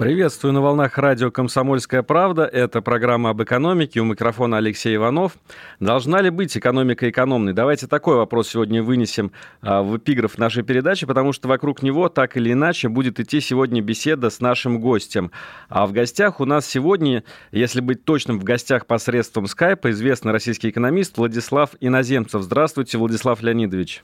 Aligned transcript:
Приветствую 0.00 0.54
на 0.54 0.62
волнах 0.62 0.96
радио 0.96 1.30
«Комсомольская 1.30 2.02
правда». 2.02 2.44
Это 2.46 2.80
программа 2.80 3.28
об 3.28 3.42
экономике. 3.42 4.00
У 4.00 4.04
микрофона 4.04 4.56
Алексей 4.56 4.96
Иванов. 4.96 5.32
Должна 5.78 6.22
ли 6.22 6.30
быть 6.30 6.56
экономика 6.56 7.10
экономной? 7.10 7.52
Давайте 7.52 7.86
такой 7.86 8.16
вопрос 8.16 8.48
сегодня 8.48 8.82
вынесем 8.82 9.30
а, 9.60 9.82
в 9.82 9.98
эпиграф 9.98 10.38
нашей 10.38 10.62
передачи, 10.62 11.06
потому 11.06 11.34
что 11.34 11.48
вокруг 11.48 11.82
него 11.82 12.08
так 12.08 12.38
или 12.38 12.50
иначе 12.50 12.88
будет 12.88 13.20
идти 13.20 13.42
сегодня 13.42 13.82
беседа 13.82 14.30
с 14.30 14.40
нашим 14.40 14.80
гостем. 14.80 15.32
А 15.68 15.86
в 15.86 15.92
гостях 15.92 16.40
у 16.40 16.46
нас 16.46 16.64
сегодня, 16.64 17.22
если 17.52 17.82
быть 17.82 18.02
точным, 18.06 18.40
в 18.40 18.44
гостях 18.44 18.86
посредством 18.86 19.48
скайпа, 19.48 19.90
известный 19.90 20.32
российский 20.32 20.70
экономист 20.70 21.18
Владислав 21.18 21.72
Иноземцев. 21.78 22.40
Здравствуйте, 22.40 22.96
Владислав 22.96 23.42
Леонидович. 23.42 24.00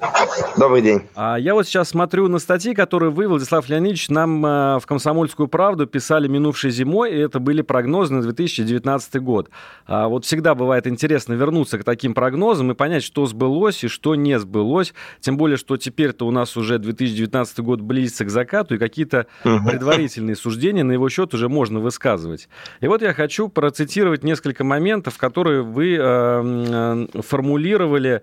Добрый 0.58 0.82
день. 0.82 1.02
А 1.14 1.36
я 1.36 1.54
вот 1.54 1.66
сейчас 1.66 1.88
смотрю 1.88 2.28
на 2.28 2.38
статьи, 2.38 2.74
которые 2.74 3.10
вы, 3.10 3.28
Владислав 3.28 3.66
Леонидович, 3.70 4.10
нам 4.10 4.44
а, 4.44 4.78
в 4.78 4.84
«Комсомольскую 4.84 5.48
правду» 5.48 5.85
писали 5.86 6.28
минувшей 6.28 6.70
зимой, 6.70 7.12
и 7.12 7.18
это 7.18 7.40
были 7.40 7.62
прогнозы 7.62 8.14
на 8.14 8.22
2019 8.22 9.16
год. 9.22 9.50
А 9.86 10.08
вот 10.08 10.24
всегда 10.24 10.54
бывает 10.54 10.86
интересно 10.86 11.34
вернуться 11.34 11.78
к 11.78 11.84
таким 11.84 12.14
прогнозам 12.14 12.72
и 12.72 12.74
понять, 12.74 13.02
что 13.02 13.26
сбылось 13.26 13.84
и 13.84 13.88
что 13.88 14.14
не 14.14 14.38
сбылось. 14.38 14.94
Тем 15.20 15.36
более, 15.36 15.56
что 15.56 15.76
теперь-то 15.76 16.26
у 16.26 16.30
нас 16.30 16.56
уже 16.56 16.78
2019 16.78 17.60
год 17.60 17.80
близится 17.80 18.24
к 18.24 18.30
закату, 18.30 18.74
и 18.74 18.78
какие-то 18.78 19.26
предварительные 19.42 20.36
суждения 20.36 20.84
на 20.84 20.92
его 20.92 21.08
счет 21.08 21.34
уже 21.34 21.48
можно 21.48 21.80
высказывать. 21.80 22.48
И 22.80 22.88
вот 22.88 23.02
я 23.02 23.14
хочу 23.14 23.48
процитировать 23.48 24.24
несколько 24.24 24.64
моментов, 24.64 25.16
которые 25.18 25.62
вы 25.62 25.96
э, 25.98 27.06
формулировали 27.22 28.22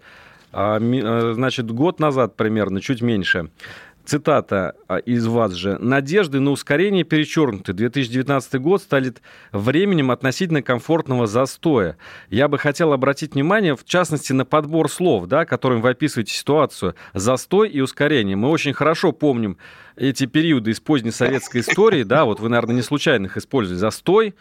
э, 0.51 1.31
значит, 1.35 1.71
год 1.71 1.99
назад 1.99 2.35
примерно, 2.35 2.81
чуть 2.81 3.01
меньше. 3.01 3.49
Цитата 4.05 4.75
а, 4.89 4.97
из 4.97 5.25
вас 5.25 5.53
же. 5.53 5.77
«Надежды 5.79 6.41
на 6.41 6.51
ускорение 6.51 7.05
перечеркнуты. 7.05 7.71
2019 7.71 8.55
год 8.59 8.81
станет 8.81 9.21
временем 9.53 10.11
относительно 10.11 10.61
комфортного 10.61 11.25
застоя. 11.25 11.97
Я 12.29 12.49
бы 12.49 12.57
хотел 12.57 12.91
обратить 12.91 13.35
внимание, 13.35 13.77
в 13.77 13.85
частности, 13.85 14.33
на 14.33 14.43
подбор 14.43 14.89
слов, 14.89 15.27
да, 15.27 15.45
которым 15.45 15.81
вы 15.81 15.91
описываете 15.91 16.33
ситуацию. 16.33 16.95
Застой 17.13 17.69
и 17.69 17.79
ускорение. 17.79 18.35
Мы 18.35 18.49
очень 18.49 18.73
хорошо 18.73 19.13
помним 19.13 19.57
эти 19.95 20.25
периоды 20.25 20.71
из 20.71 20.79
поздней 20.79 21.11
советской 21.11 21.61
истории, 21.61 22.03
да, 22.03 22.25
вот 22.25 22.39
вы, 22.39 22.49
наверное, 22.49 22.75
не 22.75 22.81
случайно 22.81 23.27
их 23.27 23.37
использовали. 23.37 23.79
Застой 23.79 24.35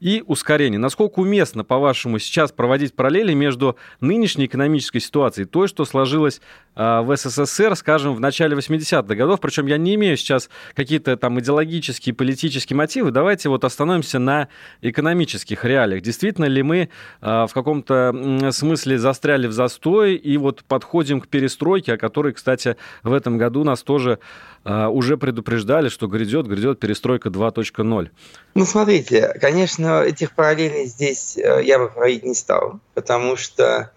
и 0.00 0.22
ускорение. 0.26 0.78
Насколько 0.78 1.20
уместно, 1.20 1.64
по-вашему, 1.64 2.18
сейчас 2.18 2.52
проводить 2.52 2.94
параллели 2.94 3.34
между 3.34 3.76
нынешней 4.00 4.46
экономической 4.46 5.00
ситуацией, 5.00 5.46
той, 5.46 5.66
что 5.66 5.84
сложилось 5.84 6.40
э, 6.76 7.00
в 7.00 7.16
СССР, 7.16 7.74
скажем, 7.74 8.14
в 8.14 8.20
начале 8.20 8.56
80-х 8.56 9.14
годов, 9.14 9.40
причем 9.40 9.66
я 9.66 9.76
не 9.76 9.96
имею 9.96 10.16
сейчас 10.16 10.50
какие-то 10.74 11.16
там 11.16 11.40
идеологические, 11.40 12.14
политические 12.14 12.76
мотивы, 12.76 13.10
давайте 13.10 13.48
вот 13.48 13.64
остановимся 13.64 14.18
на 14.18 14.48
экономических 14.82 15.64
реалиях. 15.64 16.02
Действительно 16.02 16.46
ли 16.46 16.62
мы 16.62 16.88
э, 17.20 17.46
в 17.46 17.50
каком-то 17.52 18.50
смысле 18.52 18.98
застряли 18.98 19.46
в 19.48 19.52
застой 19.52 20.14
и 20.14 20.36
вот 20.36 20.62
подходим 20.64 21.20
к 21.20 21.28
перестройке, 21.28 21.94
о 21.94 21.96
которой, 21.96 22.32
кстати, 22.32 22.76
в 23.02 23.12
этом 23.12 23.36
году 23.36 23.64
нас 23.64 23.82
тоже 23.82 24.20
э, 24.64 24.86
уже 24.98 25.16
предупреждали, 25.16 25.88
что 25.88 26.08
грядет, 26.08 26.48
грядет 26.48 26.80
перестройка 26.80 27.28
2.0? 27.28 28.10
Ну, 28.54 28.64
смотрите, 28.64 29.38
конечно, 29.40 29.88
но 29.88 30.02
этих 30.02 30.34
параллелей 30.34 30.86
здесь 30.86 31.38
э, 31.38 31.62
я 31.62 31.78
бы 31.78 31.88
проводить 31.88 32.24
не 32.24 32.34
стал, 32.34 32.80
потому 32.94 33.36
что 33.36 33.92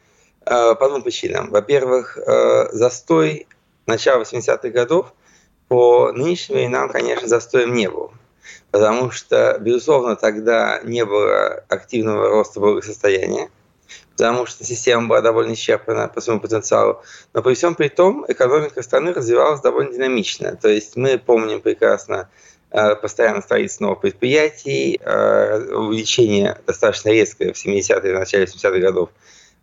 э, 0.45 0.75
по 0.75 0.89
двум 0.89 1.01
причинам. 1.01 1.49
Во-первых, 1.49 2.19
э, 2.19 2.69
застой 2.71 3.47
начала 3.87 4.21
80-х 4.21 4.69
годов 4.69 5.13
по 5.67 6.11
нынешним 6.11 6.57
временам, 6.57 6.89
конечно, 6.89 7.27
застоем 7.27 7.73
не 7.73 7.89
был. 7.89 8.11
Потому 8.69 9.09
что, 9.09 9.57
безусловно, 9.59 10.15
тогда 10.15 10.81
не 10.83 11.03
было 11.03 11.63
активного 11.67 12.29
роста 12.29 12.59
благосостояния, 12.59 13.49
потому 14.21 14.45
что 14.45 14.63
система 14.63 15.07
была 15.07 15.21
довольно 15.21 15.53
исчерпана 15.53 16.07
по 16.07 16.21
своему 16.21 16.41
потенциалу. 16.41 17.01
Но 17.33 17.41
при 17.41 17.55
всем 17.55 17.75
при 17.75 17.87
том, 17.89 18.23
экономика 18.27 18.83
страны 18.83 19.13
развивалась 19.13 19.61
довольно 19.61 19.91
динамично. 19.91 20.55
То 20.55 20.69
есть 20.69 20.95
мы 20.95 21.17
помним 21.17 21.59
прекрасно 21.59 22.29
Э, 22.73 22.95
постоянно 22.95 23.41
строительство 23.41 23.83
новых 23.83 23.99
предприятий, 23.99 24.97
э, 25.03 25.73
увеличение 25.73 26.57
достаточно 26.65 27.09
резкое 27.09 27.51
в 27.51 27.57
70-е 27.57 28.11
и 28.11 28.15
начале 28.15 28.45
70-х 28.45 28.79
годов 28.79 29.09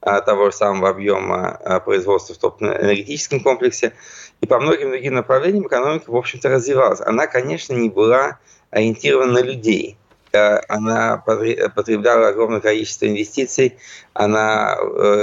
э, 0.03 0.21
того 0.21 0.51
же 0.51 0.57
самого 0.57 0.91
объема 0.91 1.59
производства 1.87 2.35
в 2.35 2.39
топ-энергетическом 2.39 3.41
комплексе. 3.41 3.95
И 4.43 4.47
по 4.47 4.61
многим 4.61 4.91
другим 4.91 5.15
направлениям 5.15 5.67
экономика, 5.67 6.11
в 6.11 6.17
общем-то, 6.17 6.51
развивалась. 6.51 7.01
Она, 7.01 7.27
конечно, 7.27 7.73
не 7.73 7.89
была 7.89 8.39
ориентирована 8.71 9.33
на 9.33 9.43
людей. 9.43 9.97
Она 10.33 11.17
потребляла 11.19 12.29
огромное 12.29 12.61
количество 12.61 13.07
инвестиций, 13.07 13.79
она 14.13 14.75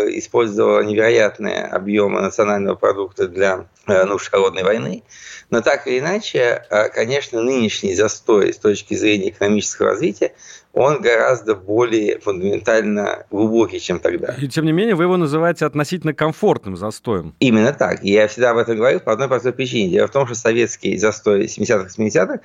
использовала 0.09 0.81
невероятные 0.81 1.66
объемы 1.66 2.21
национального 2.21 2.75
продукта 2.75 3.27
для 3.27 3.67
нужд 3.88 4.31
холодной 4.31 4.63
войны. 4.63 5.03
Но 5.49 5.61
так 5.61 5.85
или 5.88 5.99
иначе, 5.99 6.65
конечно, 6.94 7.41
нынешний 7.41 7.94
застой 7.94 8.53
с 8.53 8.57
точки 8.57 8.95
зрения 8.95 9.29
экономического 9.29 9.89
развития, 9.89 10.33
он 10.75 11.02
гораздо 11.02 11.56
более 11.56 12.19
фундаментально 12.19 13.25
глубокий, 13.31 13.80
чем 13.80 14.00
тогда. 14.00 14.36
И 14.38 14.47
тем 14.50 14.66
не 14.66 14.74
менее, 14.74 14.96
вы 14.96 15.06
его 15.06 15.16
называете 15.16 15.66
относительно 15.66 16.13
комфортным 16.13 16.75
застоем. 16.75 17.34
Именно 17.40 17.72
так. 17.72 18.03
Я 18.03 18.28
всегда 18.28 18.52
об 18.52 18.58
этом 18.58 18.75
говорил 18.75 19.00
по 19.00 19.13
одной 19.13 19.30
простой 19.30 19.53
причине. 19.53 19.90
Дело 19.90 20.08
в 20.08 20.12
том, 20.12 20.25
что 20.25 20.36
советский 20.36 20.97
застой 20.97 21.46
70-х, 21.46 21.88
80-х, 21.97 22.40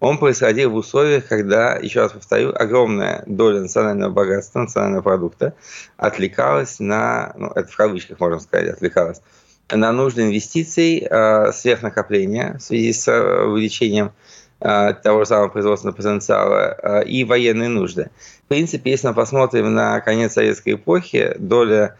он 0.00 0.18
происходил 0.18 0.70
в 0.70 0.74
условиях, 0.74 1.28
когда, 1.28 1.76
еще 1.76 2.00
раз 2.00 2.12
повторю, 2.12 2.52
огромная 2.54 3.22
доля 3.26 3.60
национального 3.60 4.10
богатства, 4.10 4.60
национального 4.60 5.02
продукта 5.02 5.54
отвлекалась 5.96 6.80
на, 6.80 7.34
ну, 7.36 7.52
это 7.54 7.70
в 7.70 7.76
кавычках 7.76 8.18
можно 8.18 8.40
сказать, 8.40 8.68
отвлекалась, 8.68 9.22
на 9.70 9.92
нужды 9.92 10.22
инвестиций, 10.22 11.06
а, 11.08 11.52
сверхнакопления 11.52 12.56
в 12.58 12.62
связи 12.62 12.92
с 12.92 13.08
э, 13.08 13.44
увеличением 13.44 14.06
а, 14.06 14.12
того 14.58 15.20
же 15.20 15.26
самого 15.26 15.48
производственного 15.48 15.96
потенциала 15.96 16.72
а, 16.72 17.00
и 17.00 17.24
военные 17.24 17.68
нужды. 17.68 18.10
В 18.44 18.48
принципе, 18.48 18.90
если 18.90 19.08
мы 19.08 19.14
посмотрим 19.14 19.74
на 19.74 20.00
конец 20.00 20.32
советской 20.32 20.74
эпохи, 20.74 21.34
доля 21.38 21.96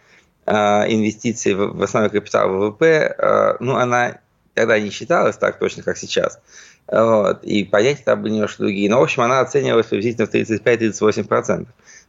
инвестиций 0.46 1.54
в 1.54 1.82
основной 1.82 2.08
капитал 2.08 2.48
ВВП, 2.48 3.56
ну, 3.58 3.74
она 3.74 4.18
тогда 4.54 4.78
не 4.78 4.90
считалась 4.90 5.36
так 5.36 5.58
точно, 5.58 5.82
как 5.82 5.96
сейчас. 5.96 6.38
Вот, 6.86 7.42
и 7.42 7.64
понятия 7.64 8.04
там 8.04 8.22
были 8.22 8.34
немножко 8.34 8.62
другие. 8.62 8.88
Но, 8.88 9.00
в 9.00 9.02
общем, 9.02 9.22
она 9.22 9.40
оценивалась 9.40 9.86
приблизительно 9.86 10.28
в 10.28 10.32
35-38% 10.32 11.66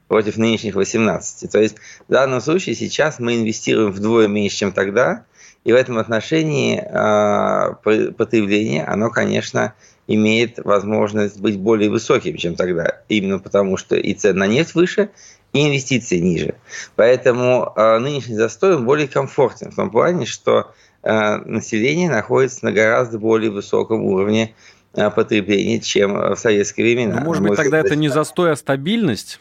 против 0.07 0.37
нынешних 0.37 0.75
18%. 0.75 1.47
То 1.51 1.59
есть 1.59 1.77
в 2.07 2.11
данном 2.11 2.39
случае 2.39 2.75
сейчас 2.75 3.17
мы 3.17 3.37
инвестируем 3.37 3.91
вдвое 3.91 4.27
меньше, 4.27 4.57
чем 4.57 4.71
тогда– 4.71 5.25
и 5.67 5.73
в 5.73 5.75
этом 5.75 5.97
отношении 5.97 6.79
а, 6.79 7.73
потребление, 7.83 8.85
оно, 8.85 9.09
конечно, 9.09 9.73
имеет 10.07 10.59
возможность 10.63 11.39
быть 11.39 11.59
более 11.59 11.89
высоким, 11.89 12.37
чем 12.37 12.55
тогда. 12.55 13.01
Именно 13.09 13.39
потому, 13.39 13.77
что 13.77 13.95
и 13.95 14.13
цена 14.13 14.39
на 14.39 14.47
нефть 14.47 14.75
выше, 14.75 15.09
и 15.53 15.67
инвестиции 15.67 16.17
ниже. 16.17 16.55
Поэтому 16.95 17.71
а, 17.75 17.99
нынешний 17.99 18.35
застой 18.35 18.79
более 18.79 19.07
комфортен 19.07 19.71
в 19.71 19.75
том 19.75 19.89
плане, 19.89 20.25
что 20.25 20.73
а, 21.03 21.37
население 21.37 22.09
находится 22.09 22.65
на 22.65 22.71
гораздо 22.71 23.19
более 23.19 23.51
высоком 23.51 24.03
уровне 24.03 24.53
потребления, 24.93 25.79
чем 25.79 26.33
в 26.33 26.35
советские 26.37 26.85
времена. 26.85 27.15
Но, 27.15 27.19
ну, 27.19 27.25
может 27.27 27.43
быть, 27.43 27.55
тогда 27.55 27.79
это 27.79 27.95
не 27.95 28.09
застой, 28.09 28.51
а 28.51 28.55
стабильность? 28.55 29.39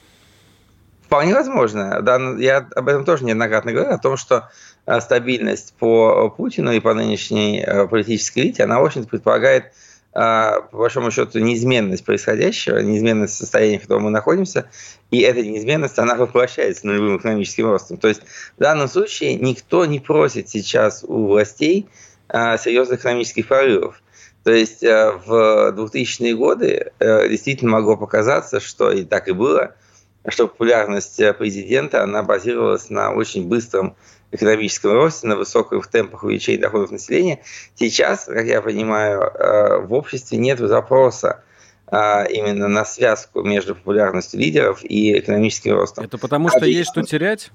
Вполне 1.06 1.34
возможно. 1.34 2.02
Да, 2.02 2.18
я 2.38 2.66
об 2.74 2.88
этом 2.88 3.04
тоже 3.04 3.24
неоднократно 3.24 3.72
говорил, 3.72 3.92
о 3.92 3.98
том, 3.98 4.16
что 4.16 4.50
э, 4.86 5.00
стабильность 5.00 5.72
по 5.78 6.28
Путину 6.30 6.72
и 6.72 6.80
по 6.80 6.94
нынешней 6.94 7.62
э, 7.64 7.86
политической 7.86 8.40
элите, 8.40 8.64
она, 8.64 8.80
в 8.80 8.84
общем-то, 8.84 9.08
предполагает, 9.08 9.66
э, 9.66 9.68
по 10.16 10.68
большому 10.72 11.10
счету, 11.10 11.40
неизменность 11.40 12.02
происходящего, 12.02 12.78
неизменность 12.78 13.34
состояния, 13.34 13.78
в 13.78 13.82
котором 13.82 14.04
мы 14.04 14.10
находимся, 14.10 14.70
и 15.10 15.20
эта 15.20 15.42
неизменность, 15.42 15.98
она 15.98 16.14
воплощается 16.14 16.86
нулевым 16.86 17.18
экономическим 17.18 17.70
ростом. 17.70 17.98
То 17.98 18.08
есть 18.08 18.22
в 18.56 18.60
данном 18.60 18.88
случае 18.88 19.34
никто 19.34 19.84
не 19.84 20.00
просит 20.00 20.48
сейчас 20.48 21.04
у 21.04 21.26
властей 21.26 21.86
серьезных 22.30 23.00
экономических 23.00 23.46
прорывов. 23.46 24.02
То 24.42 24.52
есть 24.52 24.80
в 24.80 25.74
2000-е 25.76 26.34
годы 26.34 26.92
действительно 26.98 27.72
могло 27.72 27.98
показаться, 27.98 28.58
что 28.58 28.90
и 28.90 29.04
так 29.04 29.28
и 29.28 29.32
было– 29.32 29.74
что 30.28 30.48
популярность 30.48 31.20
президента, 31.38 32.02
она 32.02 32.24
базировалась 32.24 32.90
на 32.90 33.12
очень 33.12 33.46
быстром 33.46 33.94
экономическом 34.36 34.92
росте, 34.92 35.26
на 35.26 35.36
высоких 35.36 35.86
темпах 35.88 36.22
увеличения 36.22 36.58
доходов 36.58 36.90
населения. 36.90 37.40
Сейчас, 37.74 38.24
как 38.24 38.46
я 38.46 38.62
понимаю, 38.62 39.22
э, 39.22 39.78
в 39.80 39.92
обществе 39.92 40.38
нет 40.38 40.58
запроса 40.58 41.42
а, 41.88 42.24
именно 42.24 42.66
на 42.66 42.84
связку 42.84 43.42
между 43.42 43.74
популярностью 43.76 44.40
лидеров 44.40 44.80
и 44.82 45.18
экономическим 45.18 45.74
ростом. 45.74 46.04
Это 46.04 46.18
потому 46.18 46.48
что 46.48 46.58
а 46.62 46.66
есть 46.66 46.90
что 46.90 47.02
терять? 47.02 47.50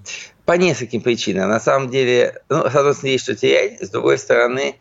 По 0.46 0.54
нескольким 0.54 1.02
причинам. 1.02 1.50
На 1.50 1.60
самом 1.60 1.90
деле, 1.90 2.42
ну, 2.48 2.64
с 2.70 2.76
одной 2.76 2.94
стороны, 2.94 3.12
есть 3.12 3.24
что 3.26 3.36
терять, 3.36 3.82
с 3.82 3.90
другой 3.90 4.18
стороны, 4.18 4.76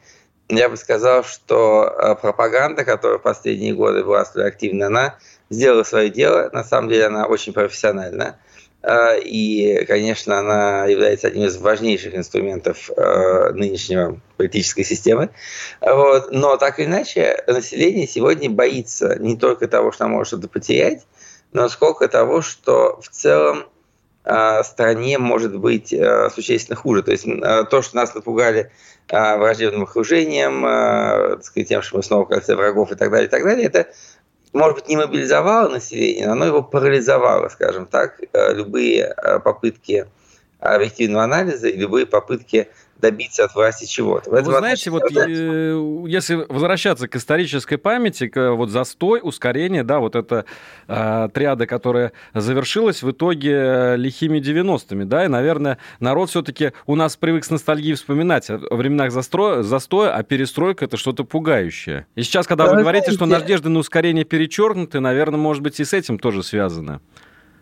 я 0.49 0.69
бы 0.69 0.77
сказал, 0.77 1.25
что 1.25 1.83
а, 1.83 2.15
пропаганда, 2.15 2.85
которая 2.85 3.19
в 3.19 3.23
последние 3.23 3.75
годы 3.75 4.05
была 4.05 4.25
столь 4.25 4.47
активна, 4.47 4.87
она 4.87 5.19
сделала 5.49 5.83
свое 5.83 6.11
дело. 6.11 6.49
На 6.53 6.63
самом 6.63 6.89
деле 6.89 7.07
она 7.07 7.27
очень 7.27 7.53
профессиональна. 7.53 8.39
А, 8.83 9.15
и, 9.15 9.85
конечно, 9.85 10.39
она 10.39 10.87
является 10.87 11.29
одним 11.29 11.47
из 11.47 11.57
важнейших 11.59 12.15
инструментов 12.15 12.91
а, 12.97 13.53
нынешнего 13.53 14.21
политической 14.37 14.85
системы. 14.85 15.31
Вот. 15.81 16.33
Но 16.33 16.57
так 16.57 16.79
или 16.79 16.87
иначе, 16.87 17.45
население 17.47 18.07
сегодня 18.07 18.49
боится 18.49 19.19
не 19.19 19.37
только 19.37 19.69
того, 19.69 19.93
что 19.93 20.05
оно 20.05 20.15
может 20.15 20.29
что-то 20.29 20.49
потерять, 20.49 21.07
но 21.53 21.69
сколько 21.69 22.09
того, 22.09 22.41
что 22.41 22.99
в 23.03 23.09
целом 23.11 23.65
а, 24.25 24.63
стране 24.65 25.19
может 25.19 25.59
быть 25.59 25.95
существенно 26.35 26.77
хуже. 26.77 27.03
То 27.03 27.11
есть 27.11 27.27
то, 27.71 27.83
что 27.83 27.97
нас 27.97 28.15
напугали 28.15 28.71
враждебным 29.11 29.83
окружением, 29.83 31.43
сказать, 31.43 31.69
тем, 31.69 31.83
что 31.83 31.97
мы 31.97 32.03
снова 32.03 32.25
в 32.25 32.29
кольце 32.29 32.55
врагов 32.55 32.93
и 32.93 32.95
так 32.95 33.11
далее, 33.11 33.27
и 33.27 33.31
так 33.31 33.43
далее, 33.43 33.67
это 33.67 33.89
может 34.53 34.79
быть, 34.79 34.89
не 34.89 34.97
мобилизовало 34.97 35.69
население, 35.69 36.27
но 36.27 36.33
оно 36.33 36.47
его 36.47 36.63
парализовало, 36.63 37.49
скажем 37.49 37.87
так, 37.87 38.21
э, 38.33 38.55
любые 38.55 39.15
э, 39.17 39.39
попытки 39.39 40.07
объективного 40.59 41.25
анализа 41.25 41.69
и 41.69 41.77
любые 41.77 42.07
попытки 42.07 42.69
добиться 43.01 43.45
от 43.45 43.55
власти 43.55 43.87
чего-то. 43.87 44.31
Вы 44.31 44.45
знаете, 44.45 44.91
вот 44.91 45.03
э, 45.17 46.05
если 46.07 46.35
возвращаться 46.49 47.09
к 47.09 47.17
исторической 47.17 47.77
памяти, 47.77 48.29
к 48.29 48.53
вот 48.53 48.71
застой, 48.71 49.21
ускорение, 49.23 49.83
да, 49.83 49.99
вот 49.99 50.17
эта 50.17 50.45
э, 50.89 51.29
триада, 51.33 51.67
которая 51.67 52.13
завершилась 52.35 53.03
в 53.03 53.11
итоге 53.11 53.53
э, 53.53 53.97
лихими 53.97 54.39
90-ми, 54.39 55.05
да, 55.05 55.25
и, 55.25 55.29
наверное, 55.29 55.79
народ 55.99 56.31
все-таки 56.31 56.73
у 56.87 56.95
нас 56.95 57.17
привык 57.17 57.45
с 57.45 57.51
ностальгией 57.51 57.95
вспоминать 57.95 58.51
о 58.51 58.59
временах 58.71 59.13
застроя, 59.13 59.63
застоя, 59.63 60.15
а 60.15 60.23
перестройка 60.23 60.85
это 60.85 60.97
что-то 60.97 61.25
пугающее. 61.25 62.07
И 62.15 62.23
сейчас, 62.23 62.47
когда 62.47 62.67
да, 62.67 62.75
вы 62.75 62.83
говорите, 62.83 63.13
знаете... 63.13 63.17
что 63.17 63.27
надежды 63.27 63.69
на 63.69 63.79
ускорение 63.79 64.25
перечеркнуты, 64.25 65.01
наверное, 65.01 65.39
может 65.39 65.63
быть, 65.63 65.81
и 65.81 65.85
с 65.85 65.93
этим 65.93 66.19
тоже 66.19 66.43
связано. 66.43 67.01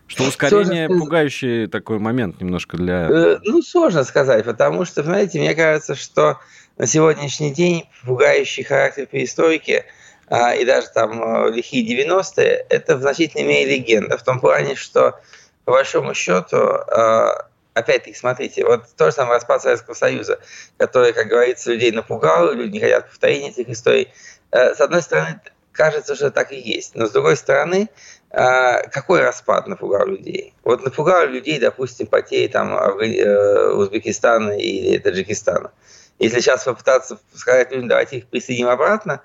Что 0.09 0.23
ускорение 0.23 0.87
сложно... 0.87 1.05
пугающий 1.05 1.67
такой 1.67 1.99
момент 1.99 2.41
немножко 2.41 2.77
для... 2.77 3.07
Э, 3.09 3.37
ну, 3.43 3.61
сложно 3.61 4.03
сказать, 4.03 4.43
потому 4.43 4.83
что, 4.83 5.03
знаете, 5.03 5.39
мне 5.39 5.53
кажется, 5.53 5.93
что 5.93 6.39
на 6.77 6.87
сегодняшний 6.87 7.53
день 7.53 7.87
пугающий 8.05 8.63
характер 8.63 9.05
перестройки 9.05 9.85
а, 10.27 10.55
и 10.55 10.65
даже 10.65 10.87
там 10.93 11.21
э, 11.23 11.51
лихие 11.51 11.85
90-е, 11.85 12.65
это 12.69 12.97
в 12.97 13.01
значительной 13.01 13.45
мере 13.45 13.77
легенда, 13.77 14.17
в 14.17 14.23
том 14.23 14.39
плане, 14.39 14.75
что 14.75 15.19
по 15.65 15.73
большому 15.73 16.15
счету, 16.15 16.57
а, 16.57 17.47
опять-таки, 17.75 18.15
смотрите, 18.15 18.65
вот 18.65 18.85
то 18.97 19.05
же 19.05 19.11
самое 19.11 19.35
распад 19.35 19.61
Советского 19.61 19.93
Союза, 19.93 20.39
который, 20.77 21.13
как 21.13 21.27
говорится, 21.27 21.71
людей 21.71 21.91
напугал, 21.91 22.51
люди 22.51 22.73
не 22.73 22.79
хотят 22.79 23.09
повторения 23.09 23.49
этих 23.49 23.69
историй. 23.69 24.11
Э, 24.51 24.73
с 24.73 24.81
одной 24.81 25.03
стороны, 25.03 25.39
кажется, 25.71 26.15
что 26.15 26.31
так 26.31 26.51
и 26.51 26.59
есть, 26.59 26.95
но 26.95 27.05
с 27.05 27.11
другой 27.11 27.37
стороны, 27.37 27.87
а, 27.87 27.93
какой 28.31 29.21
распад 29.21 29.67
напугал 29.67 30.05
людей? 30.05 30.53
Вот 30.63 30.83
напугал 30.83 31.25
людей, 31.27 31.59
допустим, 31.59 32.07
потери 32.07 32.47
там 32.47 32.73
э, 32.75 33.73
Узбекистана 33.73 34.51
или 34.51 34.99
Таджикистана. 34.99 35.71
Если 36.19 36.39
сейчас 36.39 36.65
попытаться 36.65 37.17
сказать 37.33 37.71
людям, 37.71 37.87
давайте 37.87 38.17
их 38.17 38.27
присоединим 38.27 38.67
обратно, 38.67 39.21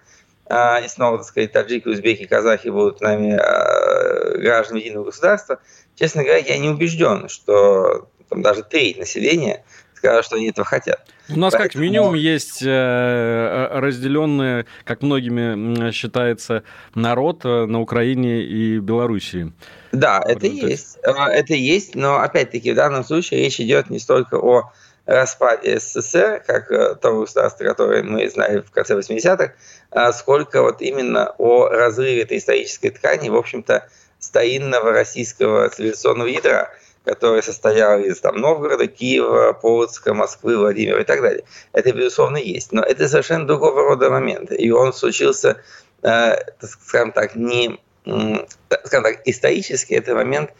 а, 0.46 0.80
и 0.80 0.88
снова, 0.88 1.18
так 1.18 1.26
сказать, 1.26 1.52
таджики, 1.52 1.88
узбеки, 1.88 2.26
казахи 2.26 2.68
будут 2.68 3.00
нами 3.00 3.32
а, 3.32 4.36
гражданами 4.38 4.84
единого 4.84 5.06
государства, 5.06 5.60
честно 5.96 6.22
говоря, 6.22 6.38
я 6.38 6.58
не 6.58 6.68
убежден, 6.68 7.28
что 7.28 8.08
там 8.28 8.42
даже 8.42 8.62
треть 8.62 8.98
населения 8.98 9.64
скажут, 10.04 10.26
что 10.26 10.36
они 10.36 10.50
этого 10.50 10.66
хотят. 10.66 11.00
У 11.30 11.38
нас 11.38 11.52
Поэтому... 11.52 11.72
как 11.72 11.74
минимум 11.80 12.14
есть 12.14 12.62
э, 12.62 12.68
э, 12.68 13.78
разделенные, 13.78 14.66
как 14.84 15.02
многими 15.02 15.90
считается, 15.92 16.62
народ 16.94 17.44
э, 17.44 17.64
на 17.66 17.80
Украине 17.80 18.42
и 18.42 18.78
Белоруссии. 18.78 19.52
Да, 19.92 20.22
это 20.26 20.46
есть. 20.46 20.98
Это 21.02 21.54
есть, 21.54 21.94
но 21.94 22.20
опять-таки 22.20 22.72
в 22.72 22.74
данном 22.74 23.04
случае 23.04 23.44
речь 23.44 23.60
идет 23.60 23.90
не 23.90 23.98
столько 23.98 24.34
о 24.34 24.72
распаде 25.06 25.78
СССР, 25.78 26.42
как 26.46 27.00
того 27.00 27.22
государства, 27.22 27.64
которое 27.64 28.02
мы 28.02 28.28
знали 28.28 28.60
в 28.60 28.70
конце 28.70 28.94
80-х, 28.98 29.52
а 29.90 30.12
сколько 30.12 30.62
вот 30.62 30.80
именно 30.80 31.34
о 31.38 31.68
разрыве 31.68 32.22
этой 32.22 32.38
исторической 32.38 32.90
ткани, 32.90 33.28
в 33.28 33.36
общем-то, 33.36 33.86
старинного 34.18 34.92
российского 34.92 35.68
цивилизационного 35.68 36.28
ядра– 36.28 36.70
которая 37.04 37.42
состояла 37.42 38.00
из 38.00 38.20
там, 38.20 38.36
Новгорода, 38.36 38.86
Киева, 38.86 39.52
Полоцка, 39.52 40.14
Москвы, 40.14 40.56
Владимира 40.56 41.00
и 41.00 41.04
так 41.04 41.20
далее. 41.20 41.44
Это, 41.72 41.92
безусловно, 41.92 42.38
есть. 42.38 42.72
Но 42.72 42.82
это 42.82 43.08
совершенно 43.08 43.46
другого 43.46 43.82
рода 43.82 44.10
момент. 44.10 44.50
И 44.52 44.70
он 44.70 44.92
случился, 44.92 45.60
э, 46.02 46.36
скажем 46.62 47.12
так, 47.12 47.34
не 47.36 47.78
скажем 48.04 49.02
так, 49.02 49.22
исторически 49.24 49.94
это 49.94 50.14
момент 50.14 50.50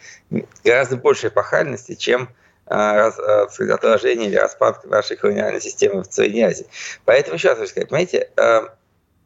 гораздо 0.65 0.97
большей 0.97 1.29
эпохальности, 1.29 1.95
чем 1.95 2.31
э, 2.67 2.75
э, 2.75 3.71
отражение 3.71 4.29
или 4.29 4.37
распад 4.37 4.85
нашей 4.87 5.17
колониальной 5.17 5.61
системы 5.61 6.03
в 6.03 6.07
Средней 6.07 6.43
Азии. 6.43 6.67
Поэтому 7.05 7.37
еще 7.37 7.49
раз 7.49 7.59
хочу 7.59 7.71
сказать, 7.71 7.89
понимаете, 7.91 8.31
э, 8.37 8.61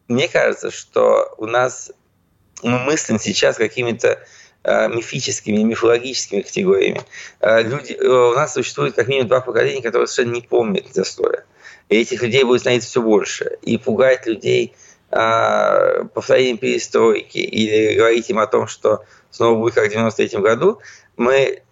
мне 0.09 0.29
кажется, 0.29 0.71
что 0.71 1.35
у 1.39 1.47
нас 1.47 1.93
мы 2.63 2.79
мыслим 2.81 3.21
сейчас 3.21 3.57
какими-то 3.57 4.19
мифическими, 4.65 5.63
мифологическими 5.63 6.43
категориями. 6.43 7.03
Э, 7.41 7.63
люди, 7.63 7.93
э, 7.93 8.07
у 8.07 8.35
нас 8.35 8.55
существует 8.55 8.95
как 8.95 9.09
минимум 9.09 9.29
два 9.29 9.41
поколения, 9.41 9.83
которые 9.83 10.07
совершенно 10.07 10.35
не 10.35 10.43
помнят 10.43 10.87
застоя. 10.93 11.45
И 11.89 11.97
этих 11.97 12.23
людей 12.23 12.45
будет 12.45 12.61
становиться 12.61 12.91
все 12.91 13.03
больше. 13.03 13.59
И 13.63 13.79
пугать 13.79 14.27
людей 14.27 14.75
повторением 15.11 16.59
перестройки 16.59 17.39
или 17.39 17.97
говорить 17.97 18.29
им 18.29 18.39
о 18.41 18.47
том, 18.47 18.67
что 18.67 19.05
снова 19.31 19.59
будет 19.59 19.73
как 19.73 19.87
в 19.87 19.91
93 19.91 20.39
году, 20.41 20.81
мы 21.17 21.63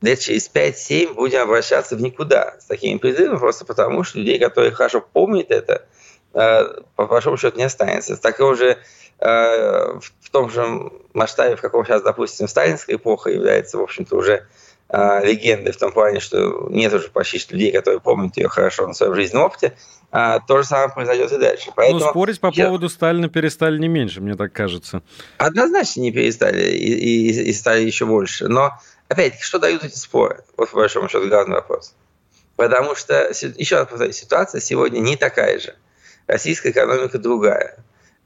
лет 0.00 0.20
через 0.20 0.48
5-7 0.48 1.14
будем 1.14 1.40
обращаться 1.40 1.96
в 1.96 2.00
никуда 2.00 2.54
с 2.60 2.66
такими 2.66 2.98
призывами, 2.98 3.38
просто 3.38 3.64
потому 3.64 4.04
что 4.04 4.18
людей, 4.18 4.38
которые 4.38 4.70
хорошо 4.70 5.00
помнят 5.00 5.50
это, 5.50 5.86
по 6.34 7.06
большому 7.06 7.36
счету 7.36 7.56
не 7.56 7.64
останется. 7.64 8.16
Такого 8.16 8.54
же 8.56 8.78
Э, 9.20 9.98
в 10.20 10.30
том 10.30 10.50
же 10.50 10.90
масштабе, 11.12 11.56
в 11.56 11.60
каком 11.60 11.84
сейчас, 11.84 12.02
допустим, 12.02 12.48
сталинская 12.48 12.96
эпоха 12.96 13.30
является, 13.30 13.78
в 13.78 13.82
общем-то, 13.82 14.16
уже 14.16 14.46
э, 14.88 15.24
легендой 15.24 15.72
в 15.72 15.78
том 15.78 15.92
плане, 15.92 16.20
что 16.20 16.66
нет 16.68 16.92
уже 16.92 17.08
почти 17.08 17.40
людей, 17.50 17.72
которые 17.72 18.00
помнят 18.00 18.36
ее 18.36 18.48
хорошо 18.48 18.86
на 18.86 18.92
своем 18.92 19.14
жизненном 19.14 19.46
опыте, 19.46 19.76
а 20.10 20.40
то 20.40 20.58
же 20.58 20.64
самое 20.64 20.90
произойдет 20.92 21.32
и 21.32 21.38
дальше. 21.38 21.64
Ну, 21.68 21.72
Поэтому 21.76 22.00
ну, 22.00 22.10
спорить 22.10 22.40
по 22.40 22.50
я... 22.52 22.66
поводу 22.66 22.88
Сталина 22.88 23.28
перестали 23.28 23.78
не 23.78 23.88
меньше, 23.88 24.20
мне 24.20 24.34
так 24.34 24.52
кажется. 24.52 25.02
Однозначно 25.38 26.00
не 26.00 26.12
перестали 26.12 26.62
и, 26.72 27.30
и, 27.30 27.50
и 27.50 27.52
стали 27.52 27.82
еще 27.82 28.06
больше. 28.06 28.48
Но, 28.48 28.72
опять-таки, 29.08 29.42
что 29.44 29.58
дают 29.58 29.84
эти 29.84 29.96
споры? 29.96 30.42
Вот, 30.56 30.70
по 30.70 30.76
большому 30.76 31.08
счету, 31.08 31.28
главный 31.28 31.54
вопрос. 31.54 31.94
Потому 32.56 32.94
что, 32.94 33.30
еще 33.56 33.76
раз 33.76 33.88
повторюсь, 33.88 34.16
ситуация 34.16 34.60
сегодня 34.60 34.98
не 34.98 35.16
такая 35.16 35.58
же. 35.60 35.74
Российская 36.26 36.70
экономика 36.70 37.18
другая 37.18 37.76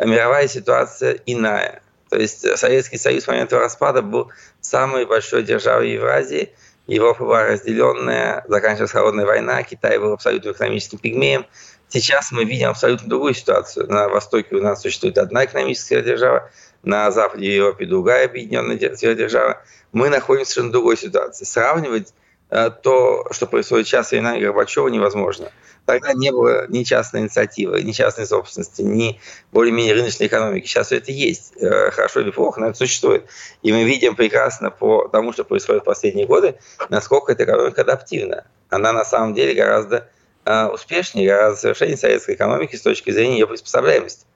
мировая 0.06 0.48
ситуация 0.48 1.18
иная. 1.26 1.82
То 2.10 2.16
есть 2.16 2.46
Советский 2.56 2.98
Союз 2.98 3.24
в 3.24 3.28
момент 3.28 3.52
распада 3.52 4.02
был 4.02 4.30
самой 4.60 5.04
большой 5.06 5.42
державой 5.42 5.90
Евразии. 5.90 6.52
Европа 6.86 7.24
была 7.24 7.46
разделенная, 7.46 8.44
заканчивалась 8.48 8.92
холодная 8.92 9.26
война, 9.26 9.62
Китай 9.62 9.98
был 9.98 10.12
абсолютно 10.12 10.52
экономическим 10.52 10.98
пигмеем. 10.98 11.44
Сейчас 11.88 12.32
мы 12.32 12.44
видим 12.44 12.70
абсолютно 12.70 13.08
другую 13.08 13.34
ситуацию. 13.34 13.90
На 13.90 14.08
Востоке 14.08 14.54
у 14.56 14.62
нас 14.62 14.80
существует 14.80 15.18
одна 15.18 15.44
экономическая 15.44 16.00
держава, 16.00 16.50
на 16.82 17.10
Западе 17.10 17.54
Европе 17.54 17.84
другая 17.84 18.26
объединенная 18.26 18.76
держава. 18.76 19.62
Мы 19.92 20.08
находимся 20.08 20.62
в 20.62 20.70
другой 20.70 20.96
ситуации. 20.96 21.44
Сравнивать 21.44 22.14
то, 22.48 23.26
что 23.30 23.46
происходит 23.46 23.86
сейчас 23.86 24.08
с 24.08 24.10
временами 24.12 24.40
Горбачева, 24.40 24.88
невозможно. 24.88 25.50
Тогда 25.88 26.12
не 26.12 26.30
было 26.30 26.66
ни 26.68 26.82
частной 26.82 27.22
инициативы, 27.22 27.82
ни 27.82 27.92
частной 27.92 28.26
собственности, 28.26 28.82
ни 28.82 29.18
более-менее 29.52 29.94
рыночной 29.94 30.26
экономики. 30.26 30.66
Сейчас 30.66 30.88
все 30.88 30.98
это 30.98 31.12
есть. 31.12 31.54
Э, 31.56 31.90
хорошо 31.90 32.20
или 32.20 32.30
плохо, 32.30 32.60
но 32.60 32.66
это 32.66 32.76
существует. 32.76 33.24
И 33.62 33.72
мы 33.72 33.84
видим 33.84 34.14
прекрасно 34.14 34.70
по 34.70 35.08
тому, 35.08 35.32
что 35.32 35.44
происходит 35.44 35.80
в 35.80 35.86
последние 35.86 36.26
годы, 36.26 36.58
насколько 36.90 37.32
эта 37.32 37.44
экономика 37.44 37.80
адаптивна. 37.80 38.44
Она 38.68 38.92
на 38.92 39.02
самом 39.06 39.32
деле 39.32 39.54
гораздо 39.54 40.10
э, 40.44 40.66
успешнее, 40.66 41.26
гораздо 41.26 41.58
совершеннее 41.58 41.96
советской 41.96 42.34
экономики 42.34 42.76
с 42.76 42.82
точки 42.82 43.10
зрения 43.10 43.38
ее 43.38 43.46
приспособляемости. 43.46 44.26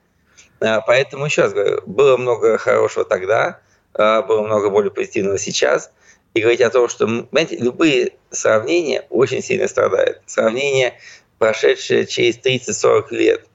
Э, 0.61 0.79
поэтому, 0.87 1.27
еще 1.27 1.43
раз 1.43 1.53
говорю, 1.53 1.83
было 1.85 2.17
много 2.17 2.57
хорошего 2.57 3.05
тогда, 3.05 3.61
было 3.93 4.41
много 4.41 4.71
более 4.71 4.91
позитивного 4.91 5.37
сейчас. 5.37 5.93
И 6.35 6.41
говорить 6.41 6.63
о 6.63 6.71
том, 6.71 6.89
что, 6.89 7.07
понимаете, 7.07 7.57
любые 7.57 8.13
сравнения 8.31 9.05
очень 9.11 9.43
сильно 9.43 9.69
страдают. 9.69 10.23
Сравнения 10.27 10.95
прошедшие 11.39 12.07
через 12.07 12.39
30-40 12.39 13.05
лет 13.11 13.47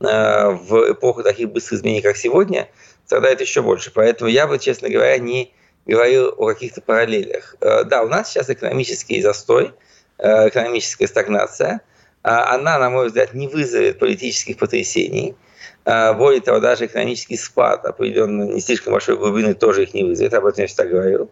э, 0.00 0.50
в 0.50 0.92
эпоху 0.92 1.22
таких 1.22 1.50
быстрых 1.50 1.80
изменений, 1.80 2.00
как 2.00 2.16
сегодня, 2.16 2.68
страдает 3.04 3.40
еще 3.40 3.62
больше. 3.62 3.92
Поэтому 3.92 4.30
я 4.30 4.46
бы, 4.46 4.58
честно 4.58 4.88
говоря, 4.88 5.18
не 5.18 5.52
говорил 5.86 6.34
о 6.36 6.46
каких-то 6.48 6.80
параллелях. 6.80 7.54
Э, 7.60 7.84
да, 7.84 8.02
у 8.02 8.08
нас 8.08 8.30
сейчас 8.30 8.50
экономический 8.50 9.22
застой, 9.22 9.72
э, 10.18 10.48
экономическая 10.48 11.06
стагнация. 11.06 11.82
Она, 12.22 12.78
на 12.80 12.90
мой 12.90 13.06
взгляд, 13.06 13.34
не 13.34 13.46
вызовет 13.46 14.00
политических 14.00 14.58
потрясений. 14.58 15.36
Более 15.84 16.40
того, 16.40 16.58
даже 16.58 16.86
экономический 16.86 17.36
спад 17.36 17.84
определенно 17.84 18.42
не 18.42 18.60
слишком 18.60 18.94
большой 18.94 19.16
глубины 19.16 19.54
тоже 19.54 19.84
их 19.84 19.94
не 19.94 20.02
вызовет. 20.02 20.34
Об 20.34 20.46
этом 20.46 20.62
я 20.62 20.66
всегда 20.66 20.86
говорил. 20.86 21.30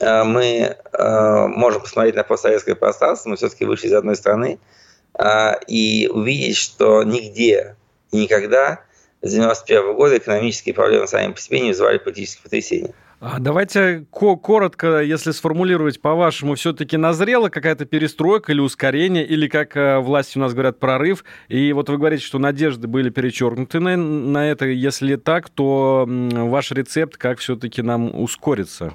А, 0.00 0.24
мы 0.24 0.76
можем 0.92 1.82
посмотреть 1.82 2.16
на 2.16 2.24
постсоветское 2.24 2.74
пространство, 2.74 3.30
мы 3.30 3.36
все-таки 3.36 3.64
вышли 3.64 3.88
из 3.88 3.92
одной 3.92 4.16
страны, 4.16 4.58
и 5.66 6.08
увидеть, 6.12 6.56
что 6.56 7.02
нигде 7.02 7.76
и 8.10 8.22
никогда 8.22 8.80
с 9.22 9.34
1991 9.34 9.94
года 9.94 10.18
экономические 10.18 10.74
проблемы 10.74 11.06
сами 11.06 11.32
по 11.32 11.40
себе 11.40 11.60
не 11.60 11.68
вызывали 11.68 11.98
политических 11.98 12.44
потрясений. 12.44 12.94
А 13.20 13.38
давайте 13.38 14.06
коротко, 14.10 15.02
если 15.02 15.32
сформулировать, 15.32 16.00
по-вашему, 16.00 16.54
все-таки 16.54 16.96
назрела 16.96 17.50
какая-то 17.50 17.84
перестройка 17.84 18.52
или 18.52 18.60
ускорение, 18.60 19.26
или, 19.26 19.46
как 19.46 19.76
э, 19.76 19.98
власти 19.98 20.38
у 20.38 20.40
нас 20.40 20.54
говорят, 20.54 20.80
прорыв? 20.80 21.22
И 21.48 21.74
вот 21.74 21.90
вы 21.90 21.98
говорите, 21.98 22.24
что 22.24 22.38
надежды 22.38 22.88
были 22.88 23.10
перечеркнуты 23.10 23.78
на, 23.78 23.98
на 23.98 24.50
это. 24.50 24.64
Если 24.64 25.16
так, 25.16 25.50
то 25.50 26.06
ваш 26.08 26.70
рецепт, 26.70 27.18
как 27.18 27.40
все-таки 27.40 27.82
нам 27.82 28.18
ускориться? 28.18 28.94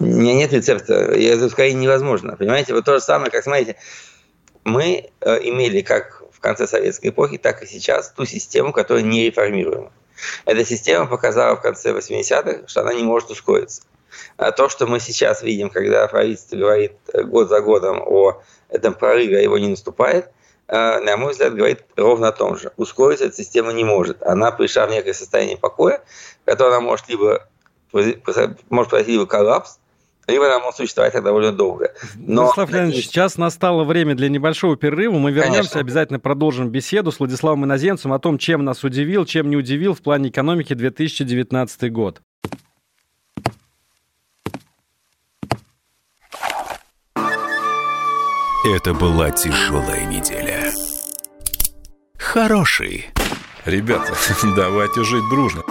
У 0.00 0.04
меня 0.04 0.34
нет 0.34 0.52
рецепта. 0.52 0.94
Это 0.94 1.46
ускорение 1.46 1.82
невозможно. 1.82 2.36
Понимаете, 2.36 2.74
вот 2.74 2.84
то 2.84 2.94
же 2.94 3.00
самое, 3.00 3.30
как, 3.30 3.44
смотрите, 3.44 3.76
мы 4.64 5.10
э, 5.20 5.38
имели 5.42 5.82
как 5.82 6.22
в 6.32 6.40
конце 6.40 6.66
советской 6.66 7.08
эпохи, 7.08 7.38
так 7.38 7.62
и 7.62 7.66
сейчас 7.66 8.10
ту 8.10 8.24
систему, 8.24 8.72
которая 8.72 9.04
не 9.04 9.26
реформируема. 9.26 9.92
Эта 10.46 10.64
система 10.64 11.06
показала 11.06 11.56
в 11.56 11.62
конце 11.62 11.92
80-х, 11.92 12.66
что 12.66 12.80
она 12.80 12.94
не 12.94 13.02
может 13.02 13.30
ускориться. 13.30 13.82
А 14.36 14.52
то, 14.52 14.68
что 14.68 14.86
мы 14.86 15.00
сейчас 15.00 15.42
видим, 15.42 15.70
когда 15.70 16.06
правительство 16.08 16.56
говорит 16.56 16.92
год 17.12 17.48
за 17.48 17.60
годом 17.60 18.02
о 18.04 18.42
этом 18.68 18.94
прорыве, 18.94 19.38
а 19.38 19.40
его 19.40 19.58
не 19.58 19.68
наступает, 19.68 20.30
э, 20.68 21.00
на 21.00 21.16
мой 21.16 21.32
взгляд, 21.32 21.54
говорит 21.54 21.84
ровно 21.96 22.28
о 22.28 22.32
том 22.32 22.56
же. 22.56 22.72
Ускориться 22.76 23.26
эта 23.26 23.36
система 23.36 23.72
не 23.72 23.84
может. 23.84 24.22
Она 24.22 24.50
пришла 24.50 24.86
в 24.86 24.90
некое 24.90 25.14
состояние 25.14 25.56
покоя, 25.56 26.02
которое 26.44 26.70
она 26.70 26.80
может 26.80 27.08
либо 27.08 27.46
может 27.92 28.90
произойти 28.90 29.12
либо 29.12 29.26
коллапс, 29.26 29.78
либо 30.26 30.46
она 30.46 30.58
может 30.60 30.76
существовать 30.76 31.12
довольно 31.22 31.52
долго. 31.52 31.92
Но... 32.16 32.42
Владислав 32.42 32.70
Леонидович, 32.70 33.06
сейчас 33.06 33.36
настало 33.36 33.84
время 33.84 34.14
для 34.14 34.28
небольшого 34.28 34.76
перерыва. 34.76 35.18
Мы 35.18 35.30
вернемся, 35.32 35.58
Конечно. 35.58 35.80
обязательно 35.80 36.18
продолжим 36.18 36.70
беседу 36.70 37.12
с 37.12 37.18
Владиславом 37.18 37.64
Иноземцем 37.64 38.12
о 38.12 38.18
том, 38.18 38.38
чем 38.38 38.64
нас 38.64 38.84
удивил, 38.84 39.24
чем 39.26 39.50
не 39.50 39.56
удивил 39.56 39.94
в 39.94 40.00
плане 40.00 40.30
экономики 40.30 40.74
2019 40.74 41.92
год. 41.92 42.20
Это 48.66 48.94
была 48.94 49.30
тяжелая 49.30 50.06
неделя. 50.06 50.72
Хороший. 52.16 53.10
Ребята, 53.66 54.14
давайте 54.56 55.04
жить 55.04 55.28
дружно. 55.28 55.62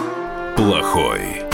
Плохой 0.56 1.53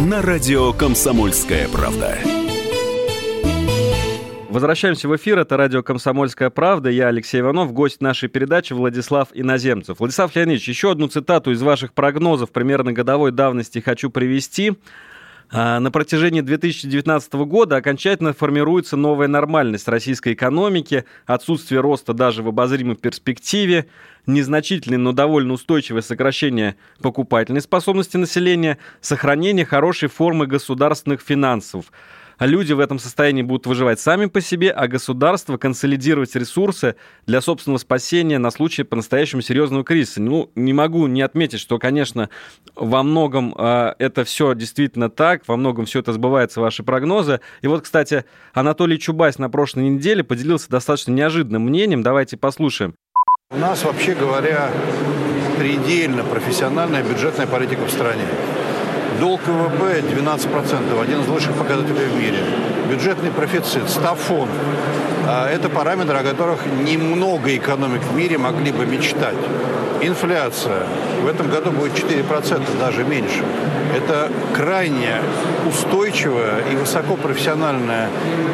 на 0.00 0.22
радио 0.22 0.72
«Комсомольская 0.72 1.66
правда». 1.68 2.16
Возвращаемся 4.48 5.08
в 5.08 5.16
эфир. 5.16 5.38
Это 5.38 5.56
радио 5.56 5.82
«Комсомольская 5.82 6.50
правда». 6.50 6.88
Я 6.88 7.08
Алексей 7.08 7.40
Иванов, 7.40 7.72
гость 7.72 8.00
нашей 8.00 8.28
передачи 8.28 8.72
Владислав 8.72 9.30
Иноземцев. 9.34 9.98
Владислав 9.98 10.34
Леонидович, 10.36 10.68
еще 10.68 10.92
одну 10.92 11.08
цитату 11.08 11.50
из 11.50 11.62
ваших 11.62 11.92
прогнозов 11.94 12.52
примерно 12.52 12.92
годовой 12.92 13.32
давности 13.32 13.80
хочу 13.80 14.08
привести. 14.08 14.74
А, 15.50 15.80
на 15.80 15.90
протяжении 15.90 16.42
2019 16.42 17.32
года 17.46 17.76
окончательно 17.76 18.34
формируется 18.34 18.96
новая 18.96 19.28
нормальность 19.28 19.88
российской 19.88 20.34
экономики, 20.34 21.04
отсутствие 21.24 21.80
роста 21.80 22.12
даже 22.12 22.42
в 22.42 22.48
обозримой 22.48 22.96
перспективе, 22.96 23.86
незначительное, 24.26 24.98
но 24.98 25.12
довольно 25.12 25.54
устойчивое 25.54 26.02
сокращение 26.02 26.76
покупательной 27.00 27.62
способности 27.62 28.18
населения, 28.18 28.76
сохранение 29.00 29.64
хорошей 29.64 30.08
формы 30.08 30.46
государственных 30.46 31.22
финансов– 31.22 31.86
люди 32.46 32.72
в 32.72 32.80
этом 32.80 32.98
состоянии 32.98 33.42
будут 33.42 33.66
выживать 33.66 34.00
сами 34.00 34.26
по 34.26 34.40
себе, 34.40 34.70
а 34.70 34.86
государство 34.88 35.56
консолидировать 35.56 36.34
ресурсы 36.36 36.96
для 37.26 37.40
собственного 37.40 37.78
спасения 37.78 38.38
на 38.38 38.50
случай 38.50 38.82
по-настоящему 38.82 39.42
серьезного 39.42 39.84
кризиса. 39.84 40.22
Ну, 40.22 40.50
не 40.54 40.72
могу 40.72 41.06
не 41.06 41.22
отметить, 41.22 41.60
что, 41.60 41.78
конечно, 41.78 42.30
во 42.74 43.02
многом 43.02 43.54
э, 43.56 43.94
это 43.98 44.24
все 44.24 44.54
действительно 44.54 45.10
так, 45.10 45.42
во 45.46 45.56
многом 45.56 45.86
все 45.86 46.00
это 46.00 46.12
сбывается, 46.12 46.60
ваши 46.60 46.82
прогнозы. 46.82 47.40
И 47.62 47.66
вот, 47.66 47.82
кстати, 47.82 48.24
Анатолий 48.52 48.98
Чубайс 48.98 49.38
на 49.38 49.50
прошлой 49.50 49.84
неделе 49.90 50.22
поделился 50.22 50.68
достаточно 50.70 51.12
неожиданным 51.12 51.62
мнением. 51.62 52.02
Давайте 52.02 52.36
послушаем. 52.36 52.94
У 53.50 53.56
нас, 53.56 53.82
вообще 53.82 54.14
говоря, 54.14 54.70
предельно 55.58 56.22
профессиональная 56.22 57.02
бюджетная 57.02 57.46
политика 57.46 57.84
в 57.86 57.90
стране. 57.90 58.24
Долг 59.20 59.40
ВВП 59.46 60.00
12%, 60.00 61.02
один 61.02 61.20
из 61.22 61.28
лучших 61.28 61.54
показателей 61.54 62.06
в 62.06 62.16
мире. 62.16 62.38
Бюджетный 62.88 63.30
профицит, 63.30 63.88
стафон. 63.88 64.48
А, 65.26 65.48
это 65.50 65.68
параметры, 65.68 66.16
о 66.18 66.22
которых 66.22 66.60
немного 66.66 67.56
экономик 67.56 68.02
в 68.02 68.14
мире 68.14 68.38
могли 68.38 68.70
бы 68.70 68.86
мечтать. 68.86 69.36
Инфляция 70.00 70.84
в 71.22 71.26
этом 71.26 71.50
году 71.50 71.72
будет 71.72 71.94
4%, 71.94 72.78
даже 72.78 73.02
меньше. 73.04 73.42
Это 73.96 74.30
крайне 74.54 75.16
устойчивая 75.68 76.60
и 76.70 76.76
высокопрофессиональная 76.76 78.08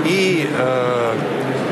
и 0.06 0.48
э, 0.50 1.12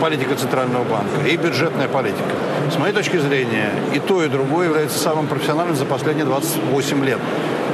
политика 0.02 0.34
Центрального 0.34 0.82
банка, 0.82 1.28
и 1.28 1.36
бюджетная 1.36 1.86
политика. 1.86 2.34
С 2.68 2.76
моей 2.76 2.92
точки 2.92 3.18
зрения, 3.18 3.70
и 3.94 4.00
то, 4.00 4.24
и 4.24 4.28
другое 4.28 4.66
является 4.66 4.98
самым 4.98 5.28
профессиональным 5.28 5.76
за 5.76 5.84
последние 5.84 6.24
28 6.24 7.04
лет 7.04 7.20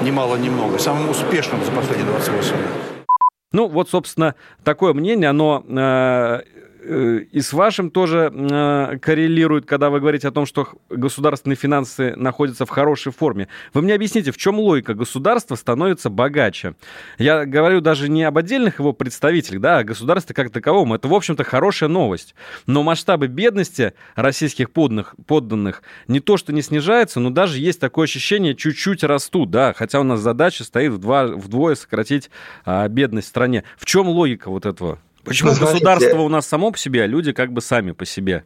немало 0.02 0.36
немного, 0.36 0.78
самым 0.78 1.08
успешным 1.08 1.64
за 1.64 1.72
последние 1.72 2.06
28 2.06 2.50
лет. 2.50 3.06
Ну, 3.52 3.66
вот, 3.66 3.88
собственно, 3.88 4.34
такое 4.62 4.92
мнение, 4.92 5.30
оно 5.30 5.64
Э, 5.68 6.40
и 6.88 7.40
с 7.40 7.52
вашим 7.52 7.90
тоже 7.90 8.32
э, 8.32 8.98
коррелирует, 8.98 9.66
когда 9.66 9.90
вы 9.90 10.00
говорите 10.00 10.28
о 10.28 10.30
том, 10.30 10.46
что 10.46 10.68
государственные 10.88 11.56
финансы 11.56 12.14
находятся 12.16 12.64
в 12.64 12.70
хорошей 12.70 13.12
форме. 13.12 13.48
Вы 13.74 13.82
мне 13.82 13.94
объясните, 13.94 14.32
в 14.32 14.36
чем 14.36 14.58
логика 14.58 14.94
государства 14.94 15.54
становится 15.54 16.08
богаче? 16.08 16.74
Я 17.18 17.44
говорю 17.44 17.80
даже 17.80 18.08
не 18.08 18.24
об 18.24 18.38
отдельных 18.38 18.78
его 18.78 18.92
представителях, 18.92 19.60
да, 19.60 19.78
а 19.78 19.84
государстве 19.84 20.34
как 20.34 20.50
таковом. 20.50 20.94
Это, 20.94 21.08
в 21.08 21.14
общем-то, 21.14 21.44
хорошая 21.44 21.88
новость. 21.88 22.34
Но 22.66 22.82
масштабы 22.82 23.26
бедности 23.26 23.92
российских 24.14 24.70
подданных, 24.70 25.14
подданных 25.26 25.82
не 26.06 26.20
то, 26.20 26.36
что 26.36 26.52
не 26.52 26.62
снижаются, 26.62 27.20
но 27.20 27.30
даже 27.30 27.58
есть 27.58 27.80
такое 27.80 28.04
ощущение, 28.04 28.54
чуть-чуть 28.54 29.04
растут, 29.04 29.50
да, 29.50 29.74
хотя 29.74 30.00
у 30.00 30.04
нас 30.04 30.20
задача 30.20 30.64
стоит 30.64 30.92
вдва, 30.92 31.26
вдвое 31.26 31.74
сократить 31.74 32.30
а, 32.64 32.88
бедность 32.88 33.26
в 33.26 33.30
стране. 33.30 33.64
В 33.76 33.84
чем 33.84 34.08
логика 34.08 34.50
вот 34.50 34.64
этого? 34.64 34.98
Почему 35.28 35.52
ну, 35.52 35.60
государство 35.60 36.18
у 36.18 36.28
нас 36.28 36.46
само 36.46 36.70
по 36.70 36.78
себе, 36.78 37.02
а 37.02 37.06
люди 37.06 37.32
как 37.32 37.52
бы 37.52 37.60
сами 37.60 37.92
по 37.92 38.04
себе? 38.04 38.44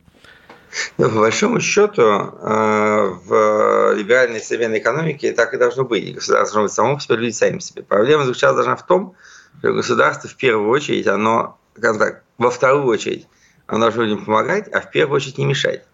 Ну, 0.99 1.11
по 1.11 1.21
большому 1.21 1.61
счету, 1.61 2.03
э, 2.03 3.19
в 3.25 3.95
либеральной 3.95 4.41
современной 4.41 4.79
экономике 4.79 5.33
так 5.33 5.53
и 5.53 5.59
должно 5.59 5.85
быть. 5.85 6.15
Государство 6.15 6.55
должно 6.55 6.63
быть 6.63 6.73
само 6.73 6.95
по 6.97 7.01
себе, 7.03 7.17
люди 7.17 7.33
сами 7.33 7.57
по 7.57 7.61
себе. 7.61 7.83
Проблема 7.83 8.25
заключалась 8.25 8.57
должна 8.57 8.77
в 8.77 8.87
том, 8.87 9.15
что 9.59 9.73
государство 9.73 10.29
в 10.29 10.37
первую 10.37 10.71
очередь, 10.71 11.07
оно, 11.07 11.59
скажем 11.77 11.99
так, 11.99 12.23
во 12.39 12.51
вторую 12.51 12.87
очередь, 12.87 13.29
оно 13.67 13.81
должно 13.81 14.03
людям 14.03 14.25
помогать, 14.25 14.69
а 14.69 14.81
в 14.81 14.91
первую 14.91 15.17
очередь 15.17 15.39
не 15.39 15.45
мешать. 15.45 15.85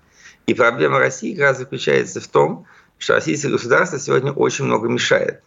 И 0.46 0.54
проблема 0.54 0.98
России 0.98 1.34
как 1.34 1.42
раз 1.42 1.58
заключается 1.58 2.20
в 2.20 2.28
том, 2.28 2.66
что 2.98 3.14
российское 3.14 3.50
государство 3.50 3.98
сегодня 3.98 4.32
очень 4.32 4.64
много 4.64 4.88
мешает. 4.88 5.42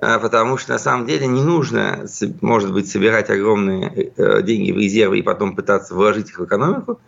А, 0.00 0.18
потому 0.18 0.56
что 0.56 0.72
на 0.72 0.78
самом 0.78 1.06
деле 1.06 1.26
не 1.26 1.42
нужно, 1.42 2.06
может 2.40 2.72
быть, 2.72 2.90
собирать 2.90 3.28
огромные 3.28 4.12
э, 4.16 4.42
деньги 4.42 4.72
в 4.72 4.78
резервы 4.78 5.18
и 5.18 5.22
потом 5.22 5.54
пытаться 5.54 5.94
вложить 5.94 6.30
их 6.30 6.38
в 6.38 6.44
экономику. 6.46 7.00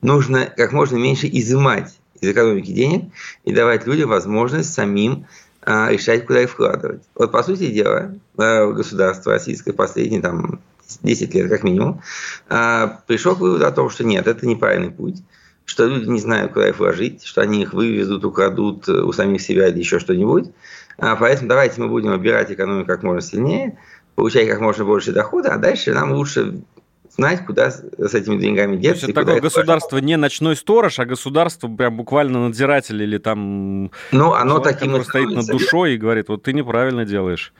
Нужно 0.00 0.46
как 0.46 0.72
можно 0.72 0.96
меньше 0.96 1.28
изымать 1.30 1.98
из 2.20 2.30
экономики 2.30 2.72
денег 2.72 3.12
и 3.44 3.52
давать 3.52 3.86
людям 3.86 4.08
возможность 4.08 4.72
самим 4.72 5.26
а, 5.60 5.90
решать, 5.90 6.24
куда 6.24 6.42
их 6.42 6.50
вкладывать. 6.50 7.02
Вот, 7.14 7.30
по 7.32 7.42
сути 7.42 7.70
дела, 7.70 8.14
государство 8.36 9.32
российское 9.32 9.72
последние 9.72 10.22
там, 10.22 10.60
10 11.02 11.34
лет 11.34 11.50
как 11.50 11.64
минимум, 11.64 12.00
а, 12.48 13.02
пришло 13.06 13.34
к 13.34 13.40
выводу 13.40 13.66
о 13.66 13.72
том, 13.72 13.90
что 13.90 14.04
нет, 14.04 14.26
это 14.26 14.46
неправильный 14.46 14.90
путь, 14.90 15.22
что 15.68 15.86
люди 15.86 16.08
не 16.08 16.18
знают, 16.18 16.52
куда 16.52 16.68
их 16.70 16.78
вложить, 16.78 17.24
что 17.24 17.42
они 17.42 17.62
их 17.62 17.74
вывезут, 17.74 18.24
украдут 18.24 18.88
у 18.88 19.12
самих 19.12 19.42
себя 19.42 19.68
или 19.68 19.78
еще 19.78 19.98
что-нибудь. 19.98 20.46
А, 20.96 21.14
поэтому 21.14 21.48
давайте 21.48 21.80
мы 21.80 21.88
будем 21.88 22.10
обирать 22.10 22.50
экономику 22.50 22.86
как 22.86 23.02
можно 23.02 23.20
сильнее, 23.20 23.78
получать 24.14 24.48
как 24.48 24.60
можно 24.60 24.84
больше 24.84 25.12
дохода, 25.12 25.52
а 25.52 25.58
дальше 25.58 25.92
нам 25.92 26.12
лучше 26.12 26.62
знать, 27.10 27.44
куда 27.44 27.70
с 27.70 28.14
этими 28.14 28.38
деньгами 28.38 28.76
деться. 28.76 29.02
То 29.02 29.06
есть 29.08 29.18
это 29.18 29.26
такое 29.26 29.40
государство 29.42 29.98
не 29.98 30.16
ночной 30.16 30.56
сторож, 30.56 30.98
а 30.98 31.04
государство 31.04 31.68
прям 31.68 31.98
буквально 31.98 32.48
надзиратель 32.48 33.02
или 33.02 33.18
там 33.18 33.90
ну, 34.10 34.32
оно 34.32 34.60
человек, 34.60 34.78
таким 34.78 35.04
стоит 35.04 35.30
над 35.30 35.46
душой 35.46 35.94
и 35.94 35.98
говорит, 35.98 36.28
вот 36.28 36.44
ты 36.44 36.54
неправильно 36.54 37.04
делаешь, 37.04 37.52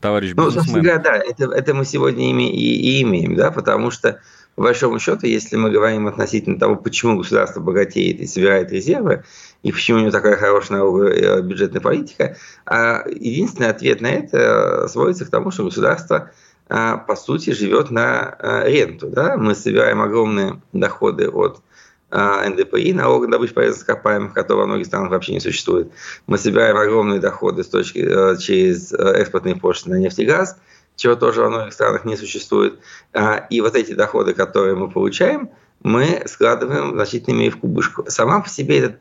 товарищ 0.00 0.34
ну, 0.36 0.46
бизнесмен. 0.46 0.84
Ну, 0.84 1.02
да, 1.02 1.16
это, 1.16 1.52
это 1.52 1.74
мы 1.74 1.84
сегодня 1.84 2.30
ими 2.30 2.48
и, 2.48 3.00
и 3.00 3.02
имеем, 3.02 3.34
да, 3.34 3.50
потому 3.50 3.90
что 3.90 4.20
по 4.56 4.62
большому 4.62 4.98
счету, 4.98 5.26
если 5.26 5.56
мы 5.56 5.70
говорим 5.70 6.08
относительно 6.08 6.58
того, 6.58 6.76
почему 6.76 7.18
государство 7.18 7.60
богатеет 7.60 8.20
и 8.20 8.26
собирает 8.26 8.72
резервы, 8.72 9.22
и 9.62 9.70
почему 9.70 9.98
у 9.98 10.00
него 10.00 10.10
такая 10.10 10.36
хорошая 10.36 10.82
э, 10.82 11.42
бюджетная 11.42 11.80
политика, 11.80 12.36
а 12.64 13.04
единственный 13.08 13.68
ответ 13.68 14.00
на 14.00 14.08
это 14.08 14.88
сводится 14.88 15.24
к 15.24 15.30
тому, 15.30 15.50
что 15.50 15.64
государство– 15.64 16.30
а, 16.68 16.96
по 16.96 17.14
сути, 17.14 17.50
живет 17.50 17.90
на 17.90 18.36
а, 18.38 18.64
ренту. 18.66 19.08
Да? 19.08 19.36
Мы 19.36 19.54
собираем 19.54 20.00
огромные 20.00 20.60
доходы 20.72 21.28
от 21.28 21.62
НДПИ, 22.10 22.92
налога 22.92 23.26
на 23.26 23.32
добычу 23.32 23.54
полезных 23.54 23.80
ископаемых, 23.80 24.32
которого 24.32 24.64
в 24.64 24.66
многих 24.68 24.86
странах 24.86 25.10
вообще 25.10 25.32
не 25.32 25.40
существует. 25.40 25.90
Мы 26.26 26.38
собираем 26.38 26.76
огромные 26.76 27.20
доходы 27.20 27.64
с 27.64 27.68
точки, 27.68 28.00
через 28.40 28.92
экспортные 28.92 29.56
пошлины 29.56 29.96
на 29.96 30.00
нефть 30.00 30.20
и 30.20 30.24
газ, 30.24 30.56
чего 30.96 31.14
тоже 31.14 31.42
во 31.42 31.50
многих 31.50 31.72
странах 31.72 32.04
не 32.04 32.16
существует. 32.16 32.78
И 33.50 33.60
вот 33.60 33.76
эти 33.76 33.92
доходы, 33.92 34.34
которые 34.34 34.74
мы 34.74 34.90
получаем, 34.90 35.50
мы 35.82 36.22
складываем 36.26 36.92
в 36.92 36.94
значительной 36.94 37.38
мере 37.38 37.50
в 37.50 37.58
кубышку. 37.58 38.04
Сама 38.08 38.40
по 38.40 38.48
себе 38.48 38.78
этот 38.78 39.00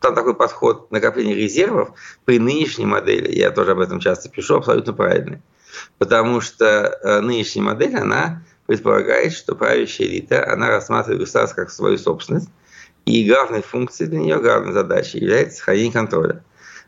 там 0.00 0.14
такой 0.14 0.34
подход 0.34 0.90
накопления 0.92 1.34
резервов 1.34 1.90
при 2.24 2.38
нынешней 2.38 2.86
модели, 2.86 3.34
я 3.34 3.50
тоже 3.50 3.72
об 3.72 3.80
этом 3.80 3.98
часто 3.98 4.28
пишу, 4.28 4.56
абсолютно 4.56 4.92
правильный 4.92 5.42
потому 5.98 6.40
что 6.40 6.98
э, 7.02 7.20
нынешняя 7.20 7.64
модель, 7.64 7.96
она 7.96 8.42
предполагает, 8.66 9.32
что 9.32 9.54
правящая 9.54 10.08
элита, 10.08 10.50
она 10.50 10.68
рассматривает 10.68 11.20
государство 11.20 11.56
как 11.56 11.70
свою 11.70 11.98
собственность, 11.98 12.48
и 13.04 13.28
главной 13.28 13.62
функцией 13.62 14.10
для 14.10 14.18
нее, 14.18 14.38
главной 14.40 14.72
задачей 14.72 15.18
является 15.18 15.58
сохранение 15.58 15.92
контроля. 15.92 16.42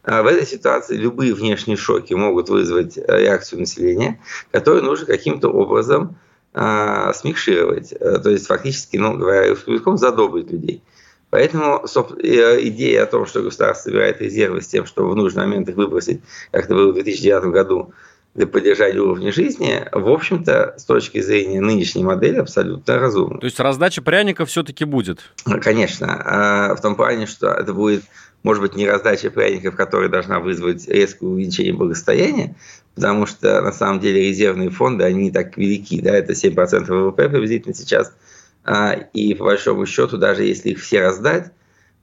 А 0.09 0.23
в 0.23 0.27
этой 0.27 0.47
ситуации 0.47 0.97
любые 0.97 1.35
внешние 1.35 1.77
шоки 1.77 2.15
могут 2.15 2.49
вызвать 2.49 2.97
реакцию 2.97 3.61
населения, 3.61 4.19
которую 4.51 4.83
нужно 4.83 5.05
каким-то 5.05 5.51
образом 5.51 6.17
а, 6.55 7.13
смикшировать, 7.13 7.93
э, 7.93 8.19
то 8.19 8.31
есть 8.31 8.47
фактически, 8.47 8.97
ну, 8.97 9.19
говоря 9.19 9.43
языком, 9.43 9.99
задобрить 9.99 10.51
людей. 10.51 10.83
Поэтому 11.29 11.85
э, 12.23 12.59
идея 12.69 13.03
о 13.03 13.07
том, 13.07 13.27
что 13.27 13.43
государство 13.43 13.91
собирает 13.91 14.23
резервы 14.23 14.63
с 14.63 14.69
тем, 14.69 14.87
чтобы 14.87 15.11
в 15.11 15.15
нужный 15.15 15.45
момент 15.45 15.69
их 15.69 15.77
выбросить, 15.77 16.23
как 16.53 16.65
это 16.65 16.75
было 16.75 16.91
в 16.91 16.95
2009 16.95 17.53
году, 17.53 17.93
для 18.35 18.47
поддержания 18.47 19.01
уровня 19.01 19.33
жизни, 19.33 19.85
в 19.93 20.09
общем-то, 20.09 20.77
с 20.79 20.85
точки 20.85 21.21
зрения 21.21 21.61
нынешней 21.61 22.05
модели, 22.05 22.37
абсолютно 22.37 22.99
разумно. 22.99 23.41
То 23.41 23.47
есть 23.47 23.59
раздача 23.59 24.01
пряников 24.01 24.49
все-таки 24.49 24.85
будет? 24.85 25.21
Конечно. 25.61 26.23
А, 26.25 26.75
в 26.77 26.81
том 26.81 26.95
плане, 26.95 27.27
что 27.27 27.49
это 27.49 27.75
будет, 27.75 28.05
может 28.43 28.63
быть, 28.63 28.75
не 28.75 28.87
раздача 28.87 29.31
пряников, 29.31 29.77
которая 29.77 30.09
должна 30.09 30.41
вызвать 30.41 30.87
резкое 30.89 31.27
увеличение 31.27 31.73
благосостояния, 31.73 32.55
потому 32.95 33.27
что, 33.27 33.61
на 33.61 33.73
самом 33.73 34.01
деле, 34.01 34.29
резервные 34.29 34.71
фонды, 34.71 35.05
они 35.05 35.25
не 35.25 35.31
так 35.31 35.57
велики. 35.57 36.01
Да? 36.01 36.17
Это 36.17 36.33
7% 36.33 36.85
ВВП 36.87 37.29
приблизительно 37.29 37.75
сейчас. 37.75 38.15
А, 38.65 38.93
и, 39.13 39.35
по 39.35 39.45
большому 39.45 39.87
счету, 39.87 40.19
даже 40.19 40.45
если 40.45 40.71
их 40.71 40.81
все 40.81 41.01
раздать, 41.01 41.53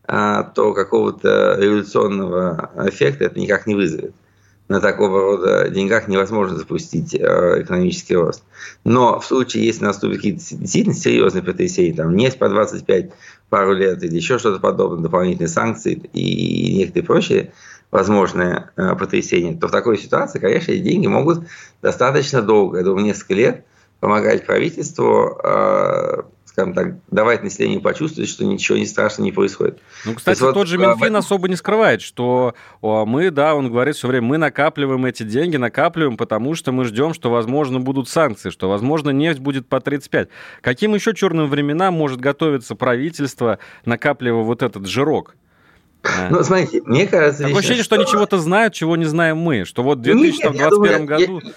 а, 0.08 0.44
то 0.44 0.74
какого-то 0.74 1.58
революционного 1.60 2.72
эффекта 2.88 3.26
это 3.26 3.40
никак 3.40 3.66
не 3.68 3.76
вызовет 3.76 4.14
на 4.68 4.82
такого 4.82 5.22
рода 5.22 5.70
деньгах 5.70 6.08
невозможно 6.08 6.58
запустить 6.58 7.14
э, 7.14 7.62
экономический 7.62 8.16
рост. 8.16 8.44
Но 8.84 9.20
в 9.20 9.26
случае, 9.26 9.66
если 9.66 9.86
наступят 9.86 10.18
какие-то 10.18 10.44
действительно 10.56 10.96
серьезные 10.96 11.44
потрясения, 11.44 11.96
там 11.96 12.16
нефть 12.16 12.40
по 12.40 12.50
25 12.50 13.12
пару 13.50 13.74
лет 13.74 14.04
или 14.04 14.16
еще 14.16 14.40
что-то 14.40 14.60
подобное, 14.60 15.04
дополнительные 15.04 15.50
санкции 15.50 15.94
и 16.14 16.78
некоторые 16.78 17.06
прочие 17.06 17.54
возможные 17.92 18.72
э, 18.76 18.96
потрясения, 18.96 19.56
то 19.56 19.68
в 19.68 19.72
такой 19.72 19.98
ситуации, 19.98 20.40
конечно, 20.40 20.72
эти 20.72 20.82
деньги 20.82 21.08
могут 21.08 21.46
достаточно 21.82 22.42
долго, 22.42 22.80
я 22.80 22.84
думаю, 22.84 23.06
несколько 23.06 23.36
лет 23.36 23.66
помогать 24.00 24.46
правительству 24.46 25.40
э, 25.44 26.24
скажем 26.56 26.74
так, 26.74 26.96
давать 27.12 27.44
населению 27.44 27.82
почувствовать, 27.82 28.30
что 28.30 28.46
ничего 28.46 28.78
не 28.78 28.86
страшного 28.86 29.26
не 29.26 29.34
происходит. 29.34 29.80
Ну, 30.06 30.14
кстати, 30.14 30.40
тот 30.40 30.56
вот, 30.56 30.68
же 30.70 30.78
Минфин 30.78 31.14
а, 31.18 31.20
особо 31.20 31.50
не 31.50 31.58
скрывает, 31.58 32.02
что 32.02 32.56
о, 32.80 33.06
мы, 33.06 33.30
да, 33.30 33.56
он 33.56 33.70
говорит 33.70 33.98
все 33.98 34.08
время, 34.08 34.28
мы 34.28 34.38
накапливаем 34.38 35.06
эти 35.06 35.24
деньги, 35.24 35.58
накапливаем, 35.58 36.16
потому 36.16 36.56
что 36.56 36.72
мы 36.72 36.86
ждем, 36.86 37.14
что, 37.14 37.30
возможно, 37.30 37.82
будут 37.82 38.08
санкции, 38.08 38.52
что, 38.52 38.70
возможно, 38.70 39.10
нефть 39.10 39.40
будет 39.40 39.68
по 39.68 39.82
35. 39.82 40.30
Каким 40.62 40.96
еще 40.96 41.14
черным 41.14 41.50
временам 41.50 41.94
может 41.94 42.22
готовиться 42.22 42.76
правительство, 42.76 43.60
накапливая 43.84 44.44
вот 44.44 44.64
этот 44.64 44.88
жирок? 44.88 45.36
Ну, 46.30 46.42
смотрите, 46.42 46.84
мне 46.86 47.06
кажется... 47.06 47.44
Такое 47.44 47.60
ощущение, 47.60 47.84
что, 47.84 47.96
что 47.96 48.02
они 48.02 48.10
чего-то 48.10 48.38
знают, 48.38 48.74
чего 48.74 48.96
не 48.96 49.06
знаем 49.06 49.40
мы. 49.40 49.66
Что 49.66 49.84
вот 49.84 49.98
в 49.98 50.02
2021 50.04 50.54
нет, 50.54 50.70
думаю, 50.70 51.06
году... 51.06 51.42
Я 51.44 51.52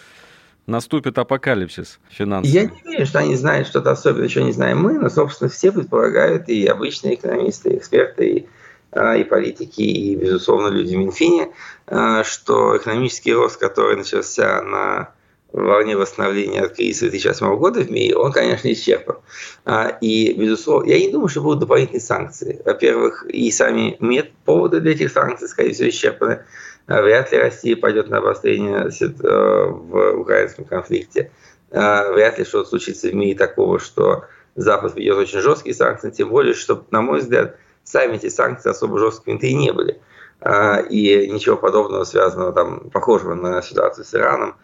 наступит 0.69 1.19
апокалипсис 1.19 1.99
финансовый. 2.11 2.55
Я 2.55 2.65
не 2.65 2.83
верю, 2.85 3.07
что 3.07 3.19
они 3.19 3.35
знают 3.35 3.67
что-то 3.67 3.91
особенное, 3.91 4.29
что 4.29 4.43
не 4.43 4.53
знаем 4.53 4.79
мы, 4.79 4.99
но, 4.99 5.09
собственно, 5.09 5.51
все 5.51 5.73
предполагают, 5.73 6.49
и 6.49 6.67
обычные 6.67 7.15
экономисты, 7.15 7.71
и 7.71 7.79
эксперты, 7.79 8.29
и, 8.29 8.49
а, 8.93 9.17
и 9.17 9.25
политики, 9.25 9.81
и, 9.81 10.15
безусловно, 10.15 10.69
люди 10.69 10.95
в 10.95 10.99
Минфине, 10.99 11.49
а, 11.87 12.23
что 12.23 12.77
экономический 12.77 13.33
рост, 13.33 13.59
который 13.59 13.97
начался 13.97 14.63
на 14.63 15.15
волне 15.53 15.97
восстановления 15.97 16.61
от 16.61 16.75
кризиса 16.75 17.09
2008 17.09 17.57
года 17.57 17.81
в 17.81 17.91
мире, 17.91 18.17
он, 18.17 18.33
конечно, 18.33 18.71
исчерпан. 18.71 19.17
А, 19.65 19.89
и, 20.03 20.35
безусловно, 20.35 20.91
я 20.91 21.01
не 21.01 21.11
думаю, 21.11 21.29
что 21.29 21.41
будут 21.41 21.61
дополнительные 21.61 22.03
санкции. 22.03 22.61
Во-первых, 22.67 23.25
и 23.27 23.51
сами 23.51 23.97
мет 24.01 24.33
поводы 24.45 24.81
для 24.81 24.93
этих 24.93 25.11
санкций, 25.11 25.49
скорее 25.49 25.73
всего, 25.73 25.89
исчерпаны. 25.89 26.45
А 26.89 27.03
вряд 27.03 27.31
ли 27.33 27.39
Россия 27.39 27.77
пойдет 27.77 28.09
на 28.09 28.17
обострение 28.17 28.89
э, 28.89 29.67
в 29.67 30.21
украинском 30.21 30.65
конфликте. 30.65 31.31
А 31.71 32.11
вряд 32.11 32.39
ли 32.39 32.47
что-то 32.47 32.71
случится 32.71 33.09
в 33.09 33.15
мире 33.15 33.37
такого, 33.37 33.79
что 33.79 34.25
Запад 34.57 34.97
ведет 34.97 35.17
очень 35.17 35.41
жесткие 35.41 35.75
санкции, 35.75 36.11
тем 36.11 36.31
более, 36.31 36.55
что, 36.55 36.87
на 36.91 37.03
мой 37.03 37.21
взгляд, 37.21 37.57
сами 37.85 38.17
эти 38.17 38.31
санкции 38.31 38.71
особо 38.71 38.99
жесткими-то 38.99 39.47
и 39.47 39.55
не 39.55 39.71
были. 39.71 40.01
А, 40.41 40.79
и 40.79 41.29
ничего 41.31 41.59
подобного, 41.59 42.05
связанного 42.05 42.53
там, 42.53 42.89
похожего 42.91 43.35
на 43.35 43.61
ситуацию 43.61 44.07
с 44.07 44.15
Ираном, 44.15 44.57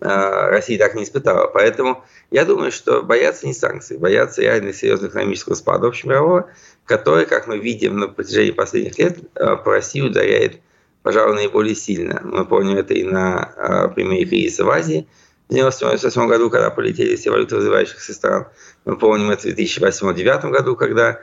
Россия 0.00 0.78
так 0.78 0.94
не 0.94 1.04
испытала. 1.04 1.46
Поэтому 1.46 2.04
я 2.30 2.44
думаю, 2.46 2.72
что 2.72 3.02
боятся 3.02 3.46
не 3.46 3.52
санкций, 3.52 3.98
боятся 3.98 4.40
реально 4.40 4.72
серьезного 4.72 5.10
экономического 5.10 5.54
спада 5.54 5.88
общемирового, 5.88 6.50
который, 6.86 7.26
как 7.26 7.46
мы 7.46 7.58
видим 7.58 7.98
на 7.98 8.08
протяжении 8.08 8.50
последних 8.50 8.98
лет, 8.98 9.18
по 9.34 9.72
России 9.72 10.00
ударяет 10.00 10.60
пожалуй, 11.02 11.34
наиболее 11.34 11.74
сильно. 11.74 12.20
Мы 12.24 12.44
помним 12.44 12.76
это 12.76 12.94
и 12.94 13.04
на 13.04 13.38
а, 13.56 13.88
примере 13.88 14.26
кризиса 14.26 14.64
в 14.64 14.70
Азии 14.70 15.06
в 15.48 15.52
1998 15.52 16.28
году, 16.28 16.50
когда 16.50 16.70
полетели 16.70 17.16
все 17.16 17.30
валюты 17.30 17.56
развивающихся 17.56 18.12
стран. 18.12 18.46
Мы 18.84 18.96
помним 18.96 19.30
это 19.30 19.48
в 19.48 19.52
2008-2009 19.52 20.50
году, 20.50 20.76
когда 20.76 21.20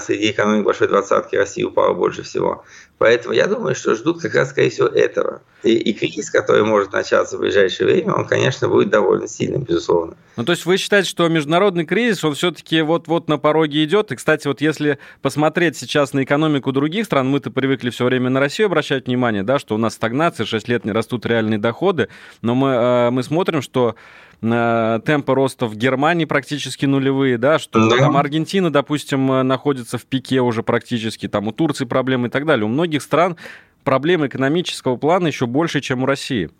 среди 0.00 0.30
экономик 0.30 0.64
большой 0.64 0.88
двадцатки 0.88 1.36
России 1.36 1.62
упала 1.62 1.94
больше 1.94 2.22
всего. 2.22 2.64
Поэтому 2.98 3.32
я 3.32 3.46
думаю, 3.46 3.76
что 3.76 3.94
ждут 3.94 4.20
как 4.20 4.34
раз, 4.34 4.50
скорее 4.50 4.70
всего, 4.70 4.88
этого. 4.88 5.40
И, 5.62 5.72
и 5.72 5.92
кризис, 5.92 6.30
который 6.30 6.64
может 6.64 6.92
начаться 6.92 7.36
в 7.36 7.40
ближайшее 7.40 7.86
время, 7.86 8.12
он, 8.14 8.26
конечно, 8.26 8.68
будет 8.68 8.90
довольно 8.90 9.28
сильным, 9.28 9.62
безусловно. 9.62 10.16
Ну, 10.36 10.44
то 10.44 10.52
есть 10.52 10.66
вы 10.66 10.76
считаете, 10.76 11.08
что 11.08 11.28
международный 11.28 11.84
кризис, 11.84 12.24
он 12.24 12.34
все-таки 12.34 12.82
вот-вот 12.82 13.28
на 13.28 13.38
пороге 13.38 13.84
идет? 13.84 14.10
И, 14.10 14.16
кстати, 14.16 14.48
вот 14.48 14.60
если 14.60 14.98
посмотреть 15.22 15.76
сейчас 15.76 16.12
на 16.12 16.24
экономику 16.24 16.72
других 16.72 17.06
стран, 17.06 17.28
мы-то 17.28 17.50
привыкли 17.52 17.90
все 17.90 18.04
время 18.04 18.30
на 18.30 18.40
Россию 18.40 18.66
обращать 18.66 19.06
внимание, 19.06 19.44
да, 19.44 19.60
что 19.60 19.76
у 19.76 19.78
нас 19.78 19.94
стагнация, 19.94 20.44
6 20.44 20.68
лет 20.68 20.84
не 20.84 20.92
растут 20.92 21.24
реальные 21.24 21.58
доходы, 21.58 22.08
но 22.42 22.56
мы, 22.56 22.68
э, 22.70 23.10
мы 23.10 23.22
смотрим, 23.22 23.62
что 23.62 23.94
темпы 24.40 25.34
роста 25.34 25.66
в 25.66 25.74
Германии 25.74 26.24
практически 26.24 26.86
нулевые, 26.86 27.38
да, 27.38 27.58
что 27.58 27.88
да. 27.88 27.96
там 27.96 28.16
Аргентина, 28.16 28.72
допустим, 28.72 29.32
э, 29.32 29.42
находится 29.42 29.98
в 29.98 30.04
пике 30.04 30.40
уже 30.40 30.62
практически, 30.62 31.26
там 31.26 31.48
у 31.48 31.52
Турции 31.52 31.84
проблемы 31.84 32.28
и 32.28 32.30
так 32.30 32.46
далее. 32.46 32.64
У 32.64 32.68
многих 32.68 33.02
стран 33.02 33.36
проблемы 33.82 34.28
экономического 34.28 34.96
плана 34.96 35.26
еще 35.26 35.46
больше, 35.46 35.80
чем 35.80 36.04
у 36.04 36.06
России. 36.06 36.50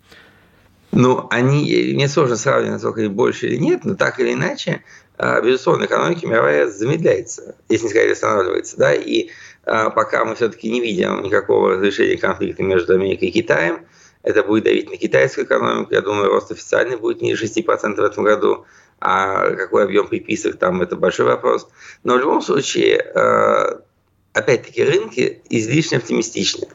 Ну, 0.91 1.29
они, 1.31 1.93
мне 1.95 2.09
сложно 2.09 2.37
сравнивать, 2.37 2.73
насколько 2.73 3.01
они 3.01 3.11
больше 3.11 3.47
или 3.47 3.57
нет, 3.57 3.85
но 3.85 3.95
так 3.95 4.19
или 4.19 4.33
иначе, 4.33 4.83
а, 5.17 5.41
безусловно, 5.41 5.85
экономика 5.85 6.27
мировая 6.27 6.67
замедляется, 6.67 7.55
если 7.69 7.85
не 7.85 7.91
сказать 7.91 8.12
останавливается, 8.12 8.77
да, 8.79 8.95
и 8.95 9.29
пока 9.64 10.25
мы 10.25 10.35
все-таки 10.35 10.71
не 10.71 10.81
видим 10.81 11.23
никакого 11.23 11.73
разрешения 11.73 12.17
конфликта 12.17 12.62
между 12.62 12.95
Америкой 12.95 13.29
и 13.29 13.33
Китаем– 13.33 13.81
Это 14.29 14.43
будет 14.43 14.64
давить 14.64 14.91
на 14.91 14.99
китайскую 14.99 15.47
экономику. 15.47 15.95
Я 15.95 16.03
думаю, 16.03 16.29
рост 16.29 16.53
официальный 16.53 16.99
будет 16.99 17.23
ниже 17.23 17.47
6% 17.47 17.95
в 17.97 18.05
этом 18.05 18.25
году. 18.25 18.67
А 19.01 19.55
какой 19.55 19.85
объем 19.85 20.07
приписок 20.07 20.59
там, 20.59 20.83
это 20.83 20.97
большой 20.97 21.25
вопрос. 21.25 21.67
Но 22.05 22.14
в 22.14 22.19
любом 22.19 22.43
случае, 22.43 23.01
опять-таки, 24.35 24.85
рынки 24.85 25.41
излишне 25.49 25.97
оптимистичны. 25.97 26.69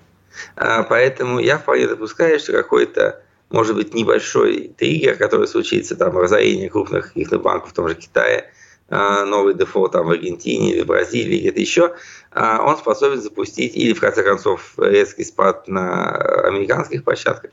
Поэтому 0.56 1.39
я 1.39 1.60
вполне 1.60 1.88
допускаю, 1.88 2.39
что 2.39 2.54
какой-то 2.54 3.22
может 3.52 3.76
быть 3.76 3.94
небольшой 3.94 4.74
триггер, 4.76 5.16
который 5.16 5.48
случится, 5.48 5.96
там, 5.96 6.18
разорение 6.18 6.72
крупных 6.72 7.16
их 7.16 7.30
банков 7.39 7.70
в 7.70 7.74
том 7.74 7.88
же 7.88 7.94
Китае, 7.94 8.52
новый 8.89 9.54
дефолт 9.56 9.93
там, 9.93 10.08
в 10.08 10.12
Аргентине 10.12 10.74
или 10.74 10.82
в 10.82 10.88
Бразилии, 10.88 11.39
где-то 11.39 11.60
еще, 11.60 11.96
а, 12.32 12.63
он 12.63 12.78
способен 12.78 13.22
запустить, 13.22 13.76
или 13.76 13.93
в 13.93 14.00
конце 14.00 14.24
концов 14.24 14.74
резкий 14.78 15.24
спад 15.24 15.67
на 15.67 16.12
американских 16.46 17.04
площадках, 17.04 17.52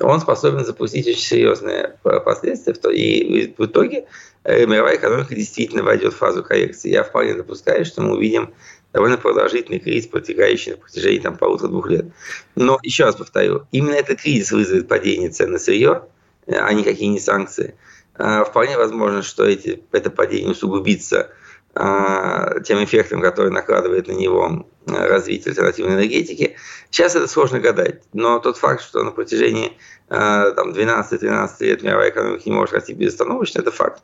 он 0.00 0.20
способен 0.20 0.64
запустить 0.64 1.06
очень 1.06 1.20
серьезные 1.20 1.96
последствия, 2.02 2.74
и 2.92 3.54
в 3.56 3.66
итоге 3.66 4.06
э, 4.44 4.66
мировая 4.66 4.96
экономика 4.96 5.34
действительно 5.34 5.82
войдет 5.82 6.12
в 6.12 6.16
фазу 6.16 6.44
коррекции. 6.44 6.90
Я 6.90 7.02
вполне 7.02 7.34
допускаю, 7.34 7.84
что 7.84 8.02
мы 8.02 8.16
увидим 8.16 8.54
довольно 8.92 9.16
продолжительный 9.16 9.80
кризис, 9.80 10.06
протекающий 10.08 10.72
на 10.72 10.78
протяжении 10.78 11.18
там, 11.18 11.36
полутора-двух 11.36 11.90
лет. 11.90 12.06
Но 12.54 12.78
еще 12.82 13.04
раз 13.04 13.16
повторю, 13.16 13.66
именно 13.72 13.94
этот 13.94 14.20
кризис 14.20 14.52
вызовет 14.52 14.88
падение 14.88 15.30
цен 15.30 15.50
на 15.50 15.58
сырье, 15.58 16.02
э, 16.46 16.54
а 16.54 16.72
никакие 16.72 17.10
не 17.10 17.20
санкции. 17.20 17.74
А, 18.18 18.44
вполне 18.44 18.76
возможно, 18.76 19.22
что 19.22 19.44
эти, 19.44 19.82
это 19.92 20.10
падение 20.10 20.50
усугубится 20.50 21.30
а, 21.74 22.60
тем 22.60 22.82
эффектом, 22.82 23.20
который 23.20 23.52
накладывает 23.52 24.08
на 24.08 24.12
него 24.12 24.66
э, 24.86 25.06
развитие 25.06 25.50
альтернативной 25.52 25.94
энергетики. 25.94 26.56
Сейчас 26.90 27.14
это 27.14 27.28
сложно 27.28 27.60
гадать, 27.60 28.02
но 28.12 28.40
тот 28.40 28.56
факт, 28.56 28.82
что 28.82 29.04
на 29.04 29.12
протяжении 29.12 29.78
э, 30.08 30.52
там, 30.56 30.70
12-13 30.70 31.48
лет 31.60 31.82
мировая 31.82 32.10
экономика 32.10 32.42
не 32.44 32.52
может 32.52 32.74
расти 32.74 32.92
безостановочно, 32.92 33.60
это 33.60 33.70
факт. 33.70 34.02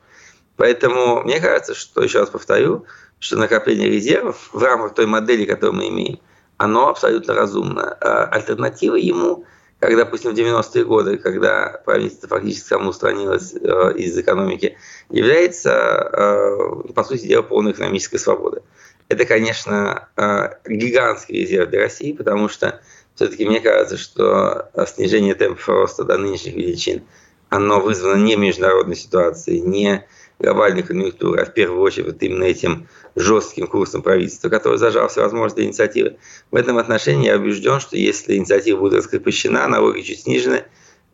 Поэтому 0.56 1.22
мне 1.24 1.40
кажется, 1.40 1.74
что, 1.74 2.02
еще 2.02 2.20
раз 2.20 2.30
повторю, 2.30 2.86
что 3.18 3.36
накопление 3.36 3.90
резервов 3.90 4.50
в 4.52 4.62
рамках 4.62 4.94
той 4.94 5.06
модели, 5.06 5.44
которую 5.44 5.76
мы 5.78 5.88
имеем, 5.88 6.20
оно 6.58 6.88
абсолютно 6.88 7.34
разумно. 7.34 7.96
А 8.00 8.26
альтернатива 8.26 8.94
ему, 8.94 9.44
как, 9.84 9.96
допустим, 9.96 10.34
в 10.34 10.38
90-е 10.38 10.84
годы, 10.84 11.18
когда 11.18 11.78
правительство 11.84 12.26
фактически 12.26 12.68
самоустранилось 12.68 13.52
э, 13.52 13.92
из 13.96 14.16
экономики, 14.18 14.78
является, 15.10 15.70
э, 15.70 16.92
по 16.94 17.04
сути 17.04 17.26
дела, 17.26 17.42
полной 17.42 17.72
экономической 17.72 18.16
свободой. 18.16 18.62
Это, 19.08 19.26
конечно, 19.26 20.08
э, 20.16 20.48
гигантский 20.66 21.42
резерв 21.42 21.68
для 21.68 21.80
России, 21.80 22.12
потому 22.12 22.48
что 22.48 22.80
все-таки 23.14 23.44
мне 23.46 23.60
кажется, 23.60 23.98
что 23.98 24.70
снижение 24.86 25.34
темпов 25.34 25.68
роста 25.68 26.04
до 26.04 26.16
нынешних 26.16 26.54
величин, 26.54 27.04
оно 27.50 27.78
вызвано 27.78 28.22
не 28.22 28.36
международной 28.36 28.96
ситуацией, 28.96 29.60
не 29.60 30.06
глобальной 30.38 30.82
конъюнктуры, 30.82 31.40
а 31.40 31.44
в 31.44 31.54
первую 31.54 31.80
очередь 31.80 32.16
именно 32.20 32.44
этим 32.44 32.88
жестким 33.14 33.66
курсом 33.66 34.02
правительства, 34.02 34.48
который 34.48 34.78
зажал 34.78 35.08
всевозможные 35.08 35.66
инициативы. 35.66 36.16
В 36.50 36.56
этом 36.56 36.78
отношении 36.78 37.26
я 37.26 37.36
убежден, 37.36 37.80
что 37.80 37.96
если 37.96 38.36
инициатива 38.36 38.78
будет 38.78 38.94
раскрепощена, 38.94 39.66
налоги 39.68 40.00
чуть 40.02 40.22
снижены, 40.22 40.64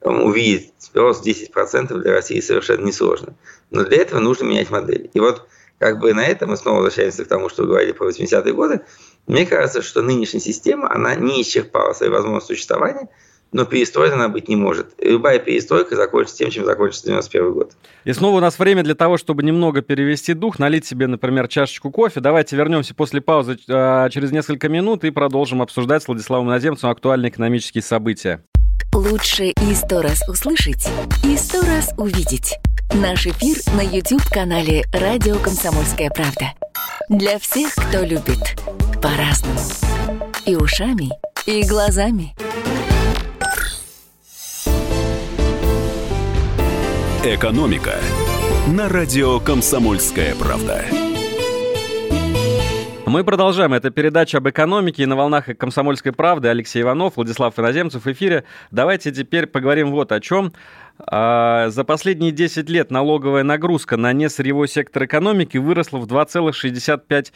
увидеть 0.00 0.72
рост 0.94 1.26
10% 1.26 1.94
для 1.98 2.12
России 2.12 2.40
совершенно 2.40 2.84
несложно. 2.84 3.34
Но 3.70 3.84
для 3.84 3.98
этого 3.98 4.20
нужно 4.20 4.44
менять 4.44 4.70
модель. 4.70 5.10
И 5.12 5.20
вот 5.20 5.46
как 5.78 5.98
бы 5.98 6.14
на 6.14 6.26
этом 6.26 6.50
мы 6.50 6.56
снова 6.56 6.76
возвращаемся 6.76 7.24
к 7.24 7.28
тому, 7.28 7.48
что 7.48 7.64
говорили 7.64 7.92
про 7.92 8.08
80-е 8.08 8.52
годы. 8.54 8.80
Мне 9.26 9.44
кажется, 9.44 9.82
что 9.82 10.00
нынешняя 10.02 10.40
система, 10.40 10.90
она 10.90 11.14
не 11.14 11.42
исчерпала 11.42 11.92
свои 11.92 12.08
возможности 12.08 12.52
существования– 12.52 13.08
но 13.52 13.64
перестроена 13.64 14.14
она 14.14 14.28
быть 14.28 14.48
не 14.48 14.56
может. 14.56 14.94
Любая 14.98 15.38
перестройка 15.38 15.96
закончится 15.96 16.38
тем, 16.38 16.50
чем 16.50 16.64
закончится 16.64 17.06
91 17.06 17.52
год. 17.52 17.72
И 18.04 18.12
снова 18.12 18.36
у 18.36 18.40
нас 18.40 18.58
время 18.58 18.82
для 18.82 18.94
того, 18.94 19.16
чтобы 19.16 19.42
немного 19.42 19.82
перевести 19.82 20.34
дух, 20.34 20.58
налить 20.58 20.86
себе, 20.86 21.06
например, 21.06 21.48
чашечку 21.48 21.90
кофе. 21.90 22.20
Давайте 22.20 22.56
вернемся 22.56 22.94
после 22.94 23.20
паузы 23.20 23.58
э, 23.68 24.08
через 24.10 24.30
несколько 24.30 24.68
минут 24.68 25.04
и 25.04 25.10
продолжим 25.10 25.62
обсуждать 25.62 26.02
с 26.02 26.08
Владиславом 26.08 26.46
Наземцем 26.46 26.90
актуальные 26.90 27.30
экономические 27.30 27.82
события. 27.82 28.42
Лучше 28.94 29.46
и 29.46 29.74
сто 29.74 30.02
раз 30.02 30.28
услышать, 30.28 30.88
и 31.24 31.36
сто 31.36 31.60
раз 31.62 31.92
увидеть. 31.96 32.56
Наш 32.92 33.26
эфир 33.26 33.56
на 33.76 33.82
YouTube-канале 33.82 34.84
«Радио 34.92 35.36
Комсомольская 35.36 36.10
правда». 36.10 36.52
Для 37.08 37.38
всех, 37.38 37.72
кто 37.74 38.02
любит 38.02 38.56
по-разному. 39.00 39.60
И 40.44 40.56
ушами, 40.56 41.10
и 41.46 41.62
глазами. 41.68 42.34
«Экономика» 47.22 47.96
на 48.66 48.88
радио 48.88 49.40
«Комсомольская 49.40 50.34
правда». 50.36 50.86
Мы 53.04 53.24
продолжаем. 53.24 53.74
Это 53.74 53.90
передача 53.90 54.38
об 54.38 54.48
экономике 54.48 55.02
и 55.02 55.06
на 55.06 55.16
волнах 55.16 55.44
«Комсомольской 55.58 56.12
правды». 56.12 56.48
Алексей 56.48 56.80
Иванов, 56.80 57.16
Владислав 57.16 57.58
Иноземцев 57.58 58.06
в 58.06 58.12
эфире. 58.12 58.44
Давайте 58.70 59.12
теперь 59.12 59.46
поговорим 59.46 59.90
вот 59.90 60.12
о 60.12 60.20
чем. 60.20 60.54
А, 60.98 61.68
за 61.68 61.84
последние 61.84 62.32
10 62.32 62.70
лет 62.70 62.90
налоговая 62.90 63.42
нагрузка 63.42 63.98
на 63.98 64.14
несырьевой 64.14 64.68
сектор 64.68 65.04
экономики 65.04 65.58
выросла 65.58 65.98
в 65.98 66.06
2,65 66.06 67.32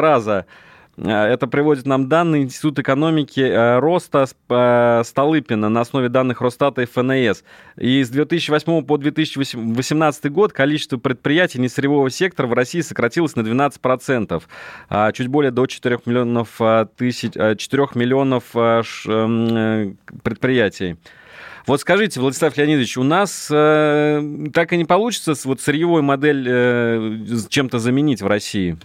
раза. 0.00 0.46
Э, 0.98 1.26
это 1.26 1.46
приводит 1.46 1.86
нам 1.86 2.08
данные 2.08 2.42
Института 2.42 2.82
экономики 2.82 3.40
э, 3.40 3.78
роста 3.78 4.26
э, 4.48 5.02
Столыпина 5.04 5.68
на 5.68 5.80
основе 5.80 6.08
данных 6.08 6.40
Росстата 6.40 6.82
и 6.82 6.86
ФНС. 6.86 7.44
И 7.76 8.02
с 8.02 8.10
2008 8.10 8.84
по 8.84 8.96
2018 8.98 10.32
год 10.32 10.52
количество 10.52 10.96
предприятий 10.98 11.60
несырьевого 11.60 12.10
сектора 12.10 12.46
в 12.46 12.52
России 12.52 12.80
сократилось 12.80 13.36
на 13.36 13.42
12%, 13.42 14.42
а 14.88 15.12
чуть 15.12 15.28
более 15.28 15.50
до 15.50 15.66
4 15.66 16.00
миллионов, 16.06 16.60
тысяч, 16.96 17.32
4 17.32 17.86
миллионов 17.94 18.52
предприятий. 20.22 20.96
Вот 21.66 21.80
скажите, 21.82 22.18
Владислав 22.20 22.56
Леонидович, 22.56 22.96
у 22.96 23.02
нас 23.02 23.48
э, 23.50 24.22
так 24.54 24.72
и 24.72 24.78
не 24.78 24.86
получится 24.86 25.34
вот 25.44 25.60
сырьевую 25.60 26.02
модель 26.02 26.46
э, 26.48 27.18
чем-то 27.50 27.78
заменить 27.78 28.22
в 28.22 28.26
России? 28.26 28.78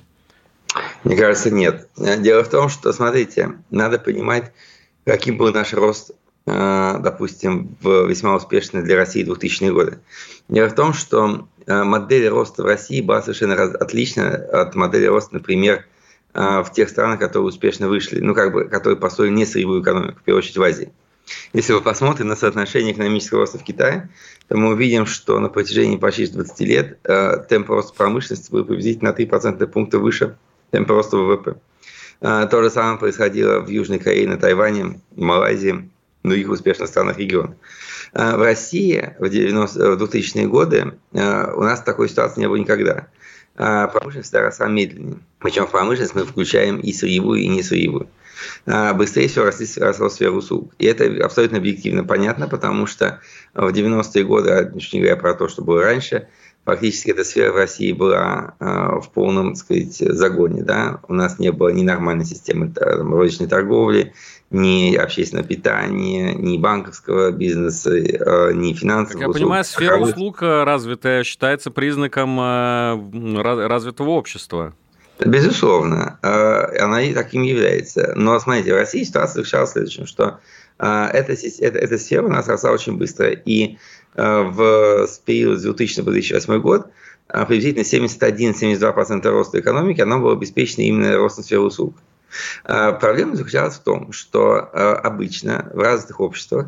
Мне 1.04 1.16
кажется, 1.16 1.52
нет. 1.52 1.88
Дело 1.98 2.44
в 2.44 2.50
том, 2.50 2.70
что, 2.70 2.94
смотрите, 2.94 3.54
надо 3.70 4.00
понимать, 4.00 4.52
каким 5.06 5.38
был 5.38 5.52
наш 5.52 5.74
рост, 5.74 6.12
э, 6.46 6.96
допустим, 7.00 7.76
в 7.82 8.08
весьма 8.08 8.36
успешной 8.36 8.84
для 8.84 8.96
России 8.96 9.26
2000-е 9.26 9.74
годы. 9.74 10.00
Дело 10.48 10.70
в 10.70 10.76
том, 10.76 10.94
что 10.94 11.48
э, 11.66 11.84
модель 11.84 12.28
роста 12.30 12.64
в 12.64 12.66
России 12.66 13.02
была 13.02 13.22
совершенно 13.22 13.62
отлична 13.62 14.34
от 14.34 14.76
модели 14.76 15.06
роста, 15.06 15.36
например, 15.36 15.86
э, 16.34 16.64
в 16.64 16.72
тех 16.74 16.90
странах, 16.90 17.20
которые 17.20 17.48
успешно 17.48 17.88
вышли, 17.88 18.20
ну, 18.20 18.34
как 18.34 18.54
бы, 18.54 18.66
которые 18.66 18.98
построили 18.98 19.34
не 19.34 19.46
сырьевую 19.46 19.82
экономику, 19.82 20.20
в 20.20 20.24
первую 20.24 20.40
очередь 20.40 20.58
в 20.58 20.64
Азии. 20.64 20.92
Если 21.54 21.72
вы 21.72 21.80
посмотрите 21.80 22.26
на 22.26 22.36
соотношение 22.36 22.94
экономического 22.94 23.42
роста 23.42 23.58
в 23.58 23.64
Китае, 23.64 24.10
то 24.50 24.58
мы 24.58 24.74
увидим, 24.74 25.06
что 25.06 25.40
на 25.40 25.48
протяжении 25.48 25.96
почти 25.96 26.28
20 26.28 26.60
лет 26.62 27.02
темп 27.02 27.70
роста 27.70 27.94
промышленности 27.94 28.52
был 28.52 28.66
приблизительно 28.66 29.12
на 29.12 29.16
3 29.16 29.26
процентных 29.28 29.72
пункта 29.72 30.00
выше 30.00 30.36
темпа 30.74 30.96
роста 30.96 31.18
ВВП. 31.18 31.56
А, 32.20 32.48
то 32.48 32.64
же 32.64 32.72
самое 32.72 32.98
происходило 32.98 33.60
в 33.60 33.70
Южной 33.70 34.00
Корее, 34.00 34.28
на 34.28 34.38
Тайване, 34.38 35.02
Малайзии, 35.16 35.90
других 36.24 36.50
успешных 36.50 36.90
странах 36.90 37.20
региона. 37.20 37.56
А, 38.12 38.38
в 38.38 38.42
России 38.42 39.16
в, 39.20 39.30
90, 39.30 39.96
в 39.96 40.02
2000-е 40.02 40.48
годы 40.48 40.94
а, 41.14 41.54
у 41.56 41.62
нас 41.62 41.84
такой 41.84 42.10
ситуации 42.10 42.42
не 42.42 42.48
было 42.48 42.58
никогда. 42.58 43.08
Промышленность 43.56 44.30
всегда 44.30 44.42
росла 44.42 44.68
медленнее. 44.68 45.20
Причем 45.38 45.68
в 45.68 45.70
промышленность 45.70 46.16
мы 46.16 46.26
включаем 46.26 46.80
и 46.80 46.92
сырьевую, 46.92 47.40
и 47.40 47.48
не 47.48 47.62
сырьевую. 47.62 48.08
Быстрее 48.96 49.28
всего 49.28 49.46
росли, 49.46 49.68
росло 49.80 50.10
сфера 50.10 50.32
услуг. 50.32 50.74
И 50.80 50.88
это 50.88 51.06
абсолютно 51.24 51.60
объективно 51.60 52.04
понятно, 52.04 52.48
потому 52.48 52.88
что 52.88 53.20
в 53.54 53.68
90-е 53.68 54.24
годы, 54.24 54.50
а 54.50 54.72
не 54.74 55.00
говоря 55.00 55.18
про 55.18 55.36
то, 55.36 55.48
что 55.50 55.64
было 55.64 55.84
раньше, 55.84 56.30
фактически 56.66 57.12
эта 57.12 57.24
сфера 57.24 57.52
в 57.52 57.56
России 57.56 57.92
была 57.92 58.56
э, 58.60 58.66
в 59.00 59.10
полном, 59.14 59.54
так 59.54 59.58
сказать, 59.58 59.96
загоне. 59.96 60.64
Да? 60.64 61.00
У 61.08 61.14
нас 61.14 61.40
не 61.40 61.52
было 61.52 61.70
ни 61.70 61.84
нормальной 61.84 62.26
системы 62.26 62.70
там, 62.70 63.14
розничной 63.14 63.48
торговли, 63.48 64.14
ни 64.50 64.96
общественного 64.96 65.48
питания, 65.48 66.34
ни 66.34 66.58
банковского 66.58 67.32
бизнеса, 67.32 67.96
э, 67.96 68.54
ни 68.54 68.74
финансового. 68.74 69.26
Как 69.26 69.36
я 69.36 69.42
понимаю, 69.42 69.64
сфера 69.64 69.98
услуг 69.98 70.42
э, 70.42 70.64
развитая 70.64 71.24
считается 71.24 71.72
признаком 71.72 72.40
развитого 73.42 74.12
общества. 74.12 74.74
Безусловно, 75.26 76.20
она 76.22 77.02
и 77.02 77.14
таким 77.14 77.44
является. 77.44 78.14
Но 78.16 78.40
смотрите, 78.40 78.74
в 78.74 78.78
России 78.78 79.04
ситуация 79.04 79.36
заключалась 79.36 79.70
в 79.70 79.74
следующем, 79.74 80.06
что 80.06 80.40
эта, 80.78 81.34
эта, 81.34 81.78
эта 81.78 81.98
сфера 81.98 82.26
у 82.26 82.30
нас 82.30 82.48
росла 82.48 82.72
очень 82.72 82.98
быстро. 82.98 83.30
И 83.30 83.78
Э, 84.16 84.42
в 84.44 85.08
период 85.26 85.60
с 85.60 85.64
2000 85.64 86.04
по 86.04 86.12
2008 86.12 86.62
год 86.62 86.88
приблизительно 87.28 87.84
71-72% 87.84 89.28
роста 89.30 89.60
экономики, 89.60 90.02
оно 90.02 90.20
было 90.20 90.34
обеспечено 90.34 90.84
именно 90.84 91.18
ростом 91.18 91.44
сферы 91.44 91.62
услуг. 91.62 91.96
Проблема 92.64 93.36
заключалась 93.36 93.76
в 93.76 93.84
том, 93.84 94.12
что 94.12 94.56
обычно 94.58 95.70
в 95.74 95.80
развитых 95.80 96.20
обществах 96.20 96.68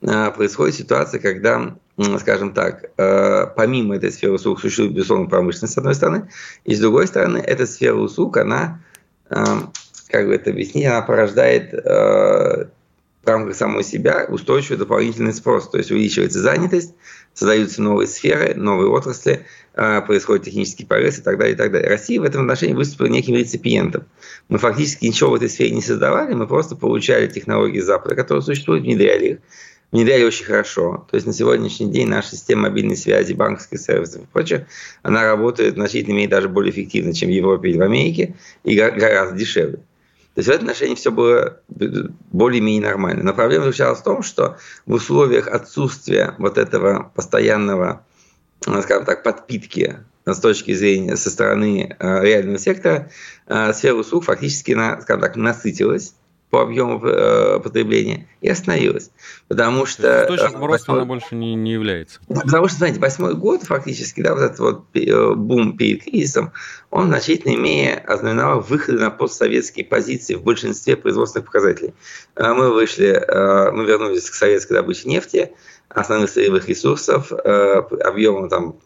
происходит 0.00 0.76
ситуация, 0.76 1.18
когда 1.18 1.76
скажем 2.18 2.54
так, 2.54 2.90
помимо 3.56 3.96
этой 3.96 4.12
сферы 4.12 4.34
услуг 4.34 4.60
существует, 4.60 4.92
безусловно, 4.92 5.26
промышленность, 5.26 5.74
с 5.74 5.78
одной 5.78 5.94
стороны, 5.94 6.28
и 6.64 6.74
с 6.74 6.80
другой 6.80 7.06
стороны, 7.06 7.38
эта 7.38 7.66
сфера 7.66 7.96
услуг, 7.96 8.36
она, 8.36 8.80
как 9.28 10.26
бы 10.26 10.34
это 10.34 10.50
объяснить, 10.50 10.86
она 10.86 11.02
порождает 11.02 11.72
в 13.28 13.30
рамках 13.30 13.56
самой 13.56 13.84
себя 13.84 14.26
устойчивый 14.28 14.78
дополнительный 14.78 15.34
спрос. 15.34 15.68
То 15.68 15.76
есть 15.76 15.90
увеличивается 15.90 16.40
занятость, 16.40 16.94
создаются 17.34 17.82
новые 17.82 18.06
сферы, 18.06 18.54
новые 18.54 18.88
отрасли, 18.88 19.44
а, 19.74 20.00
происходит 20.00 20.46
технический 20.46 20.86
прогресс 20.86 21.18
и 21.18 21.22
так 21.22 21.38
далее, 21.38 21.54
и 21.54 21.56
так 21.56 21.70
далее. 21.70 21.90
Россия 21.90 22.20
в 22.20 22.24
этом 22.24 22.42
отношении 22.42 22.74
выступила 22.74 23.08
неким 23.08 23.34
реципиентом. 23.34 24.04
Мы 24.48 24.58
фактически 24.58 25.04
ничего 25.04 25.30
в 25.30 25.34
этой 25.34 25.50
сфере 25.50 25.72
не 25.72 25.82
создавали, 25.82 26.32
мы 26.32 26.46
просто 26.46 26.74
получали 26.74 27.26
технологии 27.26 27.80
Запада, 27.80 28.14
которые 28.14 28.42
существуют, 28.42 28.84
внедряли 28.84 29.26
их, 29.26 29.38
внедряли 29.92 30.24
очень 30.24 30.44
хорошо. 30.44 31.06
То 31.10 31.16
есть 31.16 31.26
на 31.26 31.32
сегодняшний 31.32 31.90
день 31.90 32.08
наша 32.08 32.36
система 32.36 32.62
мобильной 32.62 32.96
связи, 32.96 33.32
банковских 33.32 33.80
сервисов 33.80 34.22
и 34.22 34.26
прочее, 34.26 34.66
она 35.02 35.22
работает 35.24 35.74
значительно 35.74 36.14
менее 36.14 36.28
даже 36.28 36.48
более 36.48 36.72
эффективно, 36.72 37.14
чем 37.14 37.28
в 37.28 37.32
Европе 37.32 37.70
или 37.70 37.78
в 37.78 37.82
Америке, 37.82 38.36
и 38.64 38.74
гораздо 38.76 39.36
дешевле. 39.36 39.78
То 40.34 40.40
есть 40.40 40.48
в 40.48 40.52
этом 40.52 40.68
отношении 40.68 40.94
все 40.94 41.10
было 41.10 41.60
более-менее 42.30 42.82
нормально. 42.82 43.24
Но 43.24 43.34
проблема 43.34 43.64
заключалась 43.64 43.98
в 43.98 44.04
том, 44.04 44.22
что 44.22 44.56
в 44.86 44.92
условиях 44.92 45.48
отсутствия 45.48 46.34
вот 46.38 46.58
этого 46.58 47.10
постоянного, 47.14 48.06
ну, 48.66 48.80
скажем 48.82 49.04
так, 49.04 49.24
подпитки 49.24 49.98
с 50.24 50.38
точки 50.38 50.74
зрения 50.74 51.16
со 51.16 51.30
стороны 51.30 51.96
э, 51.98 52.24
реального 52.24 52.58
сектора, 52.58 53.10
э, 53.46 53.72
сфера 53.72 53.94
услуг 53.94 54.26
фактически, 54.26 54.72
скажем 55.00 55.22
так, 55.22 55.34
насытилась 55.34 56.14
по 56.50 56.62
объему 56.62 57.00
э, 57.04 57.60
потребления 57.60 58.26
и 58.40 58.48
остановилась. 58.48 59.10
Потому 59.48 59.84
что... 59.84 60.24
Источником 60.24 60.64
э, 60.64 60.66
роста 60.66 60.92
она 60.92 61.04
больше 61.04 61.34
не, 61.34 61.54
не 61.54 61.72
является. 61.72 62.20
Потому 62.26 62.68
что, 62.68 62.78
знаете, 62.78 63.00
восьмой 63.00 63.34
год 63.34 63.64
фактически, 63.64 64.22
да, 64.22 64.34
вот 64.34 64.42
этот 64.42 64.58
вот 64.58 64.84
э, 64.94 65.34
бум 65.34 65.76
перед 65.76 66.04
кризисом, 66.04 66.52
он 66.90 67.06
в 67.06 67.08
значительной 67.08 67.56
мере 67.56 67.94
ознаменовал 67.98 68.60
выход 68.60 68.98
на 68.98 69.10
постсоветские 69.10 69.84
позиции 69.84 70.36
в 70.36 70.42
большинстве 70.42 70.96
производственных 70.96 71.46
показателей. 71.46 71.92
Мы 72.36 72.72
вышли, 72.72 73.22
мы 73.72 73.84
вернулись 73.84 74.30
к 74.30 74.34
советской 74.34 74.72
добыче 74.72 75.06
нефти, 75.06 75.52
основных 75.90 76.30
сырьевых 76.30 76.66
ресурсов, 76.66 77.30
объема 77.30 78.48
там 78.48 78.76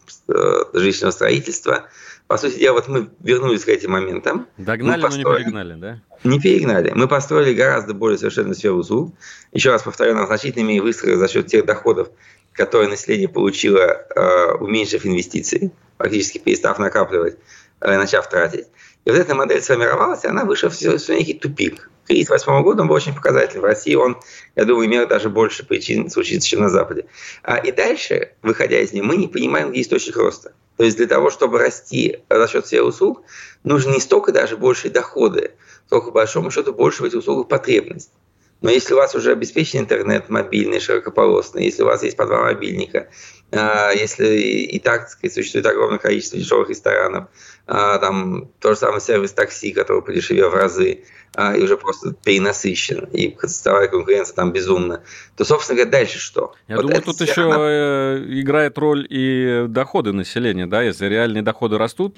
жилищного 0.73 1.11
строительства– 1.11 1.85
по 2.33 2.37
сути 2.39 2.57
дела, 2.57 2.73
вот 2.73 2.87
мы 2.87 3.11
вернулись 3.19 3.63
к 3.63 3.69
этим 3.69 3.91
моментам. 3.91 4.47
Догнали, 4.57 5.03
но 5.03 5.07
не 5.09 5.23
перегнали, 5.23 5.75
да? 5.75 6.01
Не 6.23 6.39
перегнали. 6.39 6.91
Мы 6.95 7.07
построили 7.07 7.53
гораздо 7.53 7.93
более 7.93 8.17
совершенную 8.17 8.55
сферу 8.55 8.77
услуг. 8.77 9.13
Еще 9.51 9.69
раз 9.69 9.83
повторю, 9.83 10.15
на 10.15 10.25
значительной 10.25 10.65
мере 10.65 10.81
выстроили 10.81 11.13
за 11.17 11.27
счет 11.27 11.45
тех 11.45 11.63
доходов, 11.63 12.09
которые 12.53 12.89
население 12.89 13.29
получило, 13.29 13.81
э, 13.81 14.53
уменьшив 14.53 15.05
инвестиции, 15.05 15.69
фактически 15.99 16.39
перестав 16.39 16.79
накапливать, 16.79 17.37
э, 17.81 17.97
начав 17.99 18.27
тратить. 18.27 18.65
И 19.05 19.11
вот 19.11 19.19
эта 19.19 19.35
модель 19.35 19.61
сформировалась, 19.61 20.23
и 20.23 20.27
она 20.27 20.43
вышла 20.43 20.71
в, 20.71 21.09
некий 21.09 21.35
тупик. 21.35 21.91
Кризис 22.07 22.29
восьмого 22.29 22.63
года 22.63 22.81
он 22.81 22.87
был 22.87 22.95
очень 22.95 23.13
показательный. 23.13 23.61
В 23.61 23.65
России 23.65 23.93
он, 23.93 24.17
я 24.55 24.65
думаю, 24.65 24.87
имел 24.87 25.07
даже 25.07 25.29
больше 25.29 25.67
причин 25.67 26.09
случиться, 26.09 26.49
чем 26.49 26.61
на 26.61 26.69
Западе. 26.69 27.05
А, 27.43 27.57
и 27.57 27.71
дальше, 27.71 28.31
выходя 28.41 28.79
из 28.79 28.91
него, 28.91 29.05
мы 29.05 29.17
не 29.17 29.27
понимаем, 29.27 29.69
где 29.69 29.81
источник 29.81 30.17
роста. 30.17 30.53
То 30.77 30.83
есть 30.83 30.97
для 30.97 31.07
того, 31.07 31.29
чтобы 31.29 31.59
расти 31.59 32.19
за 32.29 32.47
счет 32.47 32.65
сферы 32.65 32.85
услуг, 32.85 33.23
нужно 33.63 33.91
не 33.91 33.99
столько 33.99 34.31
даже 34.31 34.57
большие 34.57 34.91
доходы, 34.91 35.51
сколько, 35.87 36.07
по 36.07 36.11
большому 36.11 36.51
счету, 36.51 36.73
больше 36.73 37.03
в 37.03 37.05
этих 37.05 37.19
услугах 37.19 37.47
потребность. 37.47 38.11
Но 38.63 38.71
если 38.71 38.93
у 38.93 38.97
вас 38.97 39.13
уже 39.13 39.33
обеспечен 39.33 39.81
интернет 39.81 40.29
мобильный, 40.29 40.79
широкополосный, 40.79 41.65
если 41.65 41.83
у 41.83 41.85
вас 41.85 42.01
есть 42.01 42.15
по 42.15 42.25
два 42.25 42.43
мобильника, 42.43 43.09
а, 43.51 43.91
если 43.91 44.37
и 44.37 44.79
так, 44.79 45.09
сказать, 45.09 45.33
существует 45.33 45.65
огромное 45.65 45.99
количество 45.99 46.39
дешевых 46.39 46.69
ресторанов, 46.69 47.27
а, 47.67 47.99
там 47.99 48.49
тот 48.61 48.71
же 48.71 48.77
самый 48.77 49.01
сервис 49.01 49.33
такси, 49.33 49.73
который 49.73 50.01
подешевел 50.01 50.49
в 50.49 50.55
разы, 50.55 51.03
а, 51.35 51.55
и 51.57 51.61
уже 51.61 51.75
просто 51.75 52.13
перенасыщен, 52.13 53.03
и 53.11 53.35
ценовая 53.47 53.89
конкуренция 53.89 54.33
там 54.33 54.53
безумна, 54.53 55.03
то, 55.35 55.45
собственно 55.45 55.77
говоря, 55.77 55.91
дальше 55.91 56.19
что? 56.19 56.53
Я 56.67 56.75
вот 56.75 56.83
думаю, 56.83 57.01
тут 57.01 57.19
еще 57.21 57.51
она... 57.51 57.55
Э, 57.59 58.25
играет 58.27 58.77
роль 58.77 59.05
и 59.09 59.65
доходы 59.67 60.13
населения, 60.13 60.67
да, 60.67 60.81
если 60.83 61.07
реальные 61.07 61.41
доходы 61.41 61.77
растут, 61.77 62.15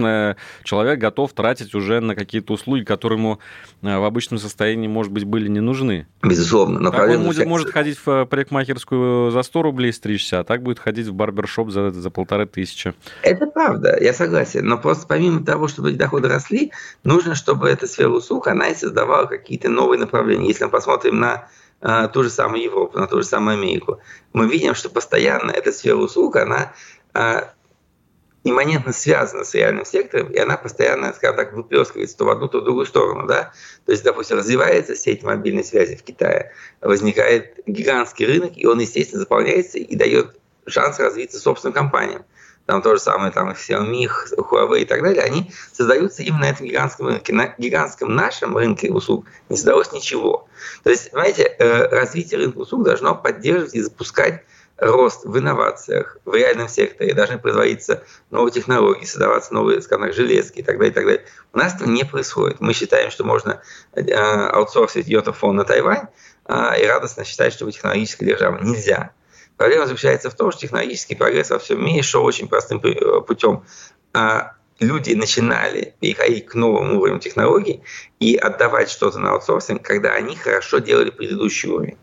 человек 0.63 0.99
готов 0.99 1.34
тратить 1.34 1.73
уже 1.73 2.01
на 2.01 2.15
какие-то 2.15 2.54
услуги, 2.54 2.84
которые 2.84 3.17
ему 3.17 3.39
э, 3.82 3.97
в 3.97 4.04
обычном 4.04 4.38
состоянии, 4.38 4.88
может 4.88 5.12
быть, 5.12 5.23
были 5.23 5.47
не 5.47 5.62
нужны. 5.62 6.08
Безусловно. 6.21 6.80
Но 6.80 6.91
так 6.91 7.10
он 7.10 7.23
может, 7.23 7.45
может 7.45 7.71
ходить 7.71 7.97
в 8.06 8.25
парикмахерскую 8.25 9.32
за 9.32 9.41
100 9.41 9.62
рублей 9.62 9.93
стричься, 9.93 10.39
а 10.39 10.43
так 10.43 10.62
будет 10.62 10.80
ходить 10.80 11.08
в 11.08 11.13
барбершоп 11.13 11.71
за, 11.71 11.91
за 11.91 12.10
полторы 12.10 12.45
тысячи. 12.45 12.93
Это 13.21 13.47
правда, 13.47 13.97
я 13.99 14.13
согласен, 14.13 14.65
но 14.65 14.78
просто 14.78 15.08
помимо 15.08 15.43
того, 15.43 15.67
чтобы 15.67 15.91
эти 15.91 15.97
доходы 15.97 16.28
росли, 16.28 16.71
нужно, 17.04 17.34
чтобы 17.34 17.69
эта 17.69 17.88
сфера 17.88 18.10
услуг, 18.10 18.47
она 18.47 18.67
и 18.67 18.75
создавала 18.75 19.06
давала 19.06 19.28
какие-то 19.28 19.69
новые 19.69 19.99
направления. 19.99 20.47
Если 20.47 20.63
мы 20.63 20.69
посмотрим 20.69 21.19
на 21.19 21.47
а, 21.82 22.08
ту 22.08 22.24
же 22.24 22.30
самую 22.30 22.64
Европу, 22.64 23.00
на 23.00 23.08
ту 23.08 23.22
же 23.22 23.28
самую 23.28 23.58
Америку, 23.58 24.00
мы 24.34 24.48
видим, 24.48 24.76
что 24.76 24.90
постоянно 24.90 25.52
эта 25.52 25.72
сфера 25.72 25.98
услуг, 25.98 26.36
она 26.38 26.74
а, 27.14 27.54
имманентно 28.44 28.94
связана 28.94 29.44
с 29.44 29.54
реальным 29.54 29.86
сектором, 29.86 30.32
и 30.32 30.38
она 30.38 30.56
постоянно, 30.56 31.14
скажем 31.14 31.36
так, 31.36 31.54
выплескивается 31.54 32.18
то 32.18 32.26
в 32.26 32.30
одну, 32.30 32.48
то 32.48 32.62
в 32.62 32.64
другую 32.64 32.86
сторону. 32.86 33.28
Да? 33.28 33.52
То 33.86 33.92
есть, 33.92 34.04
допустим, 34.04 34.38
развивается 34.38 34.96
сеть 34.96 35.24
мобильной 35.24 35.64
связи 35.64 35.96
в 35.96 36.04
Китае, 36.04 36.52
возникает 36.80 37.60
гигантский 37.66 38.26
рынок, 38.26 38.52
и 38.56 38.66
он, 38.68 38.80
естественно, 38.80 39.22
заполняется 39.22 39.80
и 39.80 39.96
дает 39.96 40.40
шанс 40.68 41.00
развиться 41.00 41.40
собственным 41.40 41.74
компаниям 41.74 42.24
там 42.65 42.82
то 42.82 42.95
же 42.95 43.01
самое, 43.01 43.32
там 43.32 43.51
Xiaomi, 43.51 44.08
Huawei 44.38 44.82
и 44.82 44.86
так 44.86 45.01
далее, 45.04 45.23
они 45.23 45.51
создаются 45.71 46.23
именно 46.23 46.41
на 46.41 46.49
этом 46.49 46.65
гигантском 46.65 47.08
рынке. 47.08 47.34
На 47.34 47.54
гигантском 47.58 48.15
нашем 48.15 48.58
рынке 48.58 48.91
услуг 48.91 49.25
не 49.49 49.56
создалось 49.56 49.91
ничего. 49.91 50.47
То 50.84 50.89
есть, 50.89 51.12
знаете, 51.12 51.43
э, 51.43 51.88
развитие 51.88 52.39
рынка 52.39 52.58
услуг 52.58 52.84
должно 52.84 53.15
поддерживать 53.15 53.75
и 53.75 53.82
запускать 53.82 54.43
рост 54.78 55.25
в 55.25 55.38
инновациях, 55.38 56.17
в 56.25 56.34
реальном 56.34 56.67
секторе, 56.67 57.13
должны 57.13 57.38
производиться 57.38 58.04
новые 58.30 58.51
технологии, 58.51 59.06
создаваться 59.06 59.54
новые, 59.54 59.82
скажем 59.82 60.08
так, 60.08 60.13
железки 60.13 60.60
и 60.60 60.63
так 60.63 60.78
далее, 60.78 60.91
и 60.91 60.93
так 60.93 61.06
далее. 61.06 61.25
У 61.54 61.58
нас 61.58 61.75
этого 61.75 61.88
не 61.88 62.04
происходит. 62.04 62.60
Мы 62.60 62.73
считаем, 62.73 63.12
что 63.12 63.23
можно 63.23 63.62
э, 63.93 64.12
аутсорсить 64.12 65.08
йотафон 65.08 65.56
на 65.56 65.63
Тайвань 65.63 66.08
а, 66.45 66.75
и 66.78 66.86
радостно 66.86 67.23
считать, 67.23 67.54
что 67.54 67.65
вы 67.65 67.71
технологическая 67.71 68.25
держава. 68.25 68.60
Нельзя. 68.62 69.12
Проблема 69.58 69.88
заключается 69.88 70.30
в 70.30 70.36
том, 70.36 70.52
что 70.52 70.62
технологический 70.62 71.15
прогресс 71.15 71.50
во 71.50 71.60
всем 71.60 71.84
мире 71.84 72.02
шел 72.02 72.24
очень 72.26 72.48
простым 72.48 72.80
э, 72.84 73.22
путем. 73.22 73.63
А 74.13 74.54
люди 74.80 75.13
начинали 75.13 75.94
переходить 76.00 76.46
к 76.46 76.56
новым 76.56 76.98
уровням 76.98 77.20
технологий 77.20 77.82
и 78.20 78.36
отдавать 78.36 78.89
что-то 78.89 79.20
на 79.20 79.32
аутсорсинг, 79.32 79.82
когда 79.82 80.12
они 80.12 80.36
хорошо 80.36 80.80
делали 80.80 81.10
предыдущий 81.10 81.70
уровень. 81.70 81.98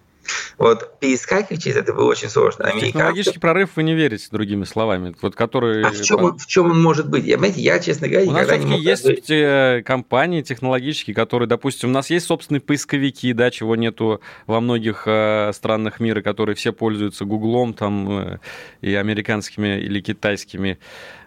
Вот 0.59 0.99
перескакивать 1.01 1.63
через 1.63 1.77
это 1.77 1.93
было 1.93 2.11
очень 2.11 2.29
сложно. 2.29 2.65
Американцы... 2.65 2.87
Технологический 2.87 3.39
прорыв 3.39 3.71
вы 3.77 3.83
не 3.83 3.95
верите, 3.95 4.29
другими 4.31 4.65
словами, 4.65 5.15
вот 5.21 5.35
который... 5.35 5.85
А 5.85 5.91
в 5.91 6.01
чем, 6.03 6.23
он, 6.23 6.39
в 6.39 6.47
чем 6.47 6.71
он 6.71 6.81
может 6.81 7.09
быть? 7.09 7.25
Я, 7.25 7.39
знаете, 7.39 7.61
я, 7.61 7.79
честно 7.79 8.09
говоря, 8.09 8.27
у 8.27 8.33
никогда 8.33 8.57
не 8.57 8.67
мог... 8.67 8.81
есть 8.81 9.03
сказать... 9.03 9.31
Э, 9.31 9.83
компании 9.85 10.43
технологические, 10.43 11.15
которые, 11.15 11.49
допустим, 11.49 11.91
у 11.91 11.93
нас 11.93 12.11
есть 12.11 12.27
собственные 12.27 12.61
поисковики, 12.61 13.33
да, 13.33 13.51
чего 13.51 13.77
нету 13.77 14.21
во 14.47 14.61
многих 14.61 15.05
э, 15.07 15.51
странах 15.55 16.01
мира, 16.01 16.23
которые 16.23 16.55
все 16.55 16.73
пользуются 16.73 17.25
Гуглом 17.25 17.75
там 17.75 18.11
э, 18.11 18.39
и 18.81 18.95
американскими 18.95 19.81
или 19.81 20.01
китайскими 20.01 20.79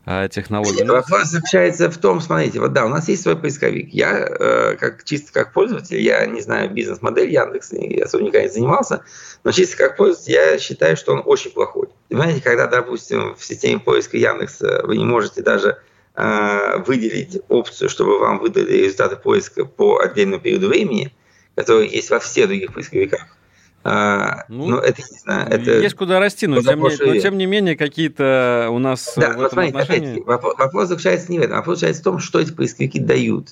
э, 0.05 0.29
технологий. 0.29 0.83
Вопрос 0.83 1.29
заключается 1.29 1.89
в 1.89 1.97
том, 1.97 2.21
смотрите, 2.21 2.59
вот 2.59 2.73
да, 2.73 2.85
у 2.85 2.89
нас 2.89 3.07
есть 3.07 3.23
свой 3.23 3.37
поисковик. 3.37 3.93
Я, 3.93 4.19
э, 4.19 4.75
как 4.79 5.03
чисто 5.03 5.33
как 5.33 5.53
пользователь, 5.53 5.99
я 5.99 6.25
не 6.25 6.41
знаю 6.41 6.69
бизнес-модель 6.71 7.31
Яндекса, 7.31 7.77
особо 8.03 8.23
никогда 8.23 8.43
не 8.43 8.49
занимался, 8.49 9.03
но 9.43 9.51
чисто 9.51 9.77
как 9.77 9.97
пользователь, 9.97 10.33
я 10.33 10.57
считаю, 10.59 10.97
что 10.97 11.13
он 11.13 11.23
очень 11.25 11.51
плохой. 11.51 11.87
Понимаете, 12.09 12.41
когда, 12.41 12.67
допустим, 12.67 13.35
в 13.35 13.43
системе 13.43 13.79
поиска 13.79 14.17
Яндекса 14.17 14.81
вы 14.83 14.97
не 14.97 15.05
можете 15.05 15.41
даже 15.41 15.77
э, 16.15 16.77
выделить 16.85 17.41
опцию, 17.49 17.89
чтобы 17.89 18.19
вам 18.19 18.39
выдали 18.39 18.83
результаты 18.83 19.15
поиска 19.15 19.65
по 19.65 19.99
отдельному 19.99 20.41
периоду 20.41 20.67
времени, 20.69 21.13
который 21.55 21.87
есть 21.87 22.09
во 22.09 22.19
всех 22.19 22.47
других 22.47 22.73
поисковиках, 22.73 23.27
а, 23.87 24.45
ну, 24.49 24.65
ну, 24.65 24.77
это, 24.77 24.99
не 24.99 25.19
знаю, 25.19 25.47
это... 25.47 25.71
Есть 25.79 25.93
куда 25.93 26.19
расти, 26.19 26.47
но, 26.47 26.59
тем, 26.59 26.79
не, 26.79 27.05
но 27.05 27.19
тем 27.19 27.37
не 27.37 27.45
менее 27.45 27.77
какие-то 27.77 28.69
у 28.71 28.79
нас 28.79 29.13
да, 29.15 29.29
в 29.29 29.41
этом 29.43 29.49
смотрите, 29.51 29.77
отношении... 29.77 30.23
вопрос, 30.23 30.55
вопрос 30.57 30.87
заключается 30.87 31.31
не 31.31 31.37
в 31.37 31.43
этом, 31.43 31.57
вопрос 31.57 31.77
заключается 31.77 32.01
в 32.01 32.03
том, 32.05 32.17
что 32.19 32.39
эти 32.39 32.51
поисковики 32.51 32.99
дают. 32.99 33.49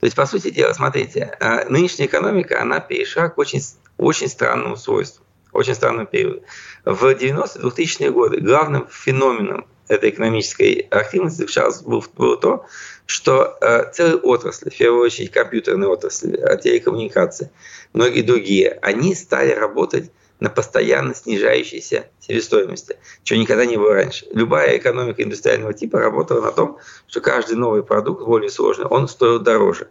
То 0.00 0.06
есть, 0.06 0.16
по 0.16 0.24
сути 0.24 0.48
дела, 0.48 0.72
смотрите, 0.72 1.36
а, 1.40 1.66
нынешняя 1.68 2.08
экономика, 2.08 2.62
она 2.62 2.80
перешла 2.80 3.28
к 3.28 3.36
очень, 3.36 3.60
очень 3.98 4.28
странному 4.28 4.78
свойству, 4.78 5.22
очень 5.52 5.74
странному 5.74 6.06
периоду. 6.06 6.40
В 6.86 7.04
90-е, 7.04 7.62
2000-е 7.62 8.10
годы 8.10 8.40
главным 8.40 8.86
феноменом 8.90 9.66
этой 9.88 10.08
экономической 10.08 10.86
активности 10.90 11.40
заключалось 11.40 11.82
было, 11.82 12.02
было 12.16 12.38
то, 12.38 12.64
что 13.08 13.56
э, 13.62 13.90
целые 13.90 14.18
отрасли, 14.18 14.68
в 14.68 14.76
первую 14.76 15.02
очередь 15.02 15.30
компьютерные 15.30 15.88
отрасли, 15.88 16.38
э, 16.38 16.58
телекоммуникации, 16.58 17.50
многие 17.94 18.20
другие, 18.20 18.78
они 18.82 19.14
стали 19.14 19.52
работать 19.52 20.10
на 20.40 20.50
постоянно 20.50 21.14
снижающейся 21.14 22.08
себестоимости, 22.20 22.96
чего 23.22 23.40
никогда 23.40 23.64
не 23.64 23.78
было 23.78 23.94
раньше. 23.94 24.26
Любая 24.30 24.76
экономика 24.76 25.22
индустриального 25.22 25.72
типа 25.72 25.98
работала 25.98 26.42
на 26.42 26.52
том, 26.52 26.76
что 27.06 27.22
каждый 27.22 27.56
новый 27.56 27.82
продукт, 27.82 28.22
более 28.22 28.50
сложный, 28.50 28.84
он 28.84 29.08
стоил 29.08 29.40
дороже. 29.40 29.88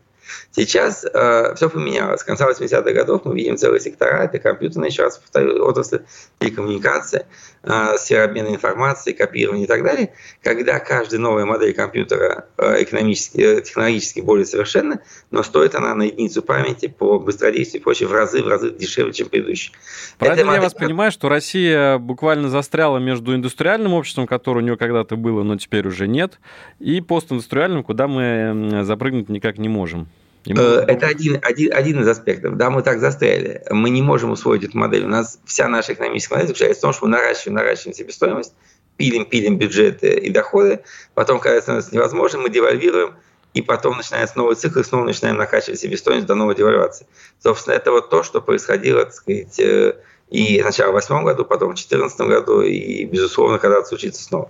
Сейчас 0.51 1.05
э, 1.05 1.55
все 1.55 1.69
поменялось. 1.69 2.21
С 2.21 2.23
конца 2.23 2.49
80-х 2.49 2.91
годов 2.91 3.21
мы 3.25 3.35
видим 3.35 3.57
целые 3.57 3.79
сектора, 3.79 4.23
это 4.23 4.39
компьютерная, 4.39 4.89
еще 4.89 5.03
раз 5.03 5.17
повторю, 5.17 5.63
отрасль, 5.65 6.01
телекоммуникации, 6.39 7.25
э, 7.63 7.97
сфера 7.97 8.23
обмена 8.23 8.49
информацией, 8.49 9.15
копирование 9.15 9.65
и 9.65 9.67
так 9.67 9.83
далее, 9.83 10.13
когда 10.41 10.79
каждая 10.79 11.19
новая 11.19 11.45
модель 11.45 11.73
компьютера 11.73 12.45
э, 12.57 12.83
экономически, 12.83 13.39
э, 13.39 13.61
технологически 13.61 14.21
более 14.21 14.45
совершенна, 14.45 15.01
но 15.31 15.43
стоит 15.43 15.75
она 15.75 15.93
на 15.93 16.03
единицу 16.03 16.41
памяти 16.41 16.87
по 16.87 17.19
быстродействию 17.19 17.81
и 17.81 17.83
прочее 17.83 18.09
в 18.09 18.13
разы, 18.13 18.41
в 18.41 18.47
разы 18.47 18.71
дешевле, 18.71 19.13
чем 19.13 19.29
предыдущий. 19.29 19.73
Правильно 20.17 20.45
модель... 20.45 20.61
я 20.61 20.63
вас 20.63 20.73
понимаю, 20.73 21.11
что 21.11 21.29
Россия 21.29 21.97
буквально 21.97 22.49
застряла 22.49 22.97
между 22.97 23.35
индустриальным 23.35 23.93
обществом, 23.93 24.27
которое 24.27 24.61
у 24.61 24.63
нее 24.63 24.77
когда-то 24.77 25.15
было, 25.15 25.43
но 25.43 25.57
теперь 25.57 25.87
уже 25.87 26.07
нет, 26.07 26.39
и 26.79 27.01
постиндустриальным, 27.01 27.83
куда 27.83 28.07
мы 28.07 28.83
запрыгнуть 28.83 29.29
никак 29.29 29.57
не 29.57 29.69
можем. 29.69 30.07
Э, 30.45 30.85
это 30.87 31.07
один, 31.07 31.39
один, 31.41 31.73
один 31.73 32.01
из 32.01 32.07
аспектов. 32.07 32.57
Да, 32.57 32.69
мы 32.69 32.81
так 32.81 32.99
застряли. 32.99 33.63
Мы 33.69 33.89
не 33.89 34.01
можем 34.01 34.31
усвоить 34.31 34.63
эту 34.63 34.77
модель. 34.77 35.05
У 35.05 35.09
нас 35.09 35.39
вся 35.45 35.67
наша 35.67 35.93
экономическая 35.93 36.35
модель 36.35 36.47
заключается 36.47 36.79
в 36.79 36.81
том, 36.81 36.93
что 36.93 37.05
мы 37.05 37.11
наращиваем, 37.11 37.55
наращиваем 37.55 37.95
себестоимость, 37.95 38.53
пилим, 38.97 39.25
пилим 39.25 39.57
бюджеты 39.57 40.15
и 40.15 40.29
доходы. 40.29 40.81
Потом, 41.13 41.39
когда 41.39 41.55
это 41.55 41.63
становится 41.63 41.93
невозможным, 41.93 42.43
мы 42.43 42.49
девальвируем, 42.49 43.15
и 43.53 43.61
потом 43.61 43.97
начинается 43.97 44.37
новый 44.37 44.55
цикл, 44.55 44.79
и 44.79 44.83
снова 44.83 45.05
начинаем 45.05 45.37
накачивать 45.37 45.79
себестоимость 45.79 46.27
до 46.27 46.35
новой 46.35 46.55
девальвации. 46.55 47.07
Собственно, 47.39 47.73
это 47.73 47.91
вот 47.91 48.09
то, 48.09 48.23
что 48.23 48.41
происходило, 48.41 49.05
так 49.05 49.13
сказать, 49.13 49.59
э, 49.59 49.95
и 50.29 50.59
сначала 50.61 50.91
в 50.91 50.95
восьмом 50.95 51.23
году, 51.23 51.45
потом 51.45 51.73
в 51.73 51.75
четырнадцатом 51.75 52.27
году, 52.27 52.61
и, 52.61 53.05
безусловно, 53.05 53.59
когда 53.59 53.83
случится 53.85 54.21
снова. 54.21 54.49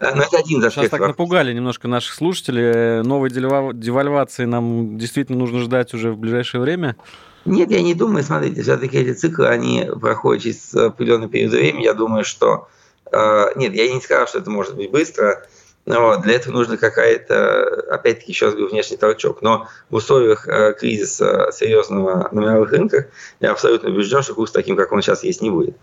Э, 0.00 0.14
но 0.14 0.22
это 0.22 0.38
один 0.38 0.64
из 0.64 0.72
Сейчас 0.72 0.88
так 0.88 1.00
напугали 1.00 1.52
немножко 1.52 1.86
наших 1.86 2.14
слушателей. 2.14 3.02
Новой 3.02 3.30
девальвации 3.30 4.46
нам 4.46 4.96
действительно 4.96 5.38
нужно 5.38 5.60
ждать 5.60 5.92
уже 5.92 6.12
в 6.12 6.16
ближайшее 6.16 6.62
время? 6.62 6.96
Нет, 7.44 7.70
я 7.70 7.82
не 7.82 7.94
думаю. 7.94 8.24
Смотрите, 8.24 8.62
все-таки 8.62 8.98
эти 8.98 9.12
циклы, 9.12 9.48
они 9.48 9.88
проходят 10.00 10.42
через 10.44 10.74
определенный 10.74 11.28
период 11.28 11.52
времени. 11.52 11.84
Я 11.84 11.94
думаю, 11.94 12.24
что... 12.24 12.68
Э, 13.12 13.48
нет, 13.56 13.74
я 13.74 13.92
не 13.92 14.00
сказал, 14.00 14.26
что 14.26 14.38
это 14.38 14.50
может 14.50 14.76
быть 14.76 14.90
быстро. 14.90 15.46
Вот. 15.88 16.20
Для 16.20 16.34
этого 16.34 16.52
нужно 16.52 16.76
какая-то, 16.76 17.86
опять-таки, 17.90 18.32
еще 18.32 18.46
раз 18.46 18.54
говорю, 18.54 18.70
внешний 18.70 18.98
толчок. 18.98 19.40
Но 19.40 19.68
в 19.88 19.94
условиях 19.94 20.46
э, 20.46 20.74
кризиса 20.74 21.50
серьезного 21.50 22.28
на 22.30 22.40
мировых 22.40 22.72
рынках 22.72 23.06
я 23.40 23.52
абсолютно 23.52 23.88
убежден, 23.88 24.22
что 24.22 24.34
курс 24.34 24.52
таким, 24.52 24.76
как 24.76 24.92
он 24.92 25.00
сейчас 25.00 25.24
есть, 25.24 25.40
не 25.40 25.48
будет. 25.48 25.76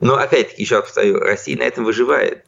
Но 0.00 0.16
опять-таки, 0.16 0.62
еще 0.62 0.76
раз 0.76 0.86
повторю, 0.86 1.20
Россия 1.20 1.56
на 1.56 1.62
этом 1.62 1.84
выживает. 1.84 2.44